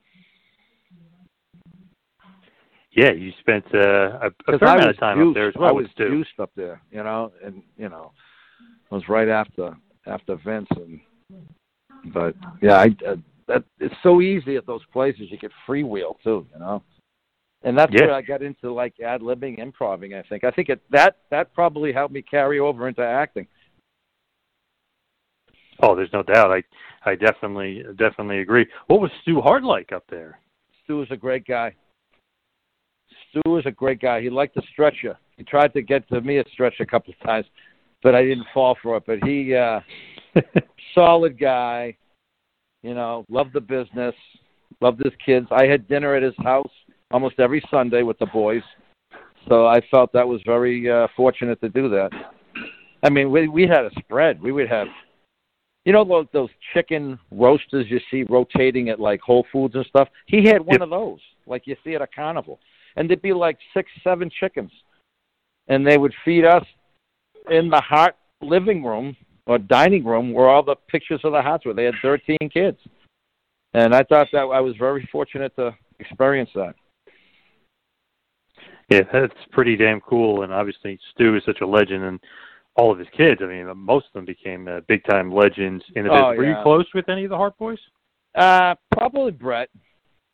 yeah, 2.94 3.12
you 3.12 3.32
spent 3.42 3.66
uh, 3.76 3.78
a, 3.78 4.32
a 4.48 4.58
fair 4.58 4.70
I 4.70 4.74
amount 4.74 4.90
of 4.90 4.98
time 4.98 5.28
up 5.28 5.36
there 5.36 5.50
as 5.50 5.56
well. 5.56 5.70
I 5.70 5.72
was 5.72 5.86
juiced 5.96 6.40
up 6.40 6.50
there, 6.56 6.82
you 6.92 7.04
know, 7.04 7.32
and 7.46 7.62
you 7.78 7.90
know, 7.90 8.12
it 8.90 8.96
was 8.96 9.08
right 9.08 9.30
after 9.30 9.78
after 10.08 10.36
Vince, 10.44 10.68
and 10.72 11.00
but 12.06 12.36
yeah, 12.62 12.76
I 12.76 12.86
uh, 13.08 13.16
that 13.48 13.64
it's 13.80 13.96
so 14.04 14.22
easy 14.22 14.56
at 14.56 14.66
those 14.66 14.82
places. 14.92 15.24
You 15.30 15.38
get 15.38 15.52
freewheel 15.68 16.16
too, 16.24 16.48
you 16.54 16.60
know, 16.60 16.84
and 17.64 17.78
that's 17.78 17.94
Yeah. 17.94 18.06
where 18.08 18.14
I 18.14 18.22
got 18.22 18.42
into 18.42 18.74
like 18.74 19.00
ad 19.00 19.22
libbing, 19.22 19.60
improving. 19.60 20.14
I 20.14 20.24
think 20.24 20.44
I 20.44 20.52
think 20.52 20.70
it 20.70 20.82
that 20.90 21.18
that 21.30 21.54
probably 21.54 21.92
helped 21.92 22.14
me 22.14 22.22
carry 22.22 22.60
over 22.60 22.88
into 22.88 23.02
acting. 23.02 23.48
Oh, 25.84 25.96
there's 25.96 26.14
no 26.14 26.24
doubt. 26.24 26.52
I 26.52 26.64
I 27.10 27.16
definitely 27.16 27.84
definitely 27.98 28.40
agree. 28.40 28.68
What 28.88 29.02
was 29.02 29.12
Stu 29.22 29.42
Hart 29.42 29.64
like 29.64 29.92
up 29.92 30.04
there? 30.10 30.40
Stu 30.84 30.98
was 30.98 31.08
a 31.12 31.18
great 31.18 31.46
guy. 31.46 31.76
Stu 33.30 33.50
was 33.50 33.66
a 33.66 33.72
great 33.72 34.00
guy. 34.00 34.22
He 34.22 34.30
liked 34.30 34.56
to 34.56 34.62
stretch 34.72 34.98
you. 35.04 35.14
He 35.38 35.44
tried 35.44 35.74
to 35.74 35.82
get 35.82 36.08
to 36.10 36.22
me 36.22 36.38
a 36.38 36.44
stretch 36.54 36.80
a 36.80 36.86
couple 36.86 37.14
of 37.14 37.26
times, 37.26 37.46
but 38.04 38.14
I 38.14 38.24
didn't 38.24 38.46
fall 38.54 38.78
for 38.82 38.98
it. 38.98 39.04
But 39.08 39.24
he, 39.24 39.56
uh, 39.56 39.80
solid 40.96 41.40
guy, 41.40 41.96
you 42.84 42.94
know, 42.94 43.26
loved 43.30 43.54
the 43.54 43.62
business, 43.62 44.16
loved 44.82 45.02
his 45.04 45.14
kids. 45.24 45.48
I 45.52 45.66
had 45.66 45.88
dinner 45.88 46.16
at 46.16 46.24
his 46.24 46.36
house 46.40 46.72
almost 47.12 47.40
every 47.40 47.64
Sunday 47.70 48.04
with 48.04 48.18
the 48.20 48.26
boys, 48.28 48.64
so 49.48 49.68
I 49.68 49.82
felt 49.90 50.14
that 50.14 50.28
was 50.28 50.42
very 50.46 50.90
uh, 50.90 51.08
fortunate 51.16 51.60
to 51.62 51.70
do 51.70 51.90
that. 51.90 52.10
I 53.04 53.10
mean, 53.10 53.32
we 53.32 53.48
we 53.48 53.64
had 53.64 53.86
a 53.86 53.92
spread. 54.00 54.42
We 54.42 54.52
would 54.52 54.70
have, 54.70 54.88
you 55.86 55.94
know, 55.94 56.06
those, 56.06 56.28
those 56.34 56.50
chicken 56.74 57.20
roasters 57.32 57.88
you 57.90 58.00
see 58.12 58.24
rotating 58.24 58.90
at 58.90 59.00
like 59.00 59.22
Whole 59.22 59.46
Foods 59.52 59.76
and 59.76 59.86
stuff. 59.88 60.08
He 60.28 60.46
had 60.46 60.62
one 60.62 60.80
Yep. 60.80 60.82
of 60.82 60.90
those, 60.92 61.20
like 61.48 61.66
you 61.66 61.76
see 61.84 61.96
at 61.96 62.02
a 62.02 62.08
carnival, 62.08 62.60
and 62.96 63.10
there'd 63.10 63.22
be 63.22 63.34
like 63.34 63.58
six, 63.74 63.90
seven 64.04 64.30
chickens, 64.40 64.72
and 65.68 65.86
they 65.86 65.98
would 65.98 66.14
feed 66.24 66.46
us 66.46 66.66
in 67.50 67.70
the 67.70 67.82
hot 67.82 68.16
living 68.42 68.84
room 68.84 69.16
or 69.46 69.58
dining 69.58 70.04
room 70.04 70.34
where 70.34 70.50
all 70.50 70.64
the 70.64 70.76
pictures 70.88 71.22
of 71.24 71.34
the 71.34 71.42
Harts 71.42 71.66
were. 71.66 71.74
They 71.74 71.86
had 71.86 71.96
13 72.02 72.38
kids, 72.54 72.78
and 73.74 73.94
I 73.94 74.04
thought 74.04 74.28
that 74.34 74.40
I 74.40 74.60
was 74.60 74.76
very 74.78 75.08
fortunate 75.12 75.56
to 75.56 75.72
experience 76.00 76.50
that. 76.56 76.76
Yeah, 78.90 79.02
that's 79.14 79.34
pretty 79.52 79.78
damn 79.78 80.02
cool. 80.02 80.44
And 80.44 80.52
obviously, 80.52 81.00
Stu 81.14 81.38
is 81.38 81.44
such 81.46 81.62
a 81.62 81.68
legend, 81.68 82.04
and 82.04 82.20
all 82.76 82.92
of 82.92 83.00
his 83.00 83.08
kids. 83.16 83.42
I 83.44 83.48
mean, 83.48 83.72
most 83.78 84.08
of 84.08 84.14
them 84.14 84.26
became 84.26 84.68
uh, 84.68 84.82
big 84.88 85.04
time 85.06 85.32
legends 85.32 85.84
in 85.96 86.04
the 86.04 86.10
business. 86.10 86.24
Oh, 86.26 86.36
Were 86.36 86.46
you 86.46 86.56
close 86.64 86.86
with 86.94 87.10
any 87.10 87.24
of 87.24 87.30
the 87.30 87.38
Hart 87.38 87.58
boys? 87.58 87.80
Uh, 88.36 88.76
probably 88.92 89.32
Bret. 89.32 89.70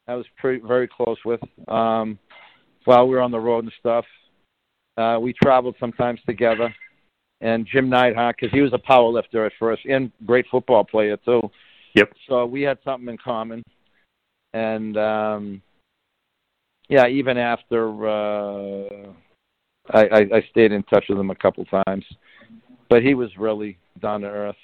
I 0.07 0.15
was 0.15 0.25
pretty 0.37 0.65
very 0.65 0.87
close 0.87 1.17
with. 1.25 1.41
Um, 1.67 2.17
while 2.85 3.07
we 3.07 3.15
were 3.15 3.21
on 3.21 3.31
the 3.31 3.39
road 3.39 3.65
and 3.65 3.73
stuff, 3.79 4.05
uh, 4.97 5.17
we 5.19 5.33
traveled 5.33 5.75
sometimes 5.79 6.19
together. 6.25 6.73
And 7.41 7.67
Jim 7.71 7.89
Neidhart, 7.89 8.35
because 8.39 8.53
he 8.53 8.61
was 8.61 8.73
a 8.73 8.79
power 8.79 9.09
lifter 9.09 9.45
at 9.45 9.51
first 9.59 9.85
and 9.85 10.11
great 10.25 10.45
football 10.49 10.83
player 10.83 11.17
too. 11.17 11.41
Yep. 11.93 12.13
So 12.27 12.45
we 12.45 12.61
had 12.63 12.79
something 12.83 13.09
in 13.09 13.17
common. 13.17 13.63
And 14.53 14.97
um, 14.97 15.61
yeah, 16.89 17.07
even 17.07 17.37
after 17.37 18.07
uh, 18.07 19.11
I, 19.91 20.01
I, 20.01 20.19
I 20.19 20.45
stayed 20.49 20.71
in 20.71 20.83
touch 20.83 21.05
with 21.09 21.19
him 21.19 21.29
a 21.29 21.35
couple 21.35 21.65
times. 21.65 22.05
but 22.89 23.03
he 23.03 23.13
was 23.13 23.29
really 23.37 23.77
down 24.01 24.21
to 24.21 24.27
earth. 24.27 24.55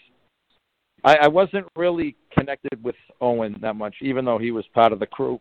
I, 1.03 1.15
I 1.24 1.28
wasn't 1.28 1.67
really 1.76 2.15
connected 2.38 2.82
with 2.84 2.95
Owen 3.19 3.57
that 3.61 3.76
much, 3.76 3.95
even 4.01 4.26
though 4.26 4.38
he 4.38 4.51
was 4.51 4.65
part 4.74 4.93
of 4.93 4.99
the 4.99 5.05
crew. 5.05 5.39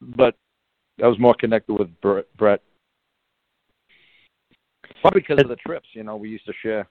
But 0.00 0.34
I 1.02 1.06
was 1.06 1.18
more 1.18 1.34
connected 1.34 1.74
with 1.74 1.88
Bret. 2.00 2.26
Bret. 2.36 2.60
Probably 5.04 5.20
because 5.20 5.42
of 5.42 5.50
the 5.50 5.56
trips, 5.56 5.86
you 5.92 6.02
know, 6.02 6.16
we 6.16 6.30
used 6.30 6.46
to 6.46 6.54
share 6.62 6.88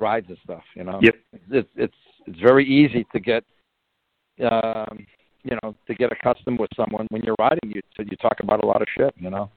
rides 0.00 0.26
and 0.28 0.36
stuff. 0.42 0.64
You 0.74 0.82
know, 0.82 0.98
Yep. 1.00 1.14
it's 1.52 1.68
it's 1.76 1.94
it's 2.26 2.40
very 2.40 2.66
easy 2.66 3.06
to 3.12 3.20
get, 3.20 3.44
um, 4.50 5.06
you 5.44 5.56
know, 5.62 5.72
to 5.86 5.94
get 5.94 6.10
accustomed 6.10 6.58
with 6.58 6.70
someone 6.74 7.06
when 7.10 7.22
you're 7.22 7.36
riding. 7.38 7.70
You 7.70 7.80
so 7.96 8.02
you 8.02 8.16
talk 8.16 8.40
about 8.42 8.64
a 8.64 8.66
lot 8.66 8.82
of 8.82 8.88
shit. 8.98 9.14
You 9.16 9.30
know, 9.30 9.48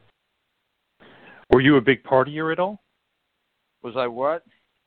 Were 1.51 1.61
you 1.61 1.77
a 1.77 1.81
big 1.81 2.03
partier 2.03 2.51
at 2.51 2.59
all? 2.59 2.79
was 3.81 3.95
I 3.97 4.05
what? 4.05 4.43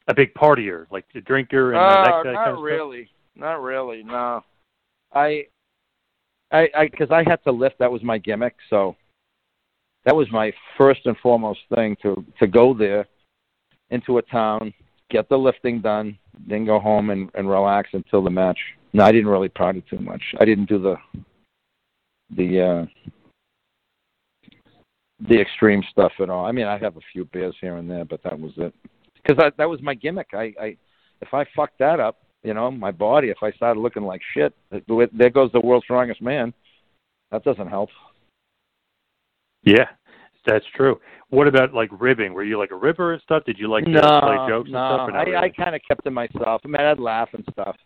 A 0.06 0.14
big 0.14 0.32
partier, 0.34 0.86
like 0.92 1.04
a 1.16 1.20
drinker 1.20 1.72
and 1.72 1.80
Oh, 1.82 1.88
that, 2.04 2.22
that 2.24 2.32
not 2.32 2.44
kind 2.44 2.50
of 2.50 2.54
stuff? 2.58 2.62
really. 2.62 3.10
Not 3.34 3.60
really. 3.60 4.04
No. 4.04 4.44
I, 5.12 5.46
I, 6.52 6.68
I, 6.76 6.88
because 6.88 7.10
I 7.10 7.24
had 7.28 7.42
to 7.44 7.50
lift. 7.50 7.80
That 7.80 7.90
was 7.90 8.02
my 8.04 8.18
gimmick. 8.18 8.54
So 8.70 8.94
that 10.08 10.16
was 10.16 10.26
my 10.32 10.50
first 10.78 11.04
and 11.04 11.18
foremost 11.18 11.60
thing 11.74 11.94
to 12.00 12.24
to 12.38 12.46
go 12.46 12.72
there 12.72 13.06
into 13.90 14.16
a 14.16 14.22
town, 14.22 14.72
get 15.10 15.28
the 15.28 15.36
lifting 15.36 15.82
done, 15.82 16.18
then 16.48 16.64
go 16.64 16.80
home 16.80 17.10
and 17.10 17.30
and 17.34 17.46
relax 17.46 17.90
until 17.92 18.24
the 18.24 18.30
match. 18.30 18.58
No, 18.94 19.04
I 19.04 19.12
didn't 19.12 19.28
really 19.28 19.50
party 19.50 19.84
too 19.90 19.98
much. 19.98 20.22
I 20.40 20.46
didn't 20.46 20.66
do 20.66 20.78
the 20.78 20.96
the 22.34 22.60
uh 22.62 22.86
the 25.28 25.38
extreme 25.38 25.82
stuff 25.90 26.12
at 26.20 26.30
all. 26.30 26.46
I 26.46 26.52
mean, 26.52 26.66
I 26.66 26.78
have 26.78 26.96
a 26.96 27.06
few 27.12 27.26
beers 27.26 27.56
here 27.60 27.76
and 27.76 27.90
there, 27.90 28.06
but 28.06 28.22
that 28.22 28.40
was 28.40 28.52
it. 28.56 28.72
Because 29.16 29.36
that 29.36 29.58
that 29.58 29.68
was 29.68 29.82
my 29.82 29.92
gimmick. 29.92 30.28
I 30.32 30.54
I 30.58 30.76
if 31.20 31.34
I 31.34 31.44
fucked 31.54 31.80
that 31.80 32.00
up, 32.00 32.22
you 32.42 32.54
know, 32.54 32.70
my 32.70 32.92
body, 32.92 33.28
if 33.28 33.42
I 33.42 33.52
started 33.52 33.78
looking 33.78 34.04
like 34.04 34.22
shit, 34.32 34.54
there 34.70 35.28
goes 35.28 35.52
the 35.52 35.60
world's 35.60 35.84
strongest 35.84 36.22
man. 36.22 36.54
That 37.30 37.44
doesn't 37.44 37.68
help. 37.68 37.90
Yeah, 39.62 39.86
that's 40.46 40.64
true. 40.74 41.00
What 41.30 41.46
about 41.46 41.74
like 41.74 41.90
ribbing? 41.92 42.32
Were 42.32 42.44
you 42.44 42.58
like 42.58 42.70
a 42.70 42.76
ribber 42.76 43.12
and 43.12 43.22
stuff? 43.22 43.44
Did 43.44 43.58
you 43.58 43.68
like 43.68 43.84
to 43.84 43.90
play 43.90 44.36
jokes 44.48 44.70
no. 44.70 44.78
and 44.78 45.10
stuff? 45.10 45.10
Not 45.12 45.28
I, 45.28 45.44
I 45.44 45.48
kind 45.50 45.74
of 45.74 45.82
kept 45.86 46.04
to 46.04 46.10
myself. 46.10 46.62
I 46.64 46.68
mean, 46.68 46.80
I'd 46.80 46.98
laugh 46.98 47.28
and 47.34 47.44
stuff. 47.50 47.76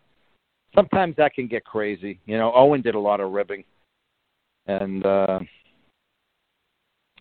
Sometimes 0.74 1.16
that 1.16 1.34
can 1.34 1.48
get 1.48 1.64
crazy. 1.64 2.20
You 2.26 2.38
know, 2.38 2.52
Owen 2.54 2.82
did 2.82 2.94
a 2.94 3.00
lot 3.00 3.20
of 3.20 3.32
ribbing, 3.32 3.64
and 4.66 5.04
uh 5.04 5.40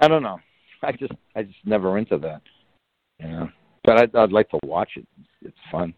I 0.01 0.07
don't 0.07 0.23
know. 0.23 0.39
I 0.83 0.91
just, 0.91 1.13
I 1.35 1.43
just 1.43 1.59
never 1.63 1.97
into 1.97 2.17
that. 2.17 2.41
You 3.19 3.27
know, 3.27 3.49
but 3.83 3.99
I'd, 3.99 4.15
I'd 4.15 4.31
like 4.31 4.49
to 4.49 4.59
watch 4.63 4.91
it. 4.95 5.07
It's 5.43 5.55
fun. 5.71 5.93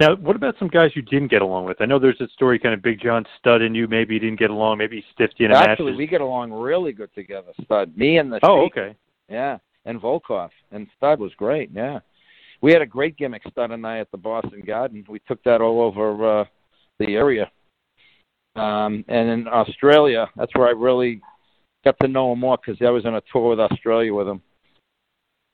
Now, 0.00 0.16
what 0.16 0.36
about 0.36 0.56
some 0.58 0.68
guys 0.68 0.90
you 0.94 1.02
didn't 1.02 1.28
get 1.28 1.42
along 1.42 1.64
with? 1.64 1.80
I 1.80 1.86
know 1.86 1.98
there's 1.98 2.20
a 2.20 2.28
story, 2.28 2.58
kind 2.58 2.74
of 2.74 2.82
Big 2.82 3.00
John 3.00 3.24
Studd 3.38 3.62
and 3.62 3.76
you. 3.76 3.86
Maybe 3.86 4.14
you 4.14 4.20
didn't 4.20 4.38
get 4.38 4.50
along. 4.50 4.78
Maybe 4.78 4.96
he 4.96 5.04
stiffed 5.12 5.34
you 5.38 5.46
in 5.46 5.52
a 5.52 5.56
Actually, 5.58 5.92
match. 5.92 5.98
we 5.98 6.06
get 6.06 6.20
along 6.20 6.52
really 6.52 6.92
good 6.92 7.14
together. 7.14 7.52
Studd, 7.64 7.96
me 7.96 8.18
and 8.18 8.32
the 8.32 8.40
Oh, 8.42 8.64
Sheik. 8.64 8.72
okay. 8.76 8.96
Yeah, 9.28 9.58
and 9.84 10.00
Volkoff 10.00 10.50
and 10.72 10.86
Studd 10.96 11.20
was 11.20 11.32
great. 11.36 11.70
Yeah, 11.72 12.00
we 12.62 12.72
had 12.72 12.82
a 12.82 12.86
great 12.86 13.16
gimmick, 13.16 13.42
Studd 13.50 13.70
and 13.70 13.86
I, 13.86 13.98
at 13.98 14.10
the 14.10 14.16
Boston 14.18 14.62
Garden. 14.66 15.04
We 15.08 15.20
took 15.20 15.42
that 15.44 15.60
all 15.60 15.80
over 15.80 16.40
uh, 16.40 16.44
the 16.98 17.14
area. 17.14 17.50
Um, 18.56 19.04
and 19.08 19.28
in 19.30 19.48
Australia, 19.48 20.28
that's 20.36 20.52
where 20.54 20.68
I 20.68 20.72
really 20.72 21.20
got 21.84 21.96
to 22.00 22.08
know 22.08 22.32
him 22.32 22.40
more 22.40 22.58
because 22.58 22.80
I 22.84 22.90
was 22.90 23.06
on 23.06 23.14
a 23.14 23.22
tour 23.32 23.50
with 23.50 23.60
Australia 23.60 24.12
with 24.12 24.28
him. 24.28 24.42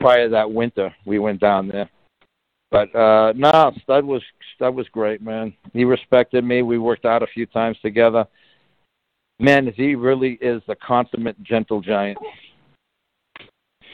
Prior 0.00 0.24
to 0.26 0.30
that 0.30 0.50
winter, 0.50 0.94
we 1.06 1.18
went 1.18 1.40
down 1.40 1.68
there. 1.68 1.88
But 2.70 2.94
uh 2.94 3.32
no, 3.34 3.72
Studd 3.82 4.04
was 4.04 4.22
Studd 4.56 4.74
was 4.74 4.88
great, 4.88 5.22
man. 5.22 5.54
He 5.72 5.84
respected 5.84 6.44
me. 6.44 6.62
We 6.62 6.78
worked 6.78 7.04
out 7.04 7.22
a 7.22 7.26
few 7.26 7.46
times 7.46 7.78
together. 7.80 8.26
Man, 9.40 9.72
he 9.74 9.94
really 9.94 10.32
is 10.40 10.62
the 10.66 10.74
consummate 10.74 11.40
gentle 11.42 11.80
giant. 11.80 12.18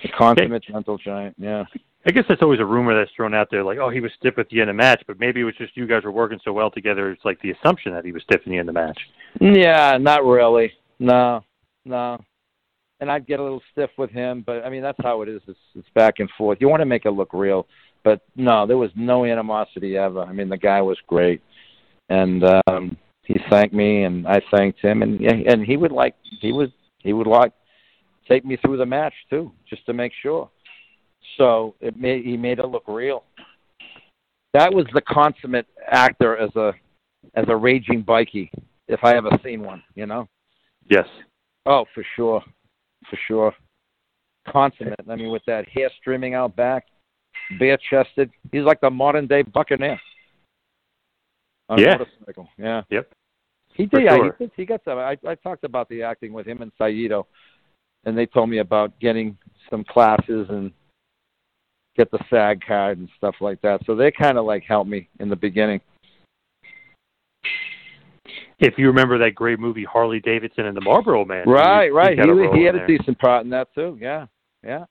The 0.03 0.09
consummate 0.09 0.65
gentle 0.65 0.99
giant, 0.99 1.37
yeah. 1.39 1.65
I 2.07 2.11
guess 2.11 2.25
that's 2.29 2.43
always 2.43 2.61
a 2.61 2.65
rumor 2.65 2.95
that's 2.95 3.11
thrown 3.17 3.33
out 3.33 3.49
there, 3.51 3.65
like, 3.65 3.79
oh, 3.79 3.89
he 3.89 4.01
was 4.01 4.11
stiff 4.19 4.39
at 4.39 4.49
the 4.51 4.61
end 4.61 4.69
of 4.69 4.77
the 4.77 4.83
match, 4.83 5.03
but 5.07 5.19
maybe 5.19 5.41
it 5.41 5.45
was 5.45 5.55
just 5.57 5.77
you 5.77 5.87
guys 5.87 6.05
were 6.05 6.13
working 6.13 6.39
so 6.45 6.53
well 6.53 6.71
together. 6.71 7.11
It's 7.11 7.25
like 7.25 7.41
the 7.41 7.53
assumption 7.53 7.93
that 7.95 8.05
he 8.05 8.13
was 8.13 8.23
stiff 8.23 8.43
at 8.45 8.47
the 8.47 8.59
end 8.59 8.69
of 8.69 8.75
the 8.75 8.81
match. 8.81 8.99
Yeah, 9.41 9.97
not 9.99 10.25
really. 10.25 10.73
No, 10.99 11.43
no. 11.87 12.23
And 13.01 13.11
I'd 13.11 13.27
get 13.27 13.41
a 13.41 13.43
little 13.43 13.63
stiff 13.73 13.91
with 13.97 14.11
him, 14.11 14.43
but 14.47 14.65
I 14.65 14.71
mean 14.71 14.83
that's 14.83 14.99
how 15.03 15.23
it 15.23 15.29
is. 15.29 15.41
It's 15.49 15.59
it's 15.75 15.89
back 15.95 16.21
and 16.21 16.29
forth. 16.37 16.59
You 16.61 16.69
want 16.69 16.81
to 16.81 16.87
make 16.87 17.07
it 17.07 17.11
look 17.11 17.33
real, 17.33 17.67
but 18.05 18.21
no, 18.37 18.67
there 18.67 18.77
was 18.77 18.91
no 18.95 19.25
animosity 19.25 19.97
ever. 19.97 20.21
I 20.21 20.33
mean 20.33 20.49
the 20.49 20.59
guy 20.59 20.81
was 20.83 20.99
great, 21.09 21.43
and 22.09 22.45
um 22.67 22.97
he 23.25 23.41
thanked 23.49 23.75
me, 23.75 24.05
and 24.05 24.27
I 24.29 24.41
thanked 24.51 24.81
him, 24.81 25.03
and 25.03 25.21
and 25.21 25.65
he 25.65 25.77
would 25.77 25.93
like 25.93 26.15
he 26.41 26.53
would 26.53 26.73
he 26.99 27.13
would 27.13 27.27
like 27.27 27.53
take 28.29 28.45
me 28.45 28.57
through 28.57 28.77
the 28.77 28.87
match 28.87 29.15
too, 29.31 29.51
just 29.69 29.85
to 29.87 29.93
make 29.93 30.13
sure. 30.23 30.51
So 31.39 31.75
it 31.81 31.97
made 31.97 32.25
he 32.25 32.37
made 32.37 32.59
it 32.59 32.67
look 32.67 32.85
real. 32.87 33.25
That 34.53 34.73
was 34.73 34.87
the 34.93 35.01
consummate 35.01 35.67
actor 35.91 36.37
as 36.37 36.55
a 36.55 36.73
as 37.35 37.47
a 37.49 37.57
raging 37.57 38.05
bikie, 38.05 38.51
if 38.89 39.01
I 39.03 39.17
ever 39.17 39.31
seen 39.43 39.63
one, 39.63 39.83
you 39.95 40.07
know. 40.07 40.29
Yes. 40.89 41.07
Oh, 41.67 41.87
for 41.95 42.05
sure, 42.15 42.43
for 43.09 43.19
sure. 43.27 43.55
Consummate. 44.49 45.01
I 45.09 45.17
mean, 45.17 45.31
with 45.31 45.43
that 45.47 45.67
hair 45.69 45.91
streaming 45.99 46.35
out 46.35 46.55
back, 46.55 46.85
bare 47.59 47.79
chested. 47.91 48.31
He's 48.53 48.63
like 48.63 48.81
the 48.81 48.91
modern 48.91 49.27
day 49.27 49.43
Buccaneer. 49.43 50.01
Yeah. 51.77 51.99
Yeah. 52.59 52.83
Yep. 52.91 53.13
He 53.75 53.87
did. 53.87 54.05
Yeah, 54.05 54.17
sure. 54.17 54.37
he, 54.39 54.51
he 54.57 54.65
got 54.65 54.83
some. 54.85 54.99
I, 54.99 55.17
I 55.27 55.35
talked 55.35 55.65
about 55.65 55.89
the 55.89 56.03
acting 56.03 56.33
with 56.33 56.47
him 56.47 56.63
and 56.63 56.71
Saito, 56.79 57.27
and 58.05 58.17
they 58.17 58.27
told 58.27 58.49
me 58.49 58.59
about 58.59 58.99
getting 59.01 59.37
some 59.69 59.85
classes 59.85 60.47
and 60.49 60.71
get 61.97 62.11
the 62.11 62.19
SAG 62.31 62.61
card 62.67 62.99
and 62.99 63.09
stuff 63.17 63.37
like 63.41 63.61
that. 63.63 63.81
So 63.87 63.97
they 63.97 64.11
kind 64.11 64.39
of 64.39 64.45
like 64.45 64.63
helped 64.63 64.91
me 64.91 65.09
in 65.21 65.29
the 65.29 65.37
beginning. 65.37 65.81
If 68.61 68.75
you 68.79 68.87
remember 68.87 69.19
that 69.19 69.35
great 69.35 69.59
movie 69.59 69.85
Harley 69.85 70.21
Davidson 70.21 70.67
and 70.67 70.77
the 70.77 70.81
Marlboro 70.81 71.25
Man, 71.25 71.49
Right, 71.49 71.87
he, 71.87 71.91
right. 71.91 72.17
got 72.17 72.29
a 72.29 72.35
role 72.35 72.53
He, 72.55 72.61
he 72.61 72.67
in 72.67 72.75
had 72.75 72.85
a 72.85 72.87
decent 72.87 73.19
part 73.19 73.45
in 73.45 73.51
that 73.51 73.75
too. 73.75 73.99
Yeah, 74.01 74.27
yeah, 74.63 74.85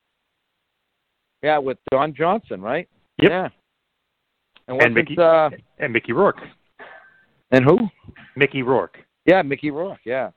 yeah. 1.44 1.58
With 1.60 1.78
Don 1.92 2.14
Johnson, 2.16 2.62
right? 2.62 2.88
Yep. 3.22 3.32
Yeah. 3.32 3.50
And, 4.68 4.82
And 4.82 4.94
Mickey- 4.96 5.18
uh, 5.18 5.50
and 5.80 5.94
Mickey 5.94 6.14
Rourke. 6.14 6.42
and 7.52 7.64
who? 7.66 7.78
Mickey 8.36 8.64
Rourke. 8.64 8.98
Yeah, 9.26 9.42
Mickey 9.42 9.70
Rourke. 9.72 10.00
Yeah. 10.06 10.32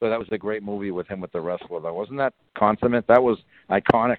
So 0.00 0.08
that 0.08 0.18
was 0.18 0.28
a 0.32 0.38
great 0.38 0.62
movie 0.62 0.90
with 0.90 1.06
him 1.06 1.20
with 1.20 1.30
the 1.32 1.40
wrestler, 1.40 1.80
though. 1.80 1.94
Wasn't 1.94 2.18
that 2.18 2.34
consummate? 2.58 3.06
That 3.06 3.22
was 3.22 3.38
iconic. 3.70 4.18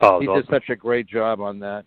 Oh, 0.00 0.20
he 0.20 0.26
did 0.26 0.46
such 0.50 0.68
a 0.68 0.76
great 0.76 1.06
job 1.06 1.40
on 1.40 1.58
that. 1.60 1.84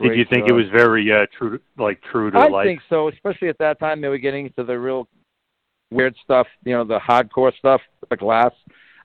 Did 0.00 0.16
you 0.16 0.26
think 0.28 0.48
it 0.48 0.52
was 0.52 0.66
very 0.72 1.10
uh, 1.10 1.26
true, 1.36 1.58
like 1.78 2.00
true 2.10 2.30
to 2.30 2.38
I 2.38 2.48
life? 2.48 2.64
I 2.64 2.64
think 2.64 2.80
so, 2.88 3.08
especially 3.08 3.48
at 3.48 3.58
that 3.58 3.78
time 3.78 4.00
they 4.00 4.08
were 4.08 4.18
getting 4.18 4.46
into 4.46 4.62
the 4.62 4.78
real 4.78 5.08
weird 5.90 6.14
stuff, 6.22 6.46
you 6.64 6.72
know, 6.72 6.84
the 6.84 6.98
hardcore 6.98 7.56
stuff, 7.56 7.80
the 8.10 8.16
glass. 8.16 8.52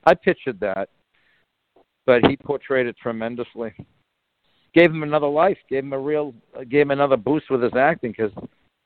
I 0.04 0.16
pictured 0.16 0.60
that, 0.60 0.90
but 2.06 2.26
he 2.26 2.36
portrayed 2.38 2.88
it 2.88 2.96
tremendously. 3.02 3.74
Gave 4.74 4.92
him 4.92 5.04
another 5.04 5.28
life, 5.28 5.58
gave 5.70 5.84
him 5.84 5.94
a 5.94 6.00
real, 6.00 6.34
gave 6.70 6.82
him 6.84 6.92
another 6.92 7.18
boost 7.18 7.50
with 7.50 7.62
his 7.62 7.76
acting 7.76 8.14
because 8.16 8.32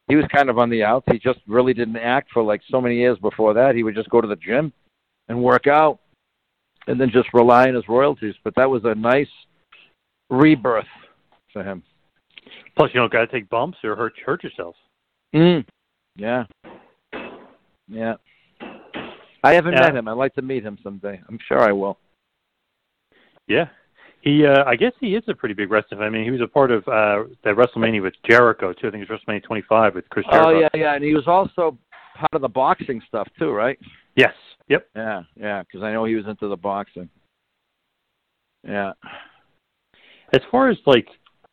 he 0.08 0.16
was 0.16 0.26
kind 0.34 0.50
of 0.50 0.58
on 0.58 0.70
the 0.70 0.84
outs. 0.84 1.06
He 1.12 1.20
just 1.20 1.40
really 1.48 1.74
didn't 1.74 1.98
act 1.98 2.32
for 2.32 2.44
like 2.44 2.62
so 2.70 2.82
many 2.82 2.96
years 2.96 3.18
before 3.20 3.54
that. 3.54 3.76
He 3.76 3.84
would 3.84 3.96
just 3.96 4.10
go 4.10 4.22
to 4.22 4.28
the 4.28 4.36
gym 4.36 4.74
and 5.28 5.42
work 5.42 5.68
out, 5.68 6.00
and 6.88 7.00
then 7.00 7.10
just 7.12 7.34
rely 7.34 7.68
on 7.68 7.76
his 7.76 7.88
royalties. 7.88 8.36
But 8.44 8.56
that 8.56 8.70
was 8.70 8.82
a 8.86 8.96
nice 8.96 9.30
rebirth 10.30 10.86
for 11.54 11.64
him. 11.64 11.84
Plus, 12.76 12.92
you 12.94 13.00
don't 13.00 13.12
got 13.12 13.22
to 13.22 13.28
take 13.28 13.50
bumps 13.50 13.78
or 13.84 13.96
hurt 13.96 14.14
hurt 14.26 14.44
yourself. 14.44 14.76
Mm. 15.34 15.66
Yeah. 16.16 16.46
Yeah. 17.88 18.16
I 19.44 19.54
haven't 19.54 19.74
Yeah. 19.74 19.82
met 19.82 19.96
him. 19.96 20.08
I'd 20.08 20.14
like 20.14 20.34
to 20.36 20.42
meet 20.42 20.64
him 20.64 20.78
someday. 20.84 21.22
I'm 21.28 21.40
sure 21.48 21.60
I 21.60 21.72
will. 21.72 21.98
Yeah. 23.48 23.66
He, 24.22 24.46
uh, 24.46 24.64
I 24.66 24.76
guess 24.76 24.94
he 25.00 25.16
is 25.16 25.24
a 25.28 25.36
pretty 25.36 25.54
big 25.54 25.70
wrestler. 25.70 26.02
I 26.02 26.10
mean, 26.10 26.24
he 26.24 26.32
was 26.32 26.42
a 26.42 26.48
part 26.48 26.72
of 26.72 26.82
uh, 26.88 27.30
that 27.44 27.56
WrestleMania 27.56 28.02
with 28.02 28.16
Jericho 28.28 28.74
too. 28.74 28.88
I 28.88 28.92
think 28.92 29.04
it 29.04 29.10
was 29.10 29.20
WrestleMania 29.28 29.44
25 29.44 29.96
with 29.96 30.10
Chris 30.10 30.26
Jericho. 30.32 30.50
Oh 30.50 30.60
yeah, 30.60 30.68
yeah, 30.74 30.96
and 30.96 31.04
he 31.04 31.14
was 31.14 31.28
also 31.28 31.78
part 32.16 32.34
of 32.34 32.42
the 32.42 32.50
boxing 32.50 33.02
stuff 33.08 33.28
too, 33.38 33.52
right? 33.52 33.78
Yes. 34.16 34.34
Yep. 34.68 34.88
Yeah, 34.96 35.22
yeah, 35.40 35.62
because 35.62 35.84
I 35.84 35.92
know 35.92 36.06
he 36.06 36.16
was 36.16 36.26
into 36.26 36.48
the 36.48 36.56
boxing. 36.56 37.08
Yeah. 38.68 38.94
As 40.34 40.42
far 40.50 40.70
as 40.70 40.78
like 40.88 41.08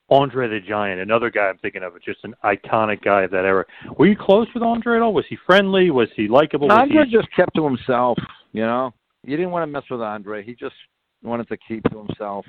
Andre 0.08 0.48
the 0.48 0.60
Giant, 0.66 1.00
another 1.00 1.30
guy 1.30 1.42
I'm 1.42 1.58
thinking 1.58 1.82
of, 1.82 1.92
just 2.02 2.24
an 2.24 2.34
iconic 2.44 3.02
guy 3.02 3.22
of 3.22 3.30
that 3.32 3.44
era. 3.44 3.64
Were 3.98 4.06
you 4.06 4.16
close 4.16 4.46
with 4.54 4.62
Andre 4.62 4.96
at 4.96 5.02
all? 5.02 5.12
Was 5.12 5.26
he 5.28 5.36
friendly? 5.46 5.90
Was 5.90 6.08
he 6.16 6.28
likable? 6.28 6.68
Was 6.68 6.78
Andre 6.78 7.04
he... 7.04 7.10
just 7.10 7.28
kept 7.36 7.54
to 7.56 7.64
himself. 7.64 8.18
You 8.52 8.62
know, 8.62 8.94
you 9.24 9.36
didn't 9.36 9.52
want 9.52 9.62
to 9.62 9.66
mess 9.66 9.84
with 9.90 10.00
Andre. 10.00 10.42
He 10.42 10.54
just 10.54 10.74
wanted 11.22 11.48
to 11.48 11.56
keep 11.56 11.82
to 11.90 11.98
himself. 11.98 12.46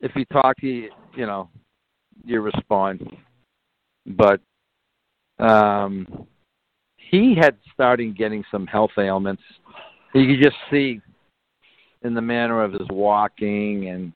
if 0.00 0.12
he 0.12 0.24
talked, 0.26 0.60
he 0.60 0.88
you 1.16 1.26
know, 1.26 1.48
you 2.24 2.40
respond. 2.40 3.16
But 4.06 4.40
um, 5.38 6.26
he 6.96 7.34
had 7.34 7.56
started 7.72 8.16
getting 8.16 8.44
some 8.50 8.66
health 8.66 8.90
ailments. 8.98 9.42
You 10.14 10.26
could 10.26 10.42
just 10.42 10.56
see 10.70 11.00
in 12.02 12.14
the 12.14 12.20
manner 12.20 12.62
of 12.62 12.72
his 12.72 12.88
walking, 12.90 13.88
and 13.88 14.12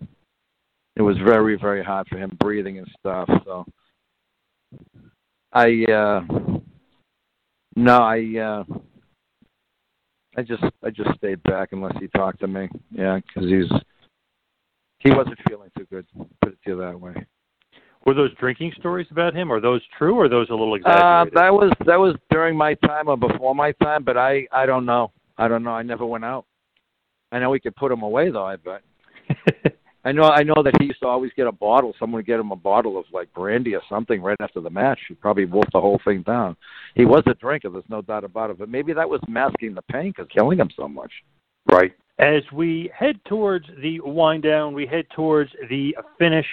it 0.96 1.02
was 1.02 1.16
very, 1.18 1.58
very 1.58 1.82
hard 1.82 2.06
for 2.08 2.18
him 2.18 2.36
breathing 2.40 2.78
and 2.78 2.88
stuff. 2.98 3.28
So 3.44 3.64
I, 5.52 5.84
uh, 5.90 6.20
no, 7.76 7.98
I, 7.98 8.38
uh, 8.38 8.64
I 10.36 10.42
just, 10.42 10.64
I 10.82 10.90
just 10.90 11.14
stayed 11.16 11.42
back 11.42 11.70
unless 11.72 11.94
he 12.00 12.08
talked 12.08 12.40
to 12.40 12.48
me. 12.48 12.68
Yeah, 12.90 13.18
because 13.18 13.50
he's, 13.50 13.70
he 15.00 15.10
wasn't 15.10 15.38
feeling 15.48 15.70
too 15.76 15.86
good. 15.90 16.06
Put 16.40 16.52
it 16.52 16.58
to 16.64 16.70
you 16.70 16.78
that 16.78 16.98
way. 16.98 17.14
Were 18.06 18.14
those 18.14 18.34
drinking 18.36 18.72
stories 18.78 19.06
about 19.10 19.34
him? 19.34 19.52
Are 19.52 19.60
those 19.60 19.82
true, 19.96 20.16
or 20.16 20.24
are 20.24 20.28
those 20.28 20.48
a 20.50 20.54
little 20.54 20.72
Uh, 20.72 20.76
exaggerated? 20.76 21.34
that 21.34 21.52
was 21.52 21.72
that 21.86 21.98
was 21.98 22.16
during 22.30 22.56
my 22.56 22.74
time 22.74 23.08
or 23.08 23.16
before 23.16 23.54
my 23.54 23.72
time, 23.82 24.02
but 24.02 24.16
I 24.16 24.46
I 24.50 24.66
don't 24.66 24.84
know. 24.84 25.12
I 25.38 25.46
don't 25.46 25.62
know. 25.62 25.70
I 25.70 25.82
never 25.82 26.04
went 26.04 26.24
out. 26.24 26.44
I 27.30 27.38
know 27.38 27.50
we 27.50 27.60
could 27.60 27.76
put 27.76 27.92
him 27.92 28.02
away 28.02 28.30
though. 28.30 28.44
I 28.44 28.56
bet. 28.56 28.82
I 30.04 30.12
know. 30.12 30.24
I 30.24 30.42
know 30.42 30.62
that 30.64 30.74
he 30.80 30.86
used 30.86 31.00
to 31.00 31.06
always 31.06 31.30
get 31.36 31.46
a 31.46 31.52
bottle. 31.52 31.94
Someone 31.98 32.18
would 32.18 32.26
get 32.26 32.40
him 32.40 32.50
a 32.50 32.56
bottle 32.56 32.98
of 32.98 33.04
like 33.12 33.32
brandy 33.32 33.74
or 33.74 33.82
something 33.88 34.20
right 34.20 34.36
after 34.40 34.60
the 34.60 34.70
match. 34.70 34.98
He 35.06 35.14
probably 35.14 35.44
wolfed 35.44 35.72
the 35.72 35.80
whole 35.80 36.00
thing 36.04 36.22
down. 36.22 36.56
He 36.94 37.04
was 37.04 37.22
a 37.26 37.34
drinker. 37.34 37.70
There's 37.70 37.84
no 37.88 38.02
doubt 38.02 38.24
about 38.24 38.50
it. 38.50 38.58
But 38.58 38.68
maybe 38.68 38.92
that 38.92 39.08
was 39.08 39.20
masking 39.28 39.74
the 39.74 39.82
pain 39.82 40.12
because 40.16 40.26
killing 40.34 40.58
him 40.58 40.70
so 40.76 40.88
much. 40.88 41.12
Right. 41.70 41.92
As 42.18 42.42
we 42.52 42.90
head 42.96 43.20
towards 43.26 43.66
the 43.80 44.00
wind 44.00 44.42
down, 44.42 44.74
we 44.74 44.86
head 44.86 45.06
towards 45.14 45.50
the 45.70 45.96
finish. 46.18 46.46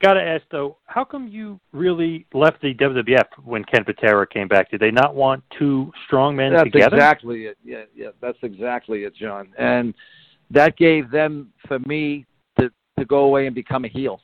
Got 0.00 0.14
to 0.14 0.22
ask 0.22 0.44
though, 0.50 0.76
how 0.86 1.04
come 1.04 1.28
you 1.28 1.58
really 1.72 2.26
left 2.32 2.60
the 2.62 2.74
WWF 2.74 3.24
when 3.44 3.64
Ken 3.64 3.84
Patera 3.84 4.26
came 4.26 4.48
back? 4.48 4.70
Did 4.70 4.80
they 4.80 4.90
not 4.90 5.14
want 5.14 5.42
two 5.58 5.92
strong 6.06 6.36
men 6.36 6.52
That's 6.52 6.64
together? 6.64 6.96
exactly 6.96 7.46
it. 7.46 7.58
Yeah, 7.64 7.84
yeah, 7.94 8.08
that's 8.20 8.38
exactly 8.42 9.04
it, 9.04 9.14
John. 9.16 9.48
And 9.58 9.94
that 10.50 10.76
gave 10.76 11.10
them 11.10 11.52
for 11.66 11.78
me 11.80 12.26
to 12.98 13.04
go 13.04 13.24
away 13.24 13.46
and 13.46 13.54
become 13.54 13.84
a 13.84 13.88
heel. 13.88 14.20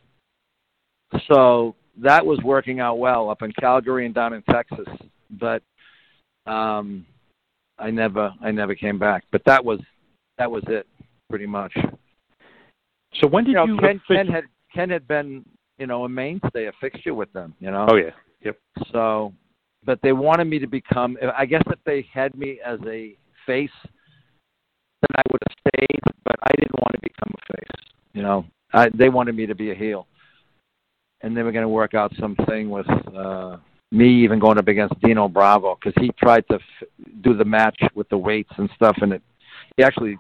So 1.29 1.75
that 1.99 2.25
was 2.25 2.39
working 2.45 2.81
out 2.81 2.99
well 2.99 3.31
up 3.31 3.43
in 3.43 3.53
Calgary 3.53 4.07
and 4.07 4.15
down 4.15 4.33
in 4.33 4.43
Texas. 4.43 4.87
But 5.31 5.63
um 6.47 7.07
I 7.79 7.91
never 7.91 8.33
I 8.43 8.51
never 8.51 8.75
came 8.75 8.99
back. 8.99 9.25
But 9.33 9.43
that 9.47 9.65
was 9.65 9.81
that 10.39 10.51
was 10.51 10.63
it 10.69 10.87
pretty 11.29 11.47
much. 11.47 11.73
So 13.15 13.27
when 13.27 13.45
did 13.45 13.51
You 13.51 13.57
know, 13.57 13.67
you 13.67 13.79
Ken, 13.79 14.01
Ken 14.07 14.27
had 14.27 14.45
Ken 14.75 14.91
had 14.91 15.07
been, 15.09 15.45
you 15.79 15.87
know, 15.87 16.05
a 16.05 16.09
mainstay, 16.09 16.67
a 16.67 16.73
fixture 16.81 17.15
with 17.15 17.33
them, 17.33 17.55
you 17.61 17.71
know. 17.71 17.87
Oh 17.91 17.97
yeah. 17.97 18.11
Yep. 18.43 18.59
So, 18.93 19.33
but 19.85 19.99
they 20.03 20.13
wanted 20.13 20.45
me 20.45 20.59
to 20.59 20.67
become. 20.67 21.17
I 21.37 21.47
guess 21.47 21.63
if 21.67 21.79
they 21.85 22.07
had 22.13 22.35
me 22.35 22.61
as 22.65 22.79
a 22.87 23.17
face, 23.47 23.71
then 23.83 25.17
I 25.17 25.23
would 25.31 25.43
have 25.49 25.73
stayed. 25.75 26.01
But 26.25 26.37
I 26.43 26.53
didn't 26.59 26.79
want 26.81 26.95
to 26.95 27.01
become 27.03 27.33
a 27.35 27.53
face. 27.57 27.93
You 28.13 28.23
know, 28.23 28.45
I, 28.73 28.89
they 28.91 29.09
wanted 29.09 29.37
me 29.37 29.47
to 29.47 29.55
be 29.55 29.71
a 29.71 29.75
heel, 29.75 30.07
and 31.23 31.37
they 31.37 31.43
were 31.43 31.53
going 31.53 31.65
to 31.65 31.69
work 31.69 31.95
out 31.95 32.13
something 32.19 32.71
with 32.71 32.87
uh, 33.15 33.57
me 33.91 34.09
even 34.23 34.39
going 34.39 34.59
up 34.59 34.69
against 34.69 35.01
Dino 35.01 35.29
Bravo 35.29 35.77
because 35.77 36.01
he 36.01 36.11
tried 36.19 36.47
to 36.49 36.55
f- 36.55 36.89
do 37.23 37.37
the 37.37 37.45
match 37.45 37.79
with 37.95 38.09
the 38.09 38.19
weights 38.19 38.53
and 38.57 38.71
stuff, 38.77 38.97
and 39.01 39.13
it 39.15 39.23
he 39.77 39.83
actually 39.83 40.19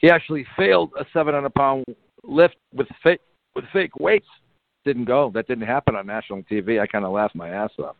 he 0.00 0.10
actually 0.10 0.46
failed 0.56 0.90
a 0.98 1.04
700 1.12 1.52
pound 1.54 1.84
lift 2.24 2.56
with 2.74 2.88
fake 3.02 3.20
with 3.54 3.64
fake 3.72 3.98
weights 3.98 4.26
didn't 4.84 5.04
go. 5.04 5.30
That 5.34 5.46
didn't 5.46 5.66
happen 5.66 5.96
on 5.96 6.06
national 6.06 6.42
TV. 6.42 6.80
I 6.80 6.86
kind 6.86 7.04
of 7.04 7.12
laughed 7.12 7.34
my 7.34 7.50
ass 7.50 7.70
off. 7.78 7.96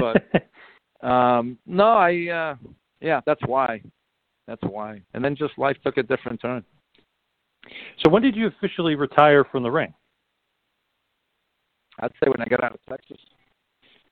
But 0.00 1.06
um, 1.08 1.58
no, 1.66 1.84
I 1.84 2.28
uh, 2.28 2.68
yeah, 3.00 3.20
that's 3.26 3.40
why. 3.46 3.82
That's 4.46 4.62
why. 4.62 5.02
And 5.14 5.24
then 5.24 5.36
just 5.36 5.58
life 5.58 5.76
took 5.84 5.98
a 5.98 6.02
different 6.02 6.40
turn. 6.40 6.64
So 8.02 8.10
when 8.10 8.22
did 8.22 8.36
you 8.36 8.46
officially 8.46 8.94
retire 8.94 9.44
from 9.44 9.62
the 9.62 9.70
ring? 9.70 9.92
I'd 12.00 12.12
say 12.22 12.30
when 12.30 12.40
I 12.40 12.44
got 12.44 12.62
out 12.62 12.74
of 12.74 12.80
Texas. 12.88 13.18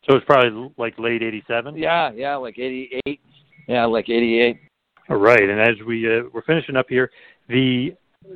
So 0.05 0.15
it 0.15 0.15
was 0.15 0.25
probably 0.27 0.73
like 0.77 0.99
late 0.99 1.23
'87. 1.23 1.77
Yeah, 1.77 2.13
yeah, 2.13 2.37
like 2.37 2.59
'88. 2.59 3.21
Yeah, 3.69 3.87
like 3.87 4.09
'88. 4.09 4.61
All 5.09 5.17
right, 5.17 5.43
and 5.43 5.61
as 5.61 5.77
we 5.87 6.07
uh, 6.07 6.23
we're 6.33 6.43
finishing 6.43 6.77
up 6.77 6.87
here, 6.89 7.11
the 7.49 7.95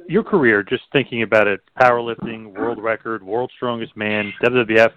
your 0.08 0.22
career, 0.22 0.62
just 0.62 0.84
thinking 0.92 1.22
about 1.22 1.48
it, 1.48 1.60
powerlifting, 1.80 2.56
world 2.56 2.82
record, 2.82 3.22
world's 3.22 3.52
strongest 3.56 3.96
man, 3.96 4.32
WWF 4.42 4.92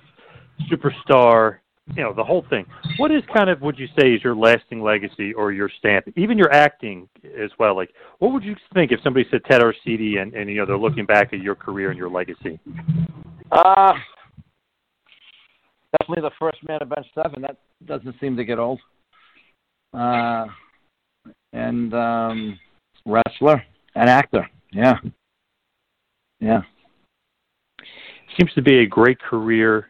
superstar, 0.72 1.58
you 1.96 2.02
know, 2.02 2.14
the 2.14 2.24
whole 2.24 2.46
thing. 2.50 2.66
What 2.98 3.12
is 3.12 3.24
kind 3.34 3.50
of 3.50 3.62
would 3.62 3.78
you 3.78 3.88
say 4.00 4.14
is 4.14 4.24
your 4.24 4.36
lasting 4.36 4.82
legacy 4.82 5.34
or 5.34 5.52
your 5.52 5.70
stamp, 5.80 6.06
even 6.16 6.38
your 6.38 6.52
acting 6.54 7.10
as 7.24 7.52
well? 7.60 7.76
Like, 7.76 7.92
what 8.20 8.32
would 8.32 8.44
you 8.44 8.56
think 8.74 8.92
if 8.92 9.02
somebody 9.04 9.26
said 9.30 9.42
Ted 9.50 9.62
Arcidi 9.62 10.20
and 10.22 10.34
and 10.34 10.50
you 10.50 10.58
know 10.58 10.66
they're 10.66 10.78
looking 10.78 11.06
back 11.06 11.34
at 11.34 11.40
your 11.40 11.56
career 11.56 11.90
and 11.90 11.98
your 11.98 12.10
legacy? 12.10 12.60
Uh 13.52 13.94
definitely 16.00 16.22
the 16.22 16.36
first 16.40 16.58
man 16.68 16.80
to 16.80 16.86
bench 16.86 17.06
seven. 17.14 17.42
That 17.42 17.58
doesn't 17.86 18.16
seem 18.20 18.36
to 18.38 18.46
get 18.46 18.60
old. 18.60 18.80
Uh, 19.94 20.46
and 21.54 21.94
um, 21.94 22.60
wrestler 23.06 23.64
and 23.96 24.10
actor. 24.10 24.50
Yeah, 24.72 24.98
yeah. 26.40 26.62
seems 28.38 28.52
to 28.54 28.62
be 28.62 28.80
a 28.80 28.86
great 28.88 29.20
career, 29.20 29.90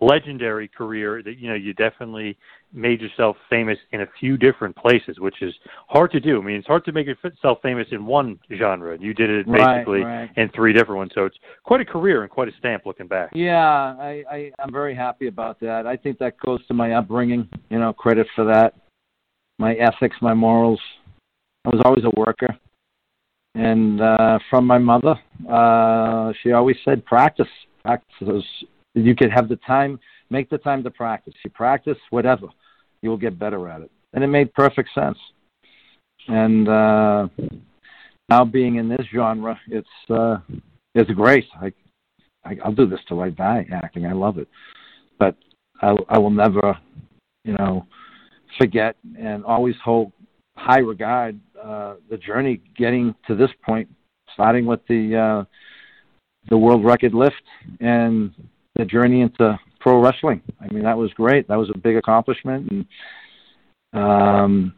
legendary 0.00 0.68
career 0.68 1.22
that 1.22 1.38
you 1.38 1.48
know 1.48 1.54
you 1.54 1.74
definitely 1.74 2.36
made 2.72 3.00
yourself 3.00 3.36
famous 3.48 3.78
in 3.92 4.02
a 4.02 4.06
few 4.20 4.36
different 4.36 4.76
places, 4.76 5.18
which 5.18 5.40
is 5.42 5.54
hard 5.88 6.10
to 6.12 6.20
do. 6.20 6.40
I 6.40 6.44
mean, 6.44 6.56
it's 6.56 6.66
hard 6.66 6.84
to 6.84 6.92
make 6.92 7.06
yourself 7.06 7.58
famous 7.62 7.86
in 7.92 8.04
one 8.04 8.38
genre. 8.56 8.94
And 8.94 9.02
you 9.02 9.14
did 9.14 9.30
it 9.30 9.46
Right, 9.48 9.78
basically 9.78 10.00
right. 10.02 10.30
in 10.36 10.50
three 10.50 10.72
different 10.72 10.98
ones, 10.98 11.12
so 11.14 11.24
it's 11.24 11.36
quite 11.64 11.80
a 11.80 11.84
career 11.84 12.22
and 12.22 12.30
quite 12.30 12.48
a 12.48 12.52
stamp 12.58 12.84
looking 12.86 13.06
back. 13.06 13.30
Yeah, 13.34 13.58
I, 13.58 14.24
I 14.30 14.52
I'm 14.58 14.72
very 14.72 14.94
happy 14.94 15.28
about 15.28 15.60
that. 15.60 15.86
I 15.86 15.96
think 15.96 16.18
that 16.18 16.38
goes 16.38 16.64
to 16.66 16.74
my 16.74 16.92
upbringing. 16.92 17.48
You 17.70 17.78
know, 17.78 17.92
credit 17.92 18.26
for 18.34 18.44
that. 18.44 18.74
My 19.58 19.74
ethics, 19.74 20.16
my 20.20 20.34
morals. 20.34 20.80
I 21.64 21.70
was 21.70 21.82
always 21.84 22.04
a 22.04 22.12
worker, 22.18 22.56
and 23.54 24.00
uh, 24.00 24.38
from 24.48 24.66
my 24.66 24.78
mother, 24.78 25.16
uh, 25.50 26.32
she 26.42 26.52
always 26.52 26.76
said, 26.84 27.04
"Practice, 27.04 27.48
practice. 27.82 28.44
You 29.04 29.14
could 29.14 29.30
have 29.30 29.48
the 29.48 29.56
time, 29.56 29.98
make 30.30 30.50
the 30.50 30.58
time 30.58 30.82
to 30.84 30.90
practice. 30.90 31.34
You 31.44 31.50
practice 31.50 31.98
whatever, 32.10 32.48
you 33.02 33.10
will 33.10 33.16
get 33.16 33.38
better 33.38 33.68
at 33.68 33.82
it." 33.82 33.90
And 34.12 34.24
it 34.24 34.28
made 34.28 34.52
perfect 34.54 34.90
sense. 34.94 35.18
And 36.28 36.68
uh, 36.68 37.28
now 38.28 38.44
being 38.44 38.76
in 38.76 38.88
this 38.88 39.06
genre, 39.14 39.58
it's 39.68 40.10
uh, 40.10 40.38
it's 40.94 41.10
great. 41.10 41.46
I 41.60 41.72
I, 42.44 42.56
I'll 42.64 42.72
do 42.72 42.86
this 42.86 43.00
till 43.08 43.20
I 43.20 43.30
die 43.30 43.66
acting. 43.72 44.06
I 44.06 44.12
love 44.12 44.38
it, 44.38 44.48
but 45.18 45.36
I, 45.80 45.96
I 46.08 46.18
will 46.18 46.30
never, 46.30 46.76
you 47.44 47.54
know, 47.54 47.86
forget 48.58 48.96
and 49.18 49.44
always 49.44 49.74
hold 49.84 50.12
high 50.56 50.80
regard 50.80 51.38
uh, 51.62 51.94
the 52.10 52.16
journey 52.16 52.60
getting 52.76 53.14
to 53.26 53.34
this 53.34 53.50
point, 53.64 53.88
starting 54.32 54.66
with 54.66 54.80
the 54.88 55.16
uh, 55.16 55.44
the 56.48 56.56
world 56.56 56.84
record 56.84 57.14
lift 57.14 57.42
and 57.80 58.32
the 58.78 58.84
journey 58.84 59.20
into 59.20 59.58
pro 59.80 60.00
wrestling. 60.00 60.40
I 60.60 60.72
mean, 60.72 60.84
that 60.84 60.96
was 60.96 61.12
great. 61.12 61.46
That 61.48 61.56
was 61.56 61.70
a 61.74 61.78
big 61.78 61.96
accomplishment, 61.96 62.70
and 62.70 62.86
um, 63.92 64.74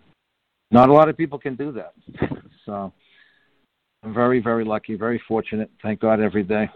not 0.70 0.88
a 0.88 0.92
lot 0.92 1.08
of 1.08 1.16
people 1.16 1.38
can 1.38 1.56
do 1.56 1.72
that. 1.72 1.92
So 2.66 2.92
I'm 4.04 4.14
very, 4.14 4.38
very 4.38 4.64
lucky, 4.64 4.94
very 4.94 5.20
fortunate. 5.26 5.70
Thank 5.82 5.98
God 5.98 6.20
every 6.20 6.44
day. 6.44 6.68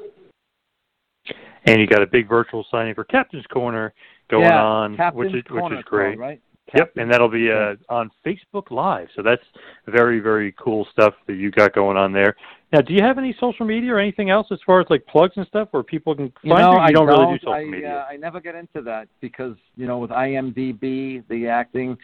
And 1.67 1.79
you 1.79 1.87
got 1.87 2.03
a 2.03 2.07
big 2.07 2.27
virtual 2.27 2.67
signing 2.71 2.95
for 2.95 3.05
Captain's 3.05 3.47
Corner 3.47 3.93
going 4.31 4.45
yeah, 4.45 4.61
on, 4.61 4.97
Captain's 4.97 5.33
which 5.33 5.35
is 5.35 5.43
Corner 5.47 5.77
which 5.77 5.85
is 5.85 5.89
great. 5.89 6.17
called, 6.17 6.19
right? 6.19 6.41
Yep, 6.75 6.93
and 6.97 7.13
that'll 7.13 7.29
be 7.29 7.51
uh, 7.51 7.75
on 7.89 8.11
Facebook 8.27 8.71
Live. 8.71 9.09
So 9.15 9.23
that's 9.23 9.43
very, 9.87 10.19
very 10.21 10.53
cool 10.59 10.87
stuff 10.91 11.15
that 11.27 11.35
you 11.35 11.51
got 11.51 11.75
going 11.75 11.97
on 11.97 12.13
there. 12.13 12.35
Now, 12.75 12.81
do 12.81 12.93
you 12.93 13.03
have 13.03 13.19
any 13.19 13.33
social 13.39 13.65
media 13.65 13.95
or 13.95 14.01
anything 14.01 14.31
else 14.31 14.49
as 14.51 14.59
far 14.67 14.81
as 14.81 14.87
like 14.91 15.07
plugs 15.07 15.35
and 15.37 15.47
stuff 15.47 15.69
where 15.71 15.85
people 15.85 16.13
can 16.13 16.33
You 16.43 16.51
find 16.51 16.61
know, 16.61 16.73
you? 16.73 16.79
You 16.79 16.83
I 16.83 16.91
don't, 16.91 17.07
don't. 17.07 17.21
really 17.21 17.39
do 17.39 17.45
social 17.45 17.53
I, 17.53 17.65
media. 17.67 18.05
Uh, 18.09 18.13
I 18.13 18.17
never 18.17 18.41
get 18.41 18.57
into 18.57 18.83
that 18.83 19.07
because 19.21 19.55
you 19.77 19.87
know 19.87 19.99
with 19.99 20.11
IMDb, 20.11 21.23
the 21.29 21.47
acting, 21.47 21.97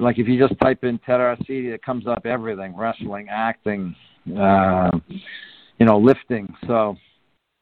like 0.00 0.18
if 0.18 0.26
you 0.26 0.36
just 0.36 0.58
type 0.60 0.82
in 0.82 0.98
Ted 0.98 1.20
Arcidi, 1.20 1.72
it 1.72 1.80
comes 1.84 2.08
up 2.08 2.26
everything: 2.26 2.76
wrestling, 2.76 3.28
acting, 3.30 3.94
uh, 4.36 4.90
you 5.78 5.86
know, 5.86 5.96
lifting. 5.96 6.52
So 6.66 6.96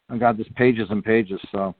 I 0.08 0.16
got 0.16 0.38
this 0.38 0.48
pages 0.56 0.86
and 0.88 1.04
pages. 1.04 1.38
So 1.52 1.74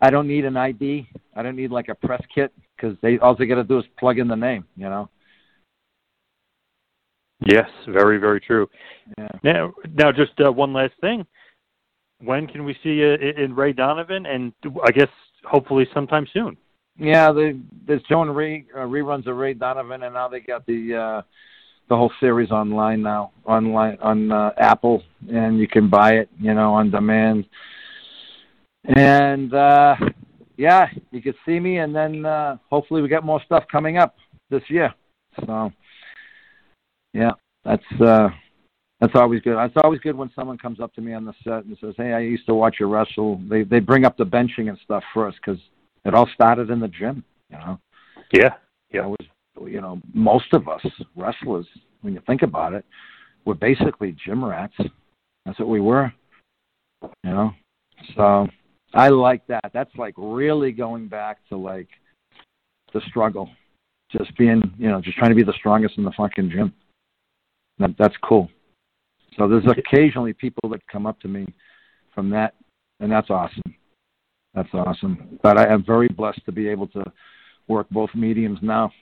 I 0.00 0.08
don't 0.08 0.26
need 0.26 0.46
an 0.46 0.56
ID. 0.56 1.06
I 1.36 1.42
don't 1.42 1.54
need 1.54 1.70
like 1.70 1.90
a 1.90 1.94
press 1.94 2.22
kit 2.34 2.50
because 2.76 2.96
they 3.02 3.18
all 3.18 3.36
they 3.36 3.44
got 3.44 3.56
to 3.56 3.64
do 3.64 3.78
is 3.78 3.84
plug 3.98 4.18
in 4.18 4.26
the 4.26 4.36
name. 4.36 4.64
You 4.74 4.88
know. 4.88 5.10
Yes, 7.46 7.68
very, 7.88 8.18
very 8.18 8.40
true. 8.40 8.68
Yeah. 9.18 9.28
Now, 9.42 9.72
now, 9.94 10.12
just 10.12 10.32
uh, 10.44 10.52
one 10.52 10.72
last 10.72 10.94
thing. 11.00 11.26
when 12.22 12.46
can 12.46 12.64
we 12.64 12.74
see 12.82 12.90
you 12.90 13.14
in 13.14 13.38
in 13.38 13.54
Ray 13.54 13.72
Donovan? 13.72 14.26
And 14.26 14.52
I 14.84 14.90
guess 14.90 15.08
hopefully 15.44 15.86
sometime 15.92 16.26
soon. 16.32 16.56
Yeah, 16.98 17.32
they 17.32 17.56
they're 17.86 18.00
showing 18.08 18.30
re, 18.30 18.66
uh, 18.74 18.80
reruns 18.80 19.26
of 19.26 19.36
Ray 19.36 19.54
Donovan, 19.54 20.02
and 20.04 20.14
now 20.14 20.28
they 20.28 20.40
got 20.40 20.64
the 20.66 20.94
uh, 20.94 21.22
the 21.88 21.96
whole 21.96 22.12
series 22.20 22.50
online 22.50 23.02
now, 23.02 23.32
online 23.44 23.98
on 24.00 24.30
uh, 24.30 24.50
Apple, 24.58 25.02
and 25.30 25.58
you 25.58 25.66
can 25.66 25.88
buy 25.88 26.12
it, 26.12 26.28
you 26.38 26.54
know, 26.54 26.74
on 26.74 26.90
demand. 26.90 27.46
And 28.84 29.52
uh, 29.54 29.96
yeah, 30.56 30.86
you 31.10 31.22
can 31.22 31.34
see 31.44 31.58
me, 31.58 31.78
and 31.78 31.94
then 31.94 32.24
uh, 32.24 32.56
hopefully 32.70 33.02
we 33.02 33.08
get 33.08 33.24
more 33.24 33.42
stuff 33.44 33.64
coming 33.70 33.96
up 33.98 34.14
this 34.50 34.62
year. 34.68 34.92
So 35.46 35.72
yeah, 37.12 37.32
that's 37.64 38.00
uh, 38.00 38.28
that's 39.00 39.14
always 39.14 39.40
good. 39.40 39.62
It's 39.62 39.74
always 39.82 40.00
good 40.00 40.16
when 40.16 40.30
someone 40.34 40.58
comes 40.58 40.80
up 40.80 40.94
to 40.94 41.00
me 41.00 41.12
on 41.12 41.24
the 41.24 41.34
set 41.42 41.64
and 41.64 41.76
says, 41.80 41.94
"Hey, 41.96 42.12
I 42.12 42.20
used 42.20 42.46
to 42.46 42.54
watch 42.54 42.76
you 42.78 42.86
wrestle." 42.86 43.40
They 43.48 43.64
they 43.64 43.80
bring 43.80 44.04
up 44.04 44.16
the 44.16 44.24
benching 44.24 44.68
and 44.68 44.78
stuff 44.84 45.02
first 45.12 45.38
because 45.44 45.60
it 46.04 46.14
all 46.14 46.28
started 46.34 46.70
in 46.70 46.80
the 46.80 46.88
gym. 46.88 47.24
You 47.50 47.58
know. 47.58 47.78
Yeah. 48.32 48.54
Yeah. 48.92 49.06
It 49.06 49.08
was 49.08 49.26
you 49.68 49.80
know 49.80 50.00
most 50.14 50.52
of 50.52 50.68
us 50.68 50.80
wrestlers, 51.16 51.66
when 52.02 52.14
you 52.14 52.22
think 52.26 52.42
about 52.42 52.74
it, 52.74 52.84
were 53.44 53.54
basically 53.54 54.16
gym 54.24 54.44
rats. 54.44 54.74
That's 55.44 55.58
what 55.58 55.68
we 55.68 55.80
were. 55.80 56.12
You 57.02 57.30
know. 57.30 57.50
So 58.16 58.46
I 58.94 59.08
like 59.08 59.46
that. 59.48 59.70
That's 59.72 59.94
like 59.96 60.14
really 60.16 60.72
going 60.72 61.08
back 61.08 61.38
to 61.48 61.56
like 61.56 61.88
the 62.92 63.00
struggle, 63.08 63.50
just 64.10 64.36
being 64.36 64.62
you 64.78 64.88
know 64.88 65.00
just 65.00 65.16
trying 65.16 65.30
to 65.30 65.36
be 65.36 65.42
the 65.42 65.54
strongest 65.54 65.98
in 65.98 66.04
the 66.04 66.12
fucking 66.12 66.50
gym. 66.50 66.72
That, 67.82 67.94
that's 67.98 68.14
cool. 68.22 68.48
So 69.36 69.48
there's 69.48 69.64
occasionally 69.66 70.32
people 70.32 70.68
that 70.70 70.86
come 70.86 71.04
up 71.04 71.18
to 71.20 71.28
me 71.28 71.46
from 72.14 72.30
that, 72.30 72.54
and 73.00 73.10
that's 73.10 73.28
awesome. 73.28 73.62
That's 74.54 74.68
awesome. 74.72 75.38
But 75.42 75.58
I 75.58 75.66
am 75.72 75.84
very 75.84 76.08
blessed 76.08 76.44
to 76.46 76.52
be 76.52 76.68
able 76.68 76.86
to 76.88 77.02
work 77.66 77.88
both 77.90 78.10
mediums 78.14 78.58
now, 78.62 78.92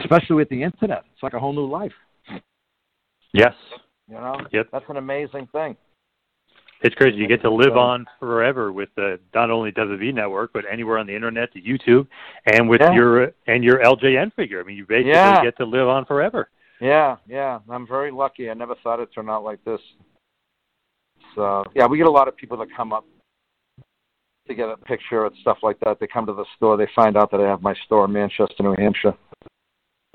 especially 0.00 0.36
with 0.36 0.48
the 0.48 0.62
internet. 0.62 1.04
It's 1.12 1.22
like 1.22 1.34
a 1.34 1.38
whole 1.38 1.52
new 1.52 1.66
life. 1.66 1.92
Yes. 3.32 3.54
You 4.08 4.14
know, 4.16 4.40
Yep. 4.52 4.68
that's 4.72 4.88
an 4.88 4.96
amazing 4.96 5.46
thing. 5.48 5.76
It's 6.80 6.94
crazy. 6.96 7.16
You 7.16 7.28
get 7.28 7.40
to 7.42 7.50
live 7.50 7.76
on 7.76 8.06
forever 8.18 8.72
with 8.72 8.88
the 8.94 9.18
not 9.34 9.50
only 9.50 9.70
WWE 9.72 10.12
Network, 10.12 10.52
but 10.52 10.64
anywhere 10.70 10.98
on 10.98 11.06
the 11.06 11.14
internet, 11.14 11.52
to 11.52 11.60
YouTube, 11.60 12.06
and 12.46 12.68
with 12.68 12.80
Yeah. 12.80 12.92
your 12.92 13.32
and 13.46 13.62
your 13.64 13.80
LJN 13.82 14.30
figure. 14.34 14.60
I 14.60 14.64
mean, 14.64 14.76
you 14.76 14.84
basically 14.84 15.12
Yeah. 15.12 15.42
get 15.42 15.56
to 15.58 15.64
live 15.64 15.88
on 15.88 16.04
forever. 16.04 16.50
Yeah, 16.84 17.16
yeah. 17.26 17.60
I'm 17.70 17.86
very 17.86 18.10
lucky. 18.10 18.50
I 18.50 18.54
never 18.54 18.74
thought 18.82 19.00
it'd 19.00 19.14
turn 19.14 19.30
out 19.30 19.42
like 19.42 19.64
this. 19.64 19.80
So 21.34 21.64
yeah, 21.74 21.86
we 21.86 21.96
get 21.96 22.06
a 22.06 22.10
lot 22.10 22.28
of 22.28 22.36
people 22.36 22.58
that 22.58 22.68
come 22.76 22.92
up 22.92 23.06
to 24.46 24.54
get 24.54 24.68
a 24.68 24.76
picture 24.76 25.24
and 25.24 25.34
stuff 25.40 25.56
like 25.62 25.80
that. 25.80 25.98
They 25.98 26.06
come 26.06 26.26
to 26.26 26.34
the 26.34 26.44
store. 26.56 26.76
They 26.76 26.86
find 26.94 27.16
out 27.16 27.30
that 27.30 27.40
I 27.40 27.48
have 27.48 27.62
my 27.62 27.74
store 27.86 28.04
in 28.04 28.12
Manchester, 28.12 28.62
New 28.62 28.74
Hampshire, 28.76 29.14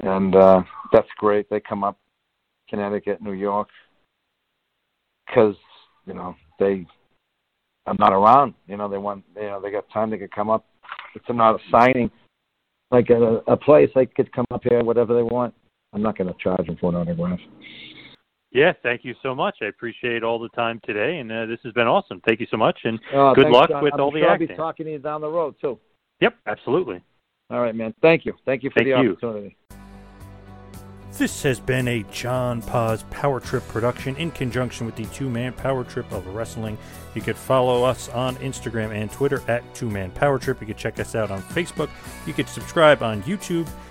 and 0.03 0.36
uh, 0.36 0.61
that's 0.93 1.07
great. 1.17 1.49
They 1.49 1.59
come 1.59 1.84
up, 1.84 1.97
Connecticut, 2.70 3.20
New 3.20 3.34
York, 3.34 3.70
because 5.26 5.55
you 6.05 6.13
know 6.13 6.36
they. 6.59 6.86
I'm 7.88 7.97
not 7.97 8.13
around. 8.13 8.53
You 8.67 8.78
know 8.78 8.88
they 8.88 8.99
want. 8.99 9.24
You 9.36 9.41
know 9.41 9.59
they 9.59 9.72
got 9.72 9.89
time. 9.91 10.11
They 10.11 10.20
could 10.20 10.36
come 10.36 10.51
up. 10.51 10.67
It's 11.15 11.26
not 11.30 11.55
a 11.55 11.59
signing, 11.72 12.11
like 12.91 13.09
a, 13.09 13.41
a 13.47 13.57
place. 13.57 13.89
They 13.95 14.05
could 14.05 14.32
come 14.32 14.45
up 14.51 14.61
here, 14.70 14.84
whatever 14.84 15.15
they 15.15 15.24
want. 15.24 15.55
I'm 15.93 16.01
not 16.01 16.17
going 16.17 16.27
to 16.27 16.35
charge 16.41 16.65
them 16.67 16.77
for 16.79 16.89
an 16.89 16.95
autograph. 16.95 17.39
Yeah, 18.51 18.73
thank 18.81 19.05
you 19.05 19.13
so 19.21 19.35
much. 19.35 19.57
I 19.61 19.65
appreciate 19.65 20.23
all 20.23 20.39
the 20.39 20.49
time 20.49 20.81
today, 20.83 21.19
and 21.19 21.31
uh, 21.31 21.45
this 21.45 21.59
has 21.63 21.73
been 21.73 21.87
awesome. 21.87 22.19
Thank 22.27 22.39
you 22.39 22.47
so 22.49 22.57
much, 22.57 22.79
and 22.83 22.99
Oh, 23.13 23.33
good 23.35 23.43
thanks, 23.45 23.55
luck 23.55 23.69
John. 23.69 23.83
with 23.83 23.93
I'm 23.93 24.01
all 24.01 24.11
the 24.11 24.19
sure 24.21 24.31
I'll 24.31 24.37
be 24.39 24.47
talking 24.47 24.85
to 24.87 24.91
you 24.93 24.99
down 24.99 25.21
the 25.21 25.29
road 25.29 25.55
too. 25.61 25.79
Yep, 26.21 26.35
absolutely. 26.47 27.01
All 27.51 27.61
right, 27.61 27.75
man. 27.75 27.93
Thank 28.01 28.25
you. 28.25 28.33
Thank 28.45 28.63
you 28.63 28.69
for 28.71 28.79
Thank 28.79 28.85
the 28.95 29.01
you. 29.03 29.11
opportunity. 29.11 29.55
This 31.13 31.43
has 31.43 31.59
been 31.59 31.87
a 31.87 32.03
John 32.11 32.61
Paz 32.61 33.03
Power 33.09 33.39
Trip 33.39 33.67
production 33.67 34.15
in 34.15 34.31
conjunction 34.31 34.85
with 34.85 34.95
the 34.95 35.05
Two 35.07 35.29
Man 35.29 35.53
Power 35.53 35.83
Trip 35.83 36.09
of 36.11 36.25
Wrestling. 36.27 36.77
You 37.13 37.21
could 37.21 37.35
follow 37.35 37.83
us 37.83 38.09
on 38.09 38.35
Instagram 38.37 38.91
and 38.93 39.11
Twitter 39.11 39.41
at 39.47 39.63
Two 39.75 39.89
Man 39.89 40.11
Power 40.11 40.39
Trip. 40.39 40.61
You 40.61 40.67
could 40.67 40.77
check 40.77 40.99
us 40.99 41.15
out 41.15 41.29
on 41.29 41.41
Facebook. 41.41 41.89
You 42.25 42.33
could 42.33 42.47
subscribe 42.47 43.03
on 43.03 43.21
YouTube. 43.23 43.67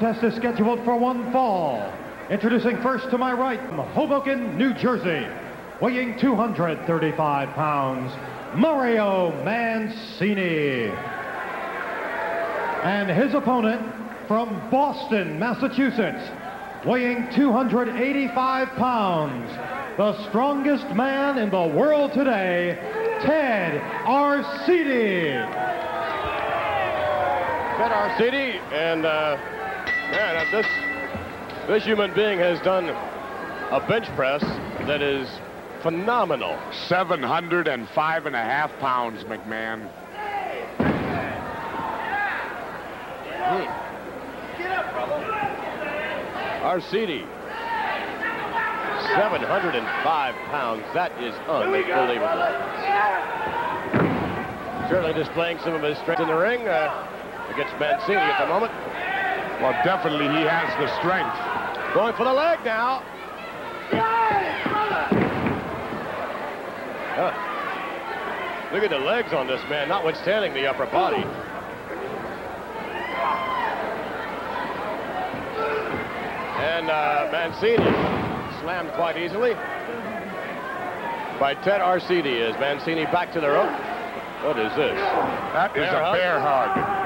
Test 0.00 0.24
is 0.24 0.34
scheduled 0.34 0.82
for 0.82 0.96
one 0.96 1.30
fall. 1.30 1.92
Introducing 2.30 2.80
first 2.80 3.10
to 3.10 3.18
my 3.18 3.34
right 3.34 3.60
from 3.68 3.76
Hoboken, 3.76 4.56
New 4.56 4.72
Jersey, 4.72 5.28
weighing 5.82 6.18
235 6.18 7.48
pounds, 7.50 8.10
Mario 8.58 9.30
Mancini. 9.44 10.86
And 12.82 13.10
his 13.10 13.34
opponent 13.34 13.82
from 14.26 14.70
Boston, 14.70 15.38
Massachusetts, 15.38 16.30
weighing 16.86 17.28
285 17.34 18.68
pounds, 18.78 19.50
the 19.98 20.26
strongest 20.30 20.88
man 20.94 21.36
in 21.36 21.50
the 21.50 21.76
world 21.76 22.14
today, 22.14 22.78
Ted 23.20 23.82
Arcidi. 24.06 25.32
Ted 27.76 27.92
Arcidi, 27.92 28.58
and 28.72 29.04
uh, 29.04 29.59
man, 30.10 30.36
uh, 30.36 30.50
this 30.50 30.66
this 31.68 31.84
human 31.84 32.12
being 32.14 32.38
has 32.38 32.60
done 32.60 32.88
a 32.88 33.84
bench 33.88 34.06
press 34.16 34.42
that 34.86 35.02
is 35.02 35.28
phenomenal. 35.82 36.58
705 36.88 38.26
and 38.26 38.36
a 38.36 38.38
half 38.38 38.72
pounds, 38.78 39.24
McMahon. 39.24 39.88
Arcidi, 46.60 47.26
705 49.16 50.34
pounds. 50.50 50.82
That 50.94 51.10
is 51.22 51.34
unbelievable. 51.48 52.28
Certainly 54.88 55.14
displaying 55.14 55.58
some 55.60 55.74
of 55.74 55.82
his 55.82 55.96
strength 55.98 56.20
in 56.20 56.28
the 56.28 56.34
ring 56.34 56.68
uh, 56.68 57.06
against 57.52 57.74
Mancini 57.80 58.18
at 58.18 58.40
the 58.40 58.46
moment. 58.46 58.72
Well, 59.60 59.72
definitely 59.84 60.26
he 60.28 60.42
has 60.46 60.68
the 60.80 60.88
strength. 61.00 61.36
Going 61.92 62.14
for 62.16 62.24
the 62.24 62.32
leg 62.32 62.58
now. 62.64 63.02
Huh. 67.16 67.32
Look 68.72 68.82
at 68.84 68.90
the 68.90 68.98
legs 68.98 69.32
on 69.32 69.46
this 69.46 69.60
man, 69.68 69.88
notwithstanding 69.88 70.54
the 70.54 70.66
upper 70.66 70.86
body. 70.86 71.24
And 76.60 76.88
uh, 76.90 77.28
Mancini 77.32 77.84
slammed 78.60 78.92
quite 78.92 79.16
easily 79.16 79.54
by 81.38 81.54
Ted 81.64 81.80
Arcidi 81.80 82.40
as 82.40 82.58
Mancini 82.60 83.04
back 83.06 83.32
to 83.32 83.40
the 83.40 83.48
rope. 83.48 83.72
What 84.44 84.58
is 84.58 84.72
this? 84.76 84.96
That 85.52 85.70
is 85.76 85.82
Bear 85.82 86.00
a 86.00 86.04
hug? 86.04 86.14
bear 86.16 86.40
hug. 86.40 86.78
It 86.78 86.99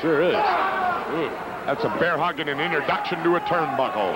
sure 0.00 0.22
is. 0.22 0.34
Mm. 0.34 1.66
That's 1.66 1.84
a 1.84 1.88
bear 1.98 2.16
hug 2.16 2.38
and 2.40 2.48
an 2.48 2.60
introduction 2.60 3.22
to 3.24 3.36
a 3.36 3.40
turnbuckle. 3.40 4.14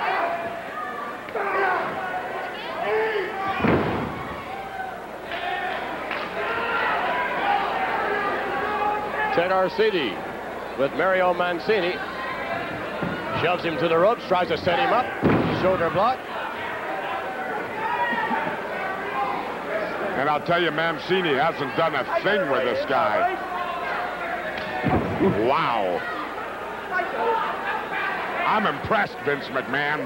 Ted 9.35 9.51
Arcidi 9.51 10.17
with 10.79 10.93
Mario 10.93 11.33
Mancini. 11.35 11.93
Shoves 13.43 13.65
him 13.65 13.79
to 13.79 13.89
the 13.89 13.97
ropes, 13.97 14.23
tries 14.29 14.49
to 14.49 14.59
set 14.59 14.79
him 14.79 14.93
up. 14.93 15.07
Shoulder 15.63 15.91
block. 15.91 16.19
And 20.19 20.29
I'll 20.29 20.45
tell 20.45 20.63
you, 20.63 20.71
Mancini 20.71 21.35
hasn't 21.35 21.75
done 21.77 21.95
a 21.95 22.05
thing 22.23 22.51
with 22.51 22.65
this 22.65 22.85
guy. 22.87 23.50
Wow. 25.21 26.01
I'm 28.47 28.67
impressed, 28.67 29.19
Vince 29.27 29.45
McMahon. 29.47 30.01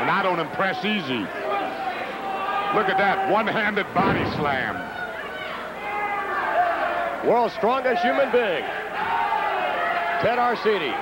And 0.00 0.10
I 0.10 0.22
don't 0.22 0.40
impress 0.40 0.84
easy. 0.84 1.20
Look 2.74 2.88
at 2.88 2.96
that, 2.96 3.30
one-handed 3.30 3.86
body 3.92 4.24
slam. 4.36 4.76
World's 7.28 7.54
strongest 7.54 8.02
human 8.02 8.32
being. 8.32 8.64
Ted 10.22 10.38
Arcidi. 10.38 10.92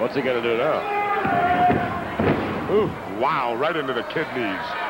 What's 0.00 0.16
he 0.16 0.22
going 0.22 0.42
to 0.42 0.50
do 0.50 0.56
now? 0.58 0.96
Ooh, 2.72 3.20
wow, 3.20 3.54
right 3.56 3.76
into 3.76 3.94
the 3.94 4.02
kidneys. 4.02 4.85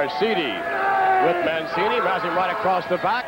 Arcidi 0.00 0.56
with 1.26 1.44
Mancini, 1.44 2.00
mousing 2.00 2.30
right 2.30 2.50
across 2.50 2.86
the 2.88 2.96
back. 2.98 3.26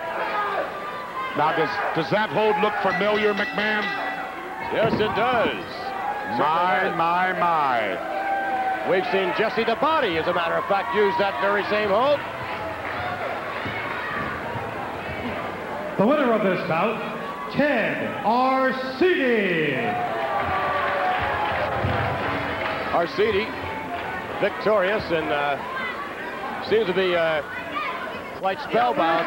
Now, 1.36 1.54
does, 1.54 1.68
does 1.94 2.10
that 2.10 2.30
hold 2.30 2.56
look 2.64 2.72
familiar, 2.80 3.34
McMahon? 3.34 3.84
Yes, 4.72 4.94
it 4.94 5.12
does. 5.12 5.64
My, 6.38 6.88
my, 6.96 7.32
my. 7.38 8.88
We've 8.90 9.04
seen 9.12 9.34
Jesse 9.36 9.64
the 9.64 9.76
Body, 9.76 10.16
as 10.16 10.26
a 10.28 10.32
matter 10.32 10.54
of 10.54 10.64
fact, 10.64 10.94
use 10.94 11.12
that 11.18 11.38
very 11.42 11.62
same 11.64 11.90
hold. 11.90 12.18
The 15.98 16.06
winner 16.06 16.32
of 16.32 16.42
this 16.42 16.66
bout, 16.68 17.52
Ted 17.52 18.24
Arcidi. 18.24 19.76
Arcidi, 22.92 24.40
victorious 24.40 25.04
and 25.12 25.30
uh, 25.30 25.71
seems 26.68 26.86
to 26.86 26.94
be 26.94 27.14
uh, 27.14 27.42
quite 28.38 28.60
spellbound. 28.60 29.26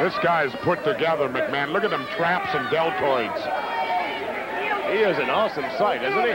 This 0.00 0.14
guy's 0.22 0.54
put 0.62 0.84
together, 0.84 1.28
McMahon. 1.28 1.72
Look 1.72 1.84
at 1.84 1.90
them 1.90 2.04
traps 2.16 2.50
and 2.54 2.66
deltoids. 2.68 3.40
He 4.92 4.98
is 5.02 5.18
an 5.18 5.30
awesome 5.30 5.64
sight, 5.78 6.02
isn't 6.02 6.20
he? 6.22 6.34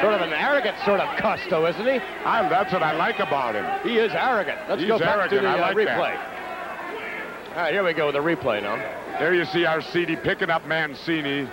Sort 0.00 0.14
of 0.14 0.22
an 0.22 0.32
arrogant 0.32 0.76
sort 0.84 1.00
of 1.00 1.14
cuss, 1.18 1.40
though, 1.50 1.66
isn't 1.66 1.84
he? 1.84 2.00
I'm, 2.24 2.48
that's 2.48 2.72
what 2.72 2.82
I 2.82 2.92
like 2.96 3.18
about 3.18 3.54
him. 3.54 3.66
He 3.82 3.98
is 3.98 4.12
arrogant. 4.12 4.58
Let's 4.68 4.80
He's 4.80 4.88
go 4.90 4.98
back 4.98 5.18
arrogant. 5.18 5.42
to 5.42 5.46
the 5.46 5.52
uh, 5.52 5.60
like 5.60 5.76
replay. 5.76 6.14
that. 6.14 7.50
All 7.50 7.56
right, 7.62 7.72
here 7.72 7.84
we 7.84 7.92
go 7.92 8.06
with 8.06 8.14
the 8.14 8.20
replay 8.22 8.62
now. 8.62 8.76
There 9.18 9.34
you 9.34 9.44
see 9.44 9.66
our 9.66 9.80
Arcidi 9.80 10.20
picking 10.22 10.48
up 10.48 10.66
Mancini 10.66 11.46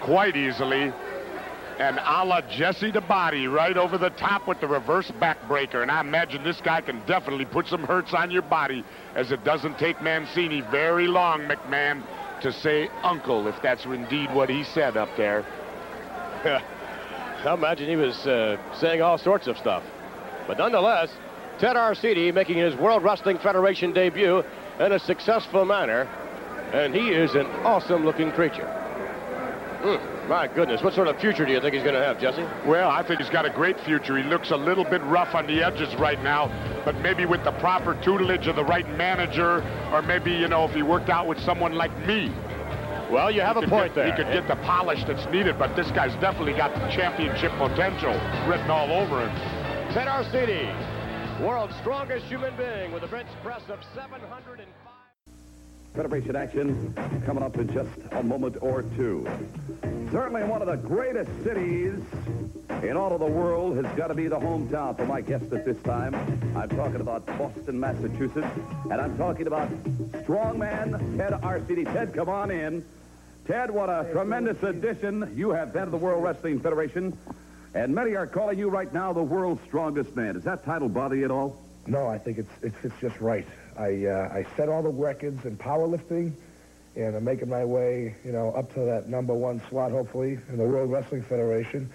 quite 0.00 0.36
easily. 0.36 0.92
And 1.78 1.98
a 1.98 2.24
la 2.24 2.40
Jesse 2.40 2.90
the 2.90 3.02
Body 3.02 3.46
right 3.46 3.76
over 3.76 3.98
the 3.98 4.08
top 4.10 4.48
with 4.48 4.60
the 4.60 4.66
reverse 4.66 5.10
backbreaker. 5.20 5.82
And 5.82 5.90
I 5.90 6.00
imagine 6.00 6.42
this 6.42 6.60
guy 6.62 6.80
can 6.80 7.04
definitely 7.06 7.44
put 7.44 7.66
some 7.66 7.84
hurts 7.84 8.14
on 8.14 8.30
your 8.30 8.42
body 8.42 8.82
as 9.14 9.30
it 9.30 9.44
doesn't 9.44 9.78
take 9.78 10.00
Mancini 10.00 10.62
very 10.70 11.06
long, 11.06 11.40
McMahon, 11.42 12.02
to 12.40 12.50
say 12.50 12.88
uncle, 13.02 13.46
if 13.46 13.60
that's 13.62 13.84
indeed 13.84 14.32
what 14.32 14.48
he 14.48 14.64
said 14.64 14.96
up 14.96 15.10
there. 15.18 15.44
I 17.44 17.54
imagine 17.54 17.88
he 17.88 17.96
was 17.96 18.26
uh, 18.26 18.56
saying 18.80 19.02
all 19.02 19.18
sorts 19.18 19.46
of 19.46 19.58
stuff. 19.58 19.82
But 20.46 20.56
nonetheless, 20.58 21.10
Ted 21.58 21.76
Arcidi 21.76 22.32
making 22.32 22.56
his 22.56 22.74
World 22.74 23.02
Wrestling 23.02 23.38
Federation 23.38 23.92
debut 23.92 24.42
in 24.80 24.92
a 24.92 24.98
successful 24.98 25.66
manner. 25.66 26.08
And 26.72 26.94
he 26.94 27.10
is 27.10 27.34
an 27.34 27.46
awesome-looking 27.64 28.32
creature. 28.32 28.85
Hmm, 29.82 30.28
my 30.28 30.48
goodness, 30.48 30.82
what 30.82 30.94
sort 30.94 31.08
of 31.08 31.20
future 31.20 31.44
do 31.44 31.52
you 31.52 31.60
think 31.60 31.74
he's 31.74 31.82
going 31.82 31.94
to 31.94 32.02
have, 32.02 32.18
Jesse? 32.18 32.42
Well, 32.66 32.90
I 32.90 33.06
think 33.06 33.20
he's 33.20 33.30
got 33.30 33.44
a 33.44 33.50
great 33.50 33.78
future. 33.80 34.16
He 34.16 34.24
looks 34.24 34.50
a 34.50 34.56
little 34.56 34.84
bit 34.84 35.02
rough 35.02 35.34
on 35.34 35.46
the 35.46 35.62
edges 35.62 35.94
right 35.96 36.20
now, 36.22 36.48
but 36.84 36.96
maybe 36.96 37.26
with 37.26 37.44
the 37.44 37.52
proper 37.52 37.94
tutelage 38.02 38.46
of 38.46 38.56
the 38.56 38.64
right 38.64 38.88
manager, 38.96 39.62
or 39.92 40.02
maybe, 40.02 40.32
you 40.32 40.48
know, 40.48 40.64
if 40.64 40.72
he 40.72 40.82
worked 40.82 41.10
out 41.10 41.26
with 41.26 41.38
someone 41.40 41.74
like 41.74 41.96
me. 42.06 42.32
Well, 43.10 43.30
you 43.30 43.42
have 43.42 43.56
he 43.56 43.64
a 43.64 43.68
point 43.68 43.94
get, 43.94 43.94
there. 43.94 44.06
He 44.06 44.12
could 44.12 44.32
get 44.32 44.48
the 44.48 44.56
polish 44.64 45.04
that's 45.04 45.26
needed, 45.30 45.58
but 45.58 45.76
this 45.76 45.90
guy's 45.92 46.14
definitely 46.20 46.54
got 46.54 46.74
the 46.74 46.88
championship 46.88 47.52
potential 47.52 48.12
written 48.48 48.70
all 48.70 48.90
over 48.90 49.20
him. 49.20 49.34
Ted 49.92 50.08
Arcidi, 50.08 50.66
world's 51.40 51.76
strongest 51.76 52.26
human 52.26 52.56
being 52.56 52.92
with 52.92 53.04
a 53.04 53.08
bench 53.08 53.28
press 53.42 53.62
of 53.68 53.78
705. 53.94 54.85
Federation 55.96 56.36
action 56.36 56.94
coming 57.24 57.42
up 57.42 57.56
in 57.56 57.72
just 57.72 57.88
a 58.12 58.22
moment 58.22 58.58
or 58.60 58.82
two. 58.82 59.26
Certainly 60.12 60.44
one 60.44 60.60
of 60.60 60.68
the 60.68 60.76
greatest 60.76 61.30
cities 61.42 61.94
in 62.82 62.98
all 62.98 63.14
of 63.14 63.20
the 63.20 63.26
world 63.26 63.82
has 63.82 63.96
got 63.96 64.08
to 64.08 64.14
be 64.14 64.28
the 64.28 64.38
hometown 64.38 64.94
for 64.94 65.06
my 65.06 65.22
guest 65.22 65.50
at 65.52 65.64
this 65.64 65.80
time. 65.84 66.14
I'm 66.54 66.68
talking 66.68 67.00
about 67.00 67.24
Boston, 67.24 67.80
Massachusetts, 67.80 68.46
and 68.90 68.92
I'm 68.92 69.16
talking 69.16 69.46
about 69.46 69.70
strongman 70.24 71.16
Ted 71.16 71.32
Arcidi. 71.40 71.90
Ted, 71.90 72.12
come 72.12 72.28
on 72.28 72.50
in. 72.50 72.84
Ted, 73.46 73.70
what 73.70 73.88
a 73.88 74.06
tremendous 74.12 74.62
addition 74.62 75.32
you 75.34 75.50
have 75.50 75.72
been 75.72 75.86
to 75.86 75.90
the 75.90 75.96
World 75.96 76.22
Wrestling 76.22 76.60
Federation. 76.60 77.16
And 77.74 77.94
many 77.94 78.16
are 78.16 78.26
calling 78.26 78.58
you 78.58 78.68
right 78.68 78.92
now 78.92 79.14
the 79.14 79.22
world's 79.22 79.62
strongest 79.64 80.14
man. 80.14 80.34
Does 80.34 80.44
that 80.44 80.64
title 80.64 80.90
bother 80.90 81.16
you 81.16 81.24
at 81.24 81.30
all? 81.30 81.56
No, 81.86 82.06
I 82.06 82.18
think 82.18 82.38
it's 82.38 82.50
it 82.62 82.74
fits 82.74 82.94
just 83.00 83.18
right. 83.20 83.46
I 83.78 84.06
uh, 84.06 84.28
I 84.32 84.46
set 84.56 84.68
all 84.68 84.82
the 84.82 84.88
records 84.88 85.44
in 85.44 85.56
powerlifting, 85.56 86.32
and 86.94 87.14
I'm 87.14 87.24
making 87.24 87.48
my 87.48 87.64
way, 87.64 88.14
you 88.24 88.32
know, 88.32 88.50
up 88.52 88.72
to 88.74 88.80
that 88.80 89.08
number 89.08 89.34
one 89.34 89.60
slot, 89.68 89.90
hopefully, 89.92 90.38
in 90.48 90.56
the 90.56 90.64
World 90.64 90.90
Wrestling 90.90 91.22
Federation. 91.22 91.90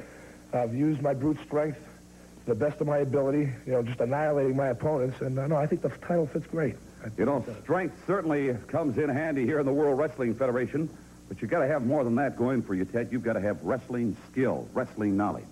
I've 0.54 0.76
used 0.76 1.02
my 1.02 1.14
brute 1.14 1.38
strength 1.46 1.80
to 1.80 2.46
the 2.46 2.56
best 2.56 2.82
of 2.82 2.88
my 2.88 3.00
ability, 3.00 3.50
you 3.66 3.72
know, 3.72 3.82
just 3.82 4.00
annihilating 4.00 4.56
my 4.56 4.68
opponents, 4.68 5.22
and 5.22 5.38
uh, 5.38 5.48
no, 5.48 5.56
I 5.56 5.66
think 5.66 5.82
the 5.82 5.90
title 5.90 6.28
fits 6.28 6.46
great. 6.48 6.76
You 7.18 7.26
know, 7.26 7.44
strength 7.64 7.96
certainly 8.06 8.56
comes 8.68 9.00
in 9.00 9.10
handy 9.10 9.44
here 9.46 9.60
in 9.60 9.66
the 9.66 9.74
World 9.74 9.98
Wrestling 9.98 10.36
Federation, 10.36 10.88
but 11.28 11.42
you've 11.42 11.50
got 11.50 11.62
to 11.62 11.68
have 11.68 11.84
more 11.84 12.04
than 12.04 12.14
that 12.16 12.38
going 12.38 12.62
for 12.62 12.76
you, 12.76 12.86
Ted. 12.86 13.10
You've 13.12 13.24
got 13.24 13.34
to 13.34 13.42
have 13.42 13.64
wrestling 13.64 14.16
skill, 14.32 14.68
wrestling 14.74 15.18
knowledge. 15.18 15.46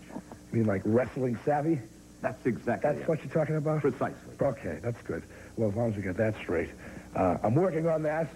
You 0.52 0.60
mean 0.60 0.66
like 0.68 0.82
wrestling 0.86 1.40
savvy? 1.46 1.80
That's 2.22 2.46
exactly 2.46 2.90
That's 2.90 3.02
it. 3.02 3.08
what 3.08 3.24
you're 3.24 3.34
talking 3.34 3.56
about? 3.56 3.82
Precisely. 3.82 4.34
Okay, 4.42 4.78
that's 4.84 5.02
good. 5.04 5.24
Well, 5.58 5.70
as 5.70 5.76
long 5.76 5.92
as 5.92 5.96
we 5.98 6.02
get 6.04 6.18
that 6.18 6.36
straight. 6.38 6.70
Uh, 7.16 7.38
I'm 7.44 7.56
working 7.56 7.88
on 7.88 8.04
that. 8.04 8.30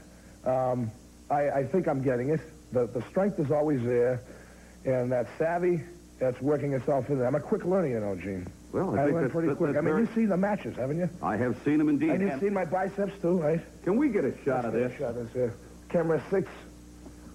Um, 0.45 0.91
I, 1.29 1.49
I 1.49 1.63
think 1.65 1.87
I'm 1.87 2.01
getting 2.01 2.29
it. 2.29 2.41
The, 2.71 2.87
the 2.87 3.01
strength 3.09 3.39
is 3.39 3.51
always 3.51 3.81
there, 3.83 4.21
and 4.85 5.11
that 5.11 5.27
savvy, 5.37 5.81
that's 6.19 6.39
working 6.41 6.73
itself 6.73 7.09
in 7.09 7.17
there. 7.19 7.27
I'm 7.27 7.35
a 7.35 7.39
quick 7.39 7.65
learner, 7.65 7.87
you 7.87 7.99
know, 7.99 8.15
Gene. 8.15 8.47
Well, 8.71 8.95
I 8.97 9.01
I 9.01 9.05
think 9.05 9.13
learn 9.13 9.13
that's- 9.15 9.31
pretty 9.31 9.47
that- 9.49 9.57
quick. 9.57 9.77
I 9.77 9.81
mean, 9.81 9.97
you've 9.97 10.13
seen 10.15 10.29
the 10.29 10.37
matches, 10.37 10.75
haven't 10.75 10.97
you? 10.97 11.09
I 11.21 11.37
have 11.37 11.55
seen 11.63 11.77
them 11.77 11.89
indeed. 11.89 12.09
And 12.11 12.21
you've 12.21 12.39
seen 12.39 12.53
my 12.53 12.65
biceps, 12.65 13.13
too, 13.21 13.39
right? 13.41 13.61
can 13.83 13.97
we 13.97 14.09
get 14.09 14.25
a 14.25 14.33
shot 14.43 14.65
of 14.65 14.73
Let's 14.73 14.91
this? 14.91 14.95
a 14.95 14.97
Shot 15.03 15.17
of 15.17 15.33
this, 15.33 15.51
yeah. 15.51 15.89
Camera 15.89 16.21
six, 16.31 16.49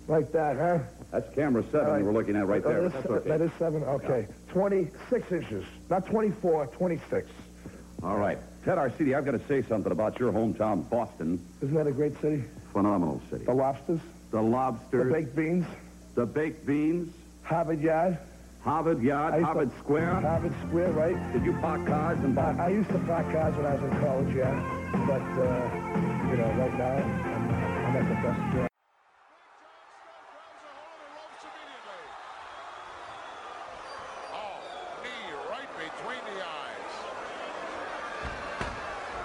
like 0.08 0.32
that, 0.32 0.56
huh? 0.56 0.78
That's 1.12 1.32
camera 1.34 1.62
seven 1.70 1.88
right. 1.88 2.02
we're 2.04 2.12
looking 2.12 2.36
at 2.36 2.46
right 2.46 2.62
there. 2.62 2.82
that 2.82 2.92
That's 2.92 3.06
okay. 3.06 3.28
That 3.28 3.40
is 3.40 3.50
seven, 3.58 3.82
okay. 3.84 4.26
26 4.52 5.32
inches, 5.32 5.64
not 5.88 6.04
24, 6.06 6.66
26. 6.66 7.28
All 8.02 8.16
right. 8.18 8.38
Ted 8.64 8.76
Arcidi, 8.78 9.16
I've 9.16 9.24
got 9.24 9.32
to 9.32 9.46
say 9.46 9.62
something 9.62 9.92
about 9.92 10.18
your 10.18 10.32
hometown, 10.32 10.88
Boston. 10.90 11.40
Isn't 11.62 11.74
that 11.74 11.86
a 11.86 11.92
great 11.92 12.20
city? 12.20 12.44
Phenomenal 12.72 13.20
city. 13.30 13.44
The 13.44 13.54
lobsters, 13.54 14.00
The 14.30 14.42
lobsters. 14.42 15.06
the 15.06 15.12
baked 15.12 15.36
beans, 15.36 15.66
the 16.14 16.26
baked 16.26 16.66
beans, 16.66 17.12
Harvard 17.42 17.80
Yard. 17.80 18.18
Harvard 18.62 19.00
Yard, 19.02 19.34
used 19.34 19.40
to- 19.40 19.46
Harvard 19.46 19.70
Square. 19.78 20.14
Harvard 20.20 20.52
Square, 20.66 20.90
right? 20.92 21.32
Did 21.32 21.44
you 21.44 21.52
park 21.54 21.86
cars 21.86 22.18
and 22.20 22.38
I, 22.38 22.66
I 22.66 22.68
used 22.68 22.90
to 22.90 22.98
park 23.00 23.30
cars 23.32 23.54
when 23.56 23.64
I 23.66 23.74
was 23.74 23.82
in 23.84 24.00
college, 24.00 24.34
yeah. 24.34 24.52
But, 25.06 25.22
uh, 25.22 26.30
you 26.30 26.36
know, 26.36 26.52
right 26.58 26.78
now, 26.78 26.96
I'm, 26.96 27.86
I'm 27.86 27.96
at 27.96 28.08
the 28.08 28.14
best 28.28 28.54
job. 28.54 28.68
Oh, 34.32 34.56
knee 35.02 35.32
right 35.50 35.70
between 35.78 36.22
the 36.34 36.38
eyes. 36.42 36.92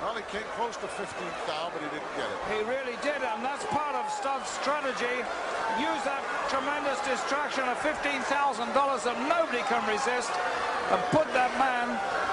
Well, 0.01 0.15
he 0.19 0.23
came 0.27 0.47
close 0.59 0.75
to 0.83 0.87
15th 0.99 1.39
down, 1.47 1.71
but 1.71 1.79
he 1.79 1.89
didn't 1.95 2.13
get 2.19 2.27
it. 2.27 2.37
He 2.51 2.59
really 2.67 2.97
did, 3.01 3.23
and 3.23 3.39
that's 3.43 3.63
part 3.71 3.95
of 3.95 4.03
Studd's 4.11 4.49
strategy. 4.59 5.15
Use 5.79 6.01
that 6.03 6.21
tremendous 6.51 6.99
distraction 7.07 7.63
of 7.71 7.79
$15,000 7.79 8.27
that 8.27 9.17
nobody 9.31 9.63
can 9.71 9.81
resist 9.93 10.33
and 10.89 10.99
put 11.13 11.29
that 11.37 11.53
man 11.61 11.85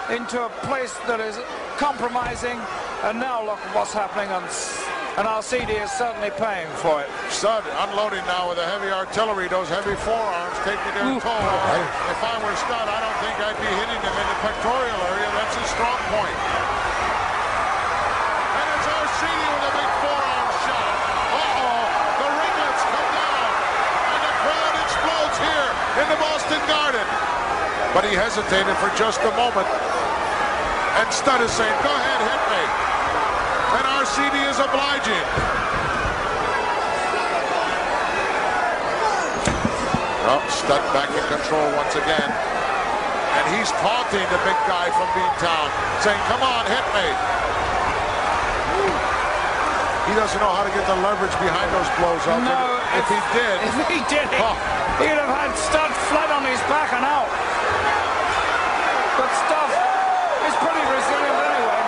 into 0.08 0.40
a 0.40 0.48
place 0.64 0.96
that 1.04 1.20
is 1.20 1.36
compromising. 1.76 2.56
And 3.04 3.20
now 3.20 3.44
look 3.44 3.60
what's 3.76 3.92
happening, 3.92 4.28
and, 4.32 4.44
and 5.20 5.24
Arcidi 5.28 5.76
is 5.76 5.92
certainly 5.92 6.32
paying 6.40 6.68
for 6.80 7.04
it. 7.04 7.08
Studd 7.28 7.64
unloading 7.84 8.24
now 8.24 8.48
with 8.48 8.56
the 8.60 8.64
heavy 8.64 8.88
artillery, 8.88 9.48
those 9.48 9.68
heavy 9.68 9.96
forearms 10.04 10.56
taking 10.64 10.92
their 10.96 11.20
toll. 11.20 11.48
If 12.12 12.20
I 12.20 12.36
were 12.40 12.56
Studd, 12.64 12.88
I 12.88 12.98
don't 13.00 13.18
think 13.24 13.36
I'd 13.40 13.60
be 13.60 13.68
hitting 13.68 14.00
him 14.04 14.16
in 14.16 14.26
the 14.32 14.38
pectoral 14.40 15.00
area. 15.12 15.28
That's 15.36 15.56
his 15.60 15.68
strong 15.72 16.00
point. 16.12 16.36
And 18.56 18.66
it's 18.72 18.88
Arcidi 18.88 19.48
with 19.52 19.68
a 19.68 19.74
big 19.80 19.92
forearm 20.00 20.48
shot. 20.64 20.92
Uh-oh, 21.40 21.84
the 22.20 22.28
ringlets 22.40 22.84
come 22.88 23.10
down. 23.16 23.52
And 24.12 24.20
the 24.28 24.34
crowd 24.44 24.74
explodes 24.80 25.36
here 25.40 25.68
in 26.00 26.06
the 26.08 26.18
Boston 26.20 26.60
Garden. 26.68 27.08
But 28.00 28.08
he 28.08 28.16
hesitated 28.16 28.72
for 28.80 28.88
just 28.96 29.20
a 29.28 29.32
moment. 29.36 29.68
And 30.96 31.04
Studd 31.12 31.44
is 31.44 31.52
saying, 31.52 31.76
go 31.84 31.92
ahead, 31.92 32.20
hit 32.24 32.42
me. 32.48 32.64
And 33.76 33.84
Arcidi 33.92 34.40
is 34.48 34.56
obliging. 34.56 35.20
Oh, 40.32 40.40
Studd 40.48 40.80
back 40.96 41.12
in 41.12 41.20
control 41.28 41.60
once 41.76 41.92
again. 41.92 42.24
And 43.36 43.44
he's 43.52 43.68
taunting 43.84 44.24
the 44.32 44.40
big 44.48 44.56
guy 44.64 44.88
from 44.96 45.04
Beantown, 45.12 45.68
saying, 46.00 46.24
come 46.24 46.40
on, 46.40 46.64
hit 46.72 46.86
me. 46.96 47.04
He 50.08 50.16
doesn't 50.16 50.40
know 50.40 50.48
how 50.56 50.64
to 50.64 50.72
get 50.72 50.88
the 50.88 50.96
leverage 51.04 51.36
behind 51.36 51.68
those 51.76 51.90
blows 52.00 52.24
up. 52.32 52.40
No, 52.48 52.80
if, 52.96 53.04
he 53.12 53.20
did. 53.36 53.56
If 53.68 53.76
he 53.92 54.00
did, 54.08 54.24
Oh. 54.40 54.56
he'd 55.04 55.20
have 55.20 55.28
had 55.28 55.52
Studd 55.52 55.92
flat 56.08 56.32
on 56.32 56.48
his 56.48 56.56
back 56.64 56.96
and 56.96 57.04
out. 57.04 57.28
But 59.20 59.28
Studd 59.36 59.70
is 60.48 60.54
pretty 60.64 60.80
resilient 60.80 61.38
anyway. 61.44 61.82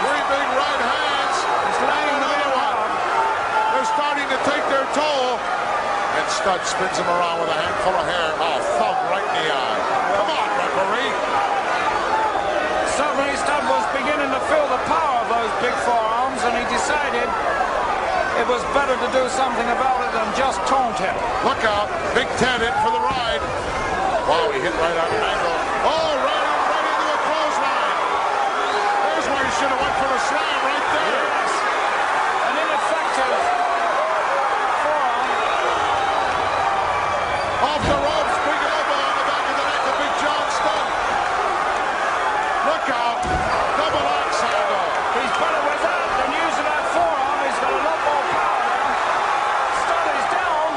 Three 0.00 0.24
big 0.32 0.48
right 0.56 0.80
hands. 0.80 1.36
He's 1.68 1.80
laying 1.84 2.08
And 2.08 2.22
them 2.24 2.32
another 2.32 2.48
in 2.48 2.56
one. 2.56 2.72
hard. 2.72 2.92
They're 3.76 3.90
starting 3.92 4.28
to 4.32 4.38
take 4.48 4.64
their 4.72 4.86
toll. 4.96 5.36
And 6.16 6.24
Studd 6.38 6.62
spins 6.62 6.94
him 6.96 7.10
around 7.10 7.42
with 7.42 7.50
a 7.50 7.58
handful 7.58 7.98
of 7.98 8.06
hair. 8.06 8.30
Oh, 8.38 8.62
thumb 8.78 8.94
right 9.10 9.26
in 9.26 9.34
the 9.42 9.50
eye. 9.50 9.80
Come 10.16 10.30
on, 10.30 10.48
referee. 10.54 11.12
Suddenly 12.94 13.34
Studd 13.42 13.66
was 13.66 13.82
beginning 13.90 14.30
to 14.30 14.40
feel 14.46 14.64
the 14.70 14.78
power 14.86 15.18
of 15.26 15.28
those 15.34 15.50
big 15.60 15.74
forearms 15.82 16.40
and 16.46 16.54
he 16.62 16.64
decided 16.70 17.26
it 18.38 18.46
was 18.46 18.62
better 18.70 18.94
to 18.94 19.08
do 19.10 19.26
something 19.34 19.66
about 19.66 19.98
it 20.06 20.14
than 20.14 20.30
just 20.38 20.62
taunt 20.70 20.94
him. 21.02 21.12
Look 21.42 21.58
out. 21.66 21.90
Big 22.14 22.30
Ted 22.38 22.62
in 22.62 22.72
for 22.86 22.94
the 22.94 23.02
ride. 23.02 23.42
Wow, 24.30 24.48
he 24.54 24.62
hit 24.62 24.72
right 24.78 24.94
on 24.94 25.10
an 25.10 25.18
angle. 25.18 25.58
Oh, 25.90 26.22
right, 26.22 26.46
right 26.70 26.86
into 26.86 27.08
a 27.12 27.20
clothesline. 27.28 27.98
There's 29.10 29.26
where 29.26 29.42
he 29.42 29.52
should 29.58 29.74
have 29.74 29.82
went 29.82 29.96
for 30.00 30.06
the 30.06 30.20
slam 30.22 30.58
right 30.70 30.86
there. 30.86 31.18
Yes. 31.34 31.50
An 32.46 32.54
ineffective 32.62 33.42
forearm. 34.86 35.26
Off 37.58 37.82
the 37.82 37.98
ropes, 37.98 38.38
big 38.46 38.60
elbow 38.70 39.02
on 39.02 39.14
the 39.18 39.26
back 39.26 39.44
of 39.50 39.56
the 39.58 39.66
neck 39.66 39.82
of 39.82 39.98
Big 39.98 40.14
John 40.22 40.46
Studd. 40.62 40.86
Look 42.70 42.86
out. 42.86 43.18
Double 43.74 44.06
axe 44.06 44.38
handle. 44.38 44.86
He's 45.18 45.34
better 45.42 45.62
with 45.66 45.82
that 45.82 46.06
than 46.22 46.30
using 46.38 46.66
that 46.70 46.86
forearm. 46.94 47.38
He's 47.50 47.58
got 47.58 47.74
a 47.74 47.82
lot 47.82 47.98
more 47.98 48.24
power 48.30 48.62
now. 48.62 48.94
Studd 49.82 50.06
is 50.06 50.26
down. 50.38 50.70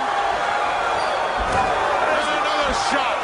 And 2.01 2.25
another 2.41 2.73
shot. 2.89 3.17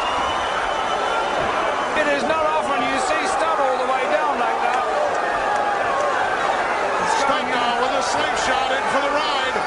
It 1.98 2.08
is 2.14 2.24
not 2.30 2.46
often 2.46 2.78
you 2.78 2.98
see 3.10 3.24
Studd 3.26 3.58
all 3.58 3.78
the 3.82 3.90
way 3.90 4.06
down 4.14 4.38
like 4.38 4.60
that. 4.70 4.86
Studd 7.26 7.46
now 7.50 7.74
with 7.82 7.94
a 7.98 8.06
slingshot 8.06 8.70
in 8.70 8.86
for 8.94 9.02
the 9.02 9.14
ride. 9.18 9.58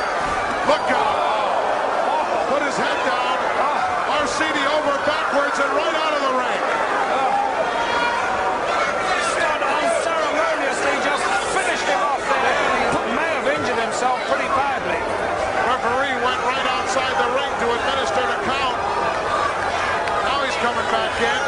Look 0.71 0.87
out. 0.95 1.19
Put 2.55 2.63
his 2.63 2.79
head 2.79 2.99
down. 3.03 3.29
Arcidi 4.11 4.61
over 4.61 4.95
backwards 5.09 5.57
and 5.59 5.71
right 5.75 5.97
out 5.97 6.13
of 6.13 6.23
the 6.29 6.35
ring. 6.39 6.63
Studd 9.33 9.63
unceremoniously 9.65 10.95
just 11.01 11.25
finished 11.57 11.87
him 11.89 12.03
off 12.05 12.21
there. 12.21 12.53
He 13.01 13.17
may 13.17 13.31
have 13.33 13.49
injured 13.49 13.81
himself 13.81 14.21
pretty 14.29 14.51
badly. 14.53 15.01
Referee 15.67 16.21
went 16.21 16.41
right 16.45 16.69
outside 16.69 17.15
the 17.17 17.31
ring 17.33 17.49
to 17.49 17.67
administer 17.81 18.25
the 18.29 18.39
count. 18.45 18.77
Now 20.27 20.45
he's 20.45 20.59
coming 20.61 20.89
back 20.93 21.17
in. 21.17 21.41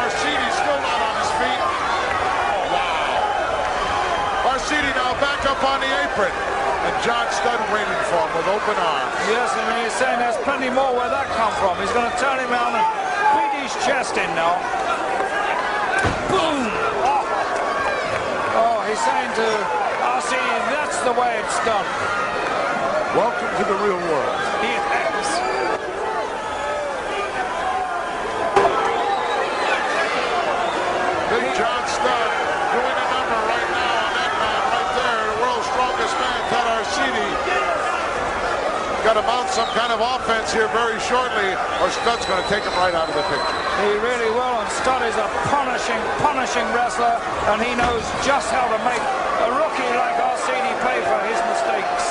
Arcidi's 0.00 0.56
still 0.56 0.80
not 0.80 1.00
on 1.04 1.14
his 1.20 1.30
feet. 1.36 1.60
Oh, 1.60 2.64
wow. 2.72 4.56
Arcidi 4.56 4.88
now 4.96 5.12
back 5.20 5.44
And 6.18 6.96
John 7.06 7.30
Studd 7.30 7.60
waiting 7.70 8.02
for 8.10 8.18
him 8.18 8.32
with 8.34 8.48
open 8.50 8.74
arms. 8.74 9.14
Yes, 9.30 9.54
and 9.54 9.66
he's 9.78 9.94
saying 9.94 10.18
there's 10.18 10.36
plenty 10.42 10.68
more 10.68 10.90
where 10.90 11.06
that 11.06 11.30
come 11.38 11.54
from. 11.62 11.78
He's 11.78 11.92
going 11.94 12.10
to 12.10 12.16
turn 12.18 12.42
him 12.42 12.50
around 12.50 12.74
and 12.74 12.82
beat 13.38 13.62
his 13.62 13.70
chest 13.86 14.18
in 14.18 14.26
now. 14.34 14.58
Boom! 16.34 16.66
Oh, 17.06 17.22
oh 18.58 18.78
he's 18.90 18.98
saying 18.98 19.32
to 19.38 19.48
Arcidi, 20.02 20.56
that's 20.74 20.98
the 21.06 21.14
way 21.14 21.38
it's 21.38 21.58
done. 21.62 21.86
Welcome 23.14 23.50
to 23.54 23.64
the 23.70 23.78
real 23.86 24.00
world. 24.10 24.40
Big 31.30 31.46
John 31.54 31.82
Studd 31.86 32.30
doing 32.74 32.98
a 32.98 33.06
number 33.14 33.38
right 33.46 33.70
now 33.70 33.94
on 34.02 34.12
that 34.18 34.32
man 34.42 34.62
right 34.74 34.90
there. 34.98 35.22
The 35.30 35.38
world's 35.38 35.66
strongest 35.70 36.14
man, 36.18 36.40
Arcidi. 36.90 37.30
Got 39.06 39.14
to 39.14 39.22
mount 39.22 39.48
some 39.54 39.70
kind 39.78 39.94
of 39.94 40.02
offense 40.02 40.52
here 40.52 40.66
very 40.74 40.98
shortly, 41.06 41.54
or 41.78 41.86
Studd's 42.02 42.26
going 42.26 42.42
to 42.42 42.48
take 42.50 42.66
him 42.66 42.74
right 42.82 42.92
out 42.92 43.06
of 43.08 43.14
the 43.14 43.22
picture. 43.30 43.58
He 43.86 43.94
really 44.02 44.30
will, 44.34 44.56
and 44.58 44.70
Studd 44.82 45.06
is 45.06 45.14
a 45.14 45.28
punishing, 45.48 46.02
punishing 46.18 46.66
wrestler, 46.74 47.14
and 47.54 47.62
he 47.62 47.72
knows 47.78 48.02
just 48.26 48.50
how 48.50 48.66
to 48.66 48.78
make 48.82 49.00
a 49.00 49.48
rookie 49.54 49.92
like 49.94 50.18
Arcidi 50.18 50.74
pay 50.82 50.98
for 51.06 51.20
his 51.30 51.38
mistakes. 51.46 52.04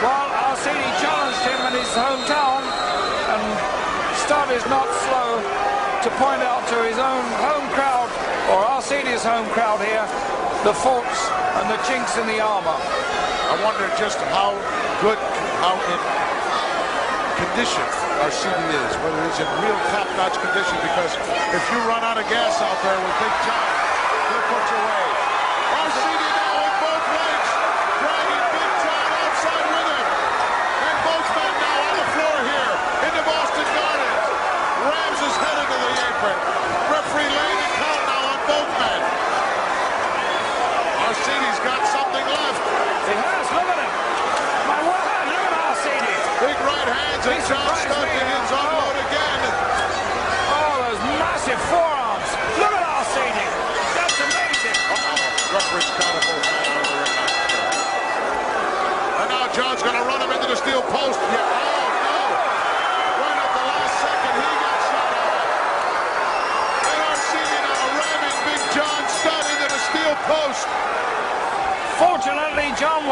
Well, 0.00 0.28
Arcidi 0.50 0.88
challenged 0.98 1.44
him 1.44 1.60
in 1.68 1.74
his 1.84 1.92
hometown, 1.92 2.64
and 2.64 3.44
Studd 4.24 4.50
is 4.56 4.64
not 4.72 4.88
slow 5.04 5.38
to 6.02 6.08
point 6.16 6.40
out 6.42 6.64
to 6.72 6.76
his 6.88 6.98
own 6.98 7.24
home 7.44 7.68
crowd, 7.76 8.08
or 8.50 8.64
Arcidi's 8.74 9.22
home 9.22 9.46
crowd 9.52 9.84
here, 9.84 10.08
the 10.64 10.72
faults 10.72 11.20
and 11.60 11.66
the 11.68 11.76
chinks 11.84 12.16
in 12.16 12.26
the 12.26 12.40
armor. 12.40 12.76
I 12.76 13.54
wonder 13.64 13.86
just 13.98 14.18
how 14.32 14.56
good, 15.02 15.18
how 15.60 15.76
in 15.76 16.00
condition 17.36 17.84
Arcidi 18.24 18.66
is, 18.72 18.92
whether 19.04 19.20
it's 19.28 19.40
in 19.40 19.48
real 19.60 19.78
top-notch 19.92 20.36
condition, 20.40 20.76
because 20.80 21.12
if 21.52 21.64
you 21.72 21.78
run 21.88 22.02
out 22.02 22.16
of 22.16 22.26
gas 22.28 22.60
out 22.60 22.78
there 22.82 22.96
with 22.96 23.16
Big 23.20 23.34
John, 23.44 23.68
he'll 24.32 24.46
put 24.48 24.64
you 24.72 24.78
away. 24.80 25.05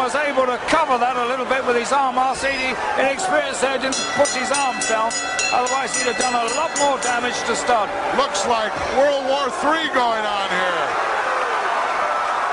Was 0.04 0.20
able 0.20 0.44
to 0.44 0.60
cover 0.68 1.00
that 1.00 1.16
a 1.16 1.24
little 1.32 1.48
bit 1.48 1.64
with 1.64 1.80
his 1.80 1.88
arm. 1.88 2.20
Arcidi, 2.20 2.76
inexperienced 3.00 3.64
there, 3.64 3.80
didn't 3.80 3.96
put 4.20 4.28
his 4.36 4.52
arms 4.52 4.84
down. 4.84 5.08
Otherwise, 5.48 5.96
he'd 5.96 6.04
have 6.12 6.20
done 6.20 6.36
a 6.36 6.44
lot 6.60 6.68
more 6.76 7.00
damage 7.00 7.32
to 7.48 7.56
Studd. 7.56 7.88
Looks 8.20 8.44
like 8.44 8.68
World 9.00 9.24
War 9.24 9.48
III 9.64 9.88
going 9.96 10.24
on 10.28 10.48
here. 10.52 10.84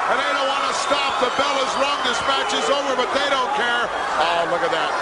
And 0.08 0.16
they 0.16 0.32
don't 0.32 0.48
want 0.48 0.64
to 0.64 0.76
stop. 0.80 1.20
The 1.20 1.28
bell 1.36 1.58
is 1.60 1.74
rung. 1.76 2.00
This 2.08 2.24
match 2.24 2.56
is 2.56 2.72
over, 2.72 2.96
but 2.96 3.12
they 3.12 3.28
don't 3.28 3.52
care. 3.60 3.84
Oh, 3.84 4.48
look 4.48 4.64
at 4.64 4.72
that. 4.72 4.96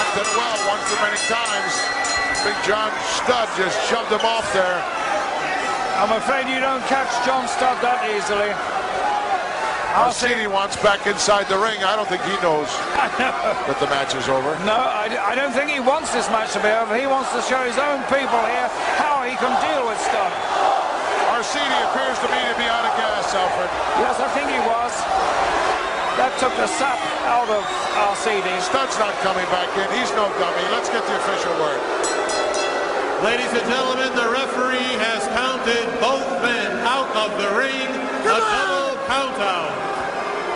I've 0.00 0.12
done 0.16 0.32
well 0.32 0.56
one 0.64 0.80
too 0.88 0.96
many 1.04 1.20
times. 1.28 1.72
Big 2.40 2.56
John 2.64 2.88
Studd 3.20 3.52
just 3.60 3.76
shoved 3.92 4.08
him 4.08 4.24
off 4.24 4.48
there. 4.56 4.80
I'm 6.00 6.16
afraid 6.16 6.48
you 6.48 6.64
don't 6.64 6.80
catch 6.88 7.12
John 7.28 7.44
Studd 7.52 7.84
that 7.84 8.00
easily. 8.08 8.56
Arcidi 9.94 10.50
wants 10.50 10.74
back 10.82 11.06
inside 11.06 11.46
the 11.46 11.54
ring. 11.54 11.78
I 11.86 11.94
don't 11.94 12.10
think 12.10 12.26
he 12.26 12.34
knows 12.42 12.66
that 13.14 13.78
the 13.78 13.86
match 13.86 14.18
is 14.18 14.26
over. 14.26 14.50
No, 14.66 14.74
I, 14.74 15.06
I 15.06 15.38
don't 15.38 15.54
think 15.54 15.70
he 15.70 15.78
wants 15.78 16.10
this 16.10 16.26
match 16.34 16.50
to 16.58 16.60
be 16.60 16.66
over. 16.66 16.98
He 16.98 17.06
wants 17.06 17.30
to 17.30 17.38
show 17.46 17.62
his 17.62 17.78
own 17.78 18.02
people 18.10 18.42
here 18.50 18.66
how 18.98 19.22
he 19.22 19.38
can 19.38 19.54
deal 19.62 19.86
with 19.86 19.94
stuff. 20.02 20.34
Arcidi 21.30 21.78
appears 21.94 22.18
to 22.18 22.26
me 22.26 22.42
to 22.42 22.56
be 22.58 22.66
out 22.66 22.82
of 22.82 22.90
gas, 22.98 23.30
Alfred. 23.38 23.70
Yes, 24.02 24.18
I 24.18 24.26
think 24.34 24.50
he 24.50 24.58
was. 24.66 24.90
That 26.18 26.34
took 26.42 26.54
the 26.58 26.66
sap 26.74 26.98
out 27.30 27.46
of 27.54 27.62
Arcidi. 27.94 28.50
Studd's 28.66 28.98
not 28.98 29.14
coming 29.22 29.46
back 29.54 29.70
in. 29.78 29.86
He's 29.94 30.10
no 30.18 30.26
dummy. 30.42 30.66
Let's 30.74 30.90
get 30.90 31.06
the 31.06 31.14
official 31.22 31.54
word. 31.62 32.13
Ladies 33.22 33.52
and 33.54 33.66
gentlemen, 33.70 34.10
the 34.16 34.28
referee 34.32 34.90
has 34.98 35.22
counted 35.30 35.86
both 36.00 36.26
men 36.42 36.72
out 36.82 37.08
of 37.14 37.30
the 37.38 37.50
ring. 37.54 37.88
A 38.26 38.36
double 38.42 38.98
count 39.06 39.38
out. 39.38 39.70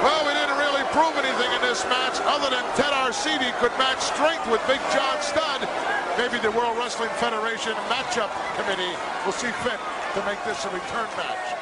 Well, 0.02 0.26
we 0.26 0.32
didn't 0.34 0.58
really 0.58 0.82
prove 0.90 1.14
anything 1.18 1.50
in 1.54 1.62
this 1.62 1.84
match 1.86 2.18
other 2.26 2.50
than 2.50 2.64
Ted 2.74 2.90
Arcidi 2.92 3.52
could 3.62 3.72
match 3.78 4.00
strength 4.00 4.46
with 4.50 4.60
Big 4.66 4.80
John 4.90 5.16
Studd. 5.22 5.68
Maybe 6.18 6.38
the 6.38 6.50
World 6.50 6.76
Wrestling 6.78 7.10
Federation 7.22 7.74
matchup 7.86 8.30
committee 8.58 8.94
will 9.24 9.36
see 9.36 9.50
fit 9.62 9.78
to 10.14 10.20
make 10.26 10.42
this 10.44 10.64
a 10.64 10.70
return 10.70 11.08
match. 11.16 11.57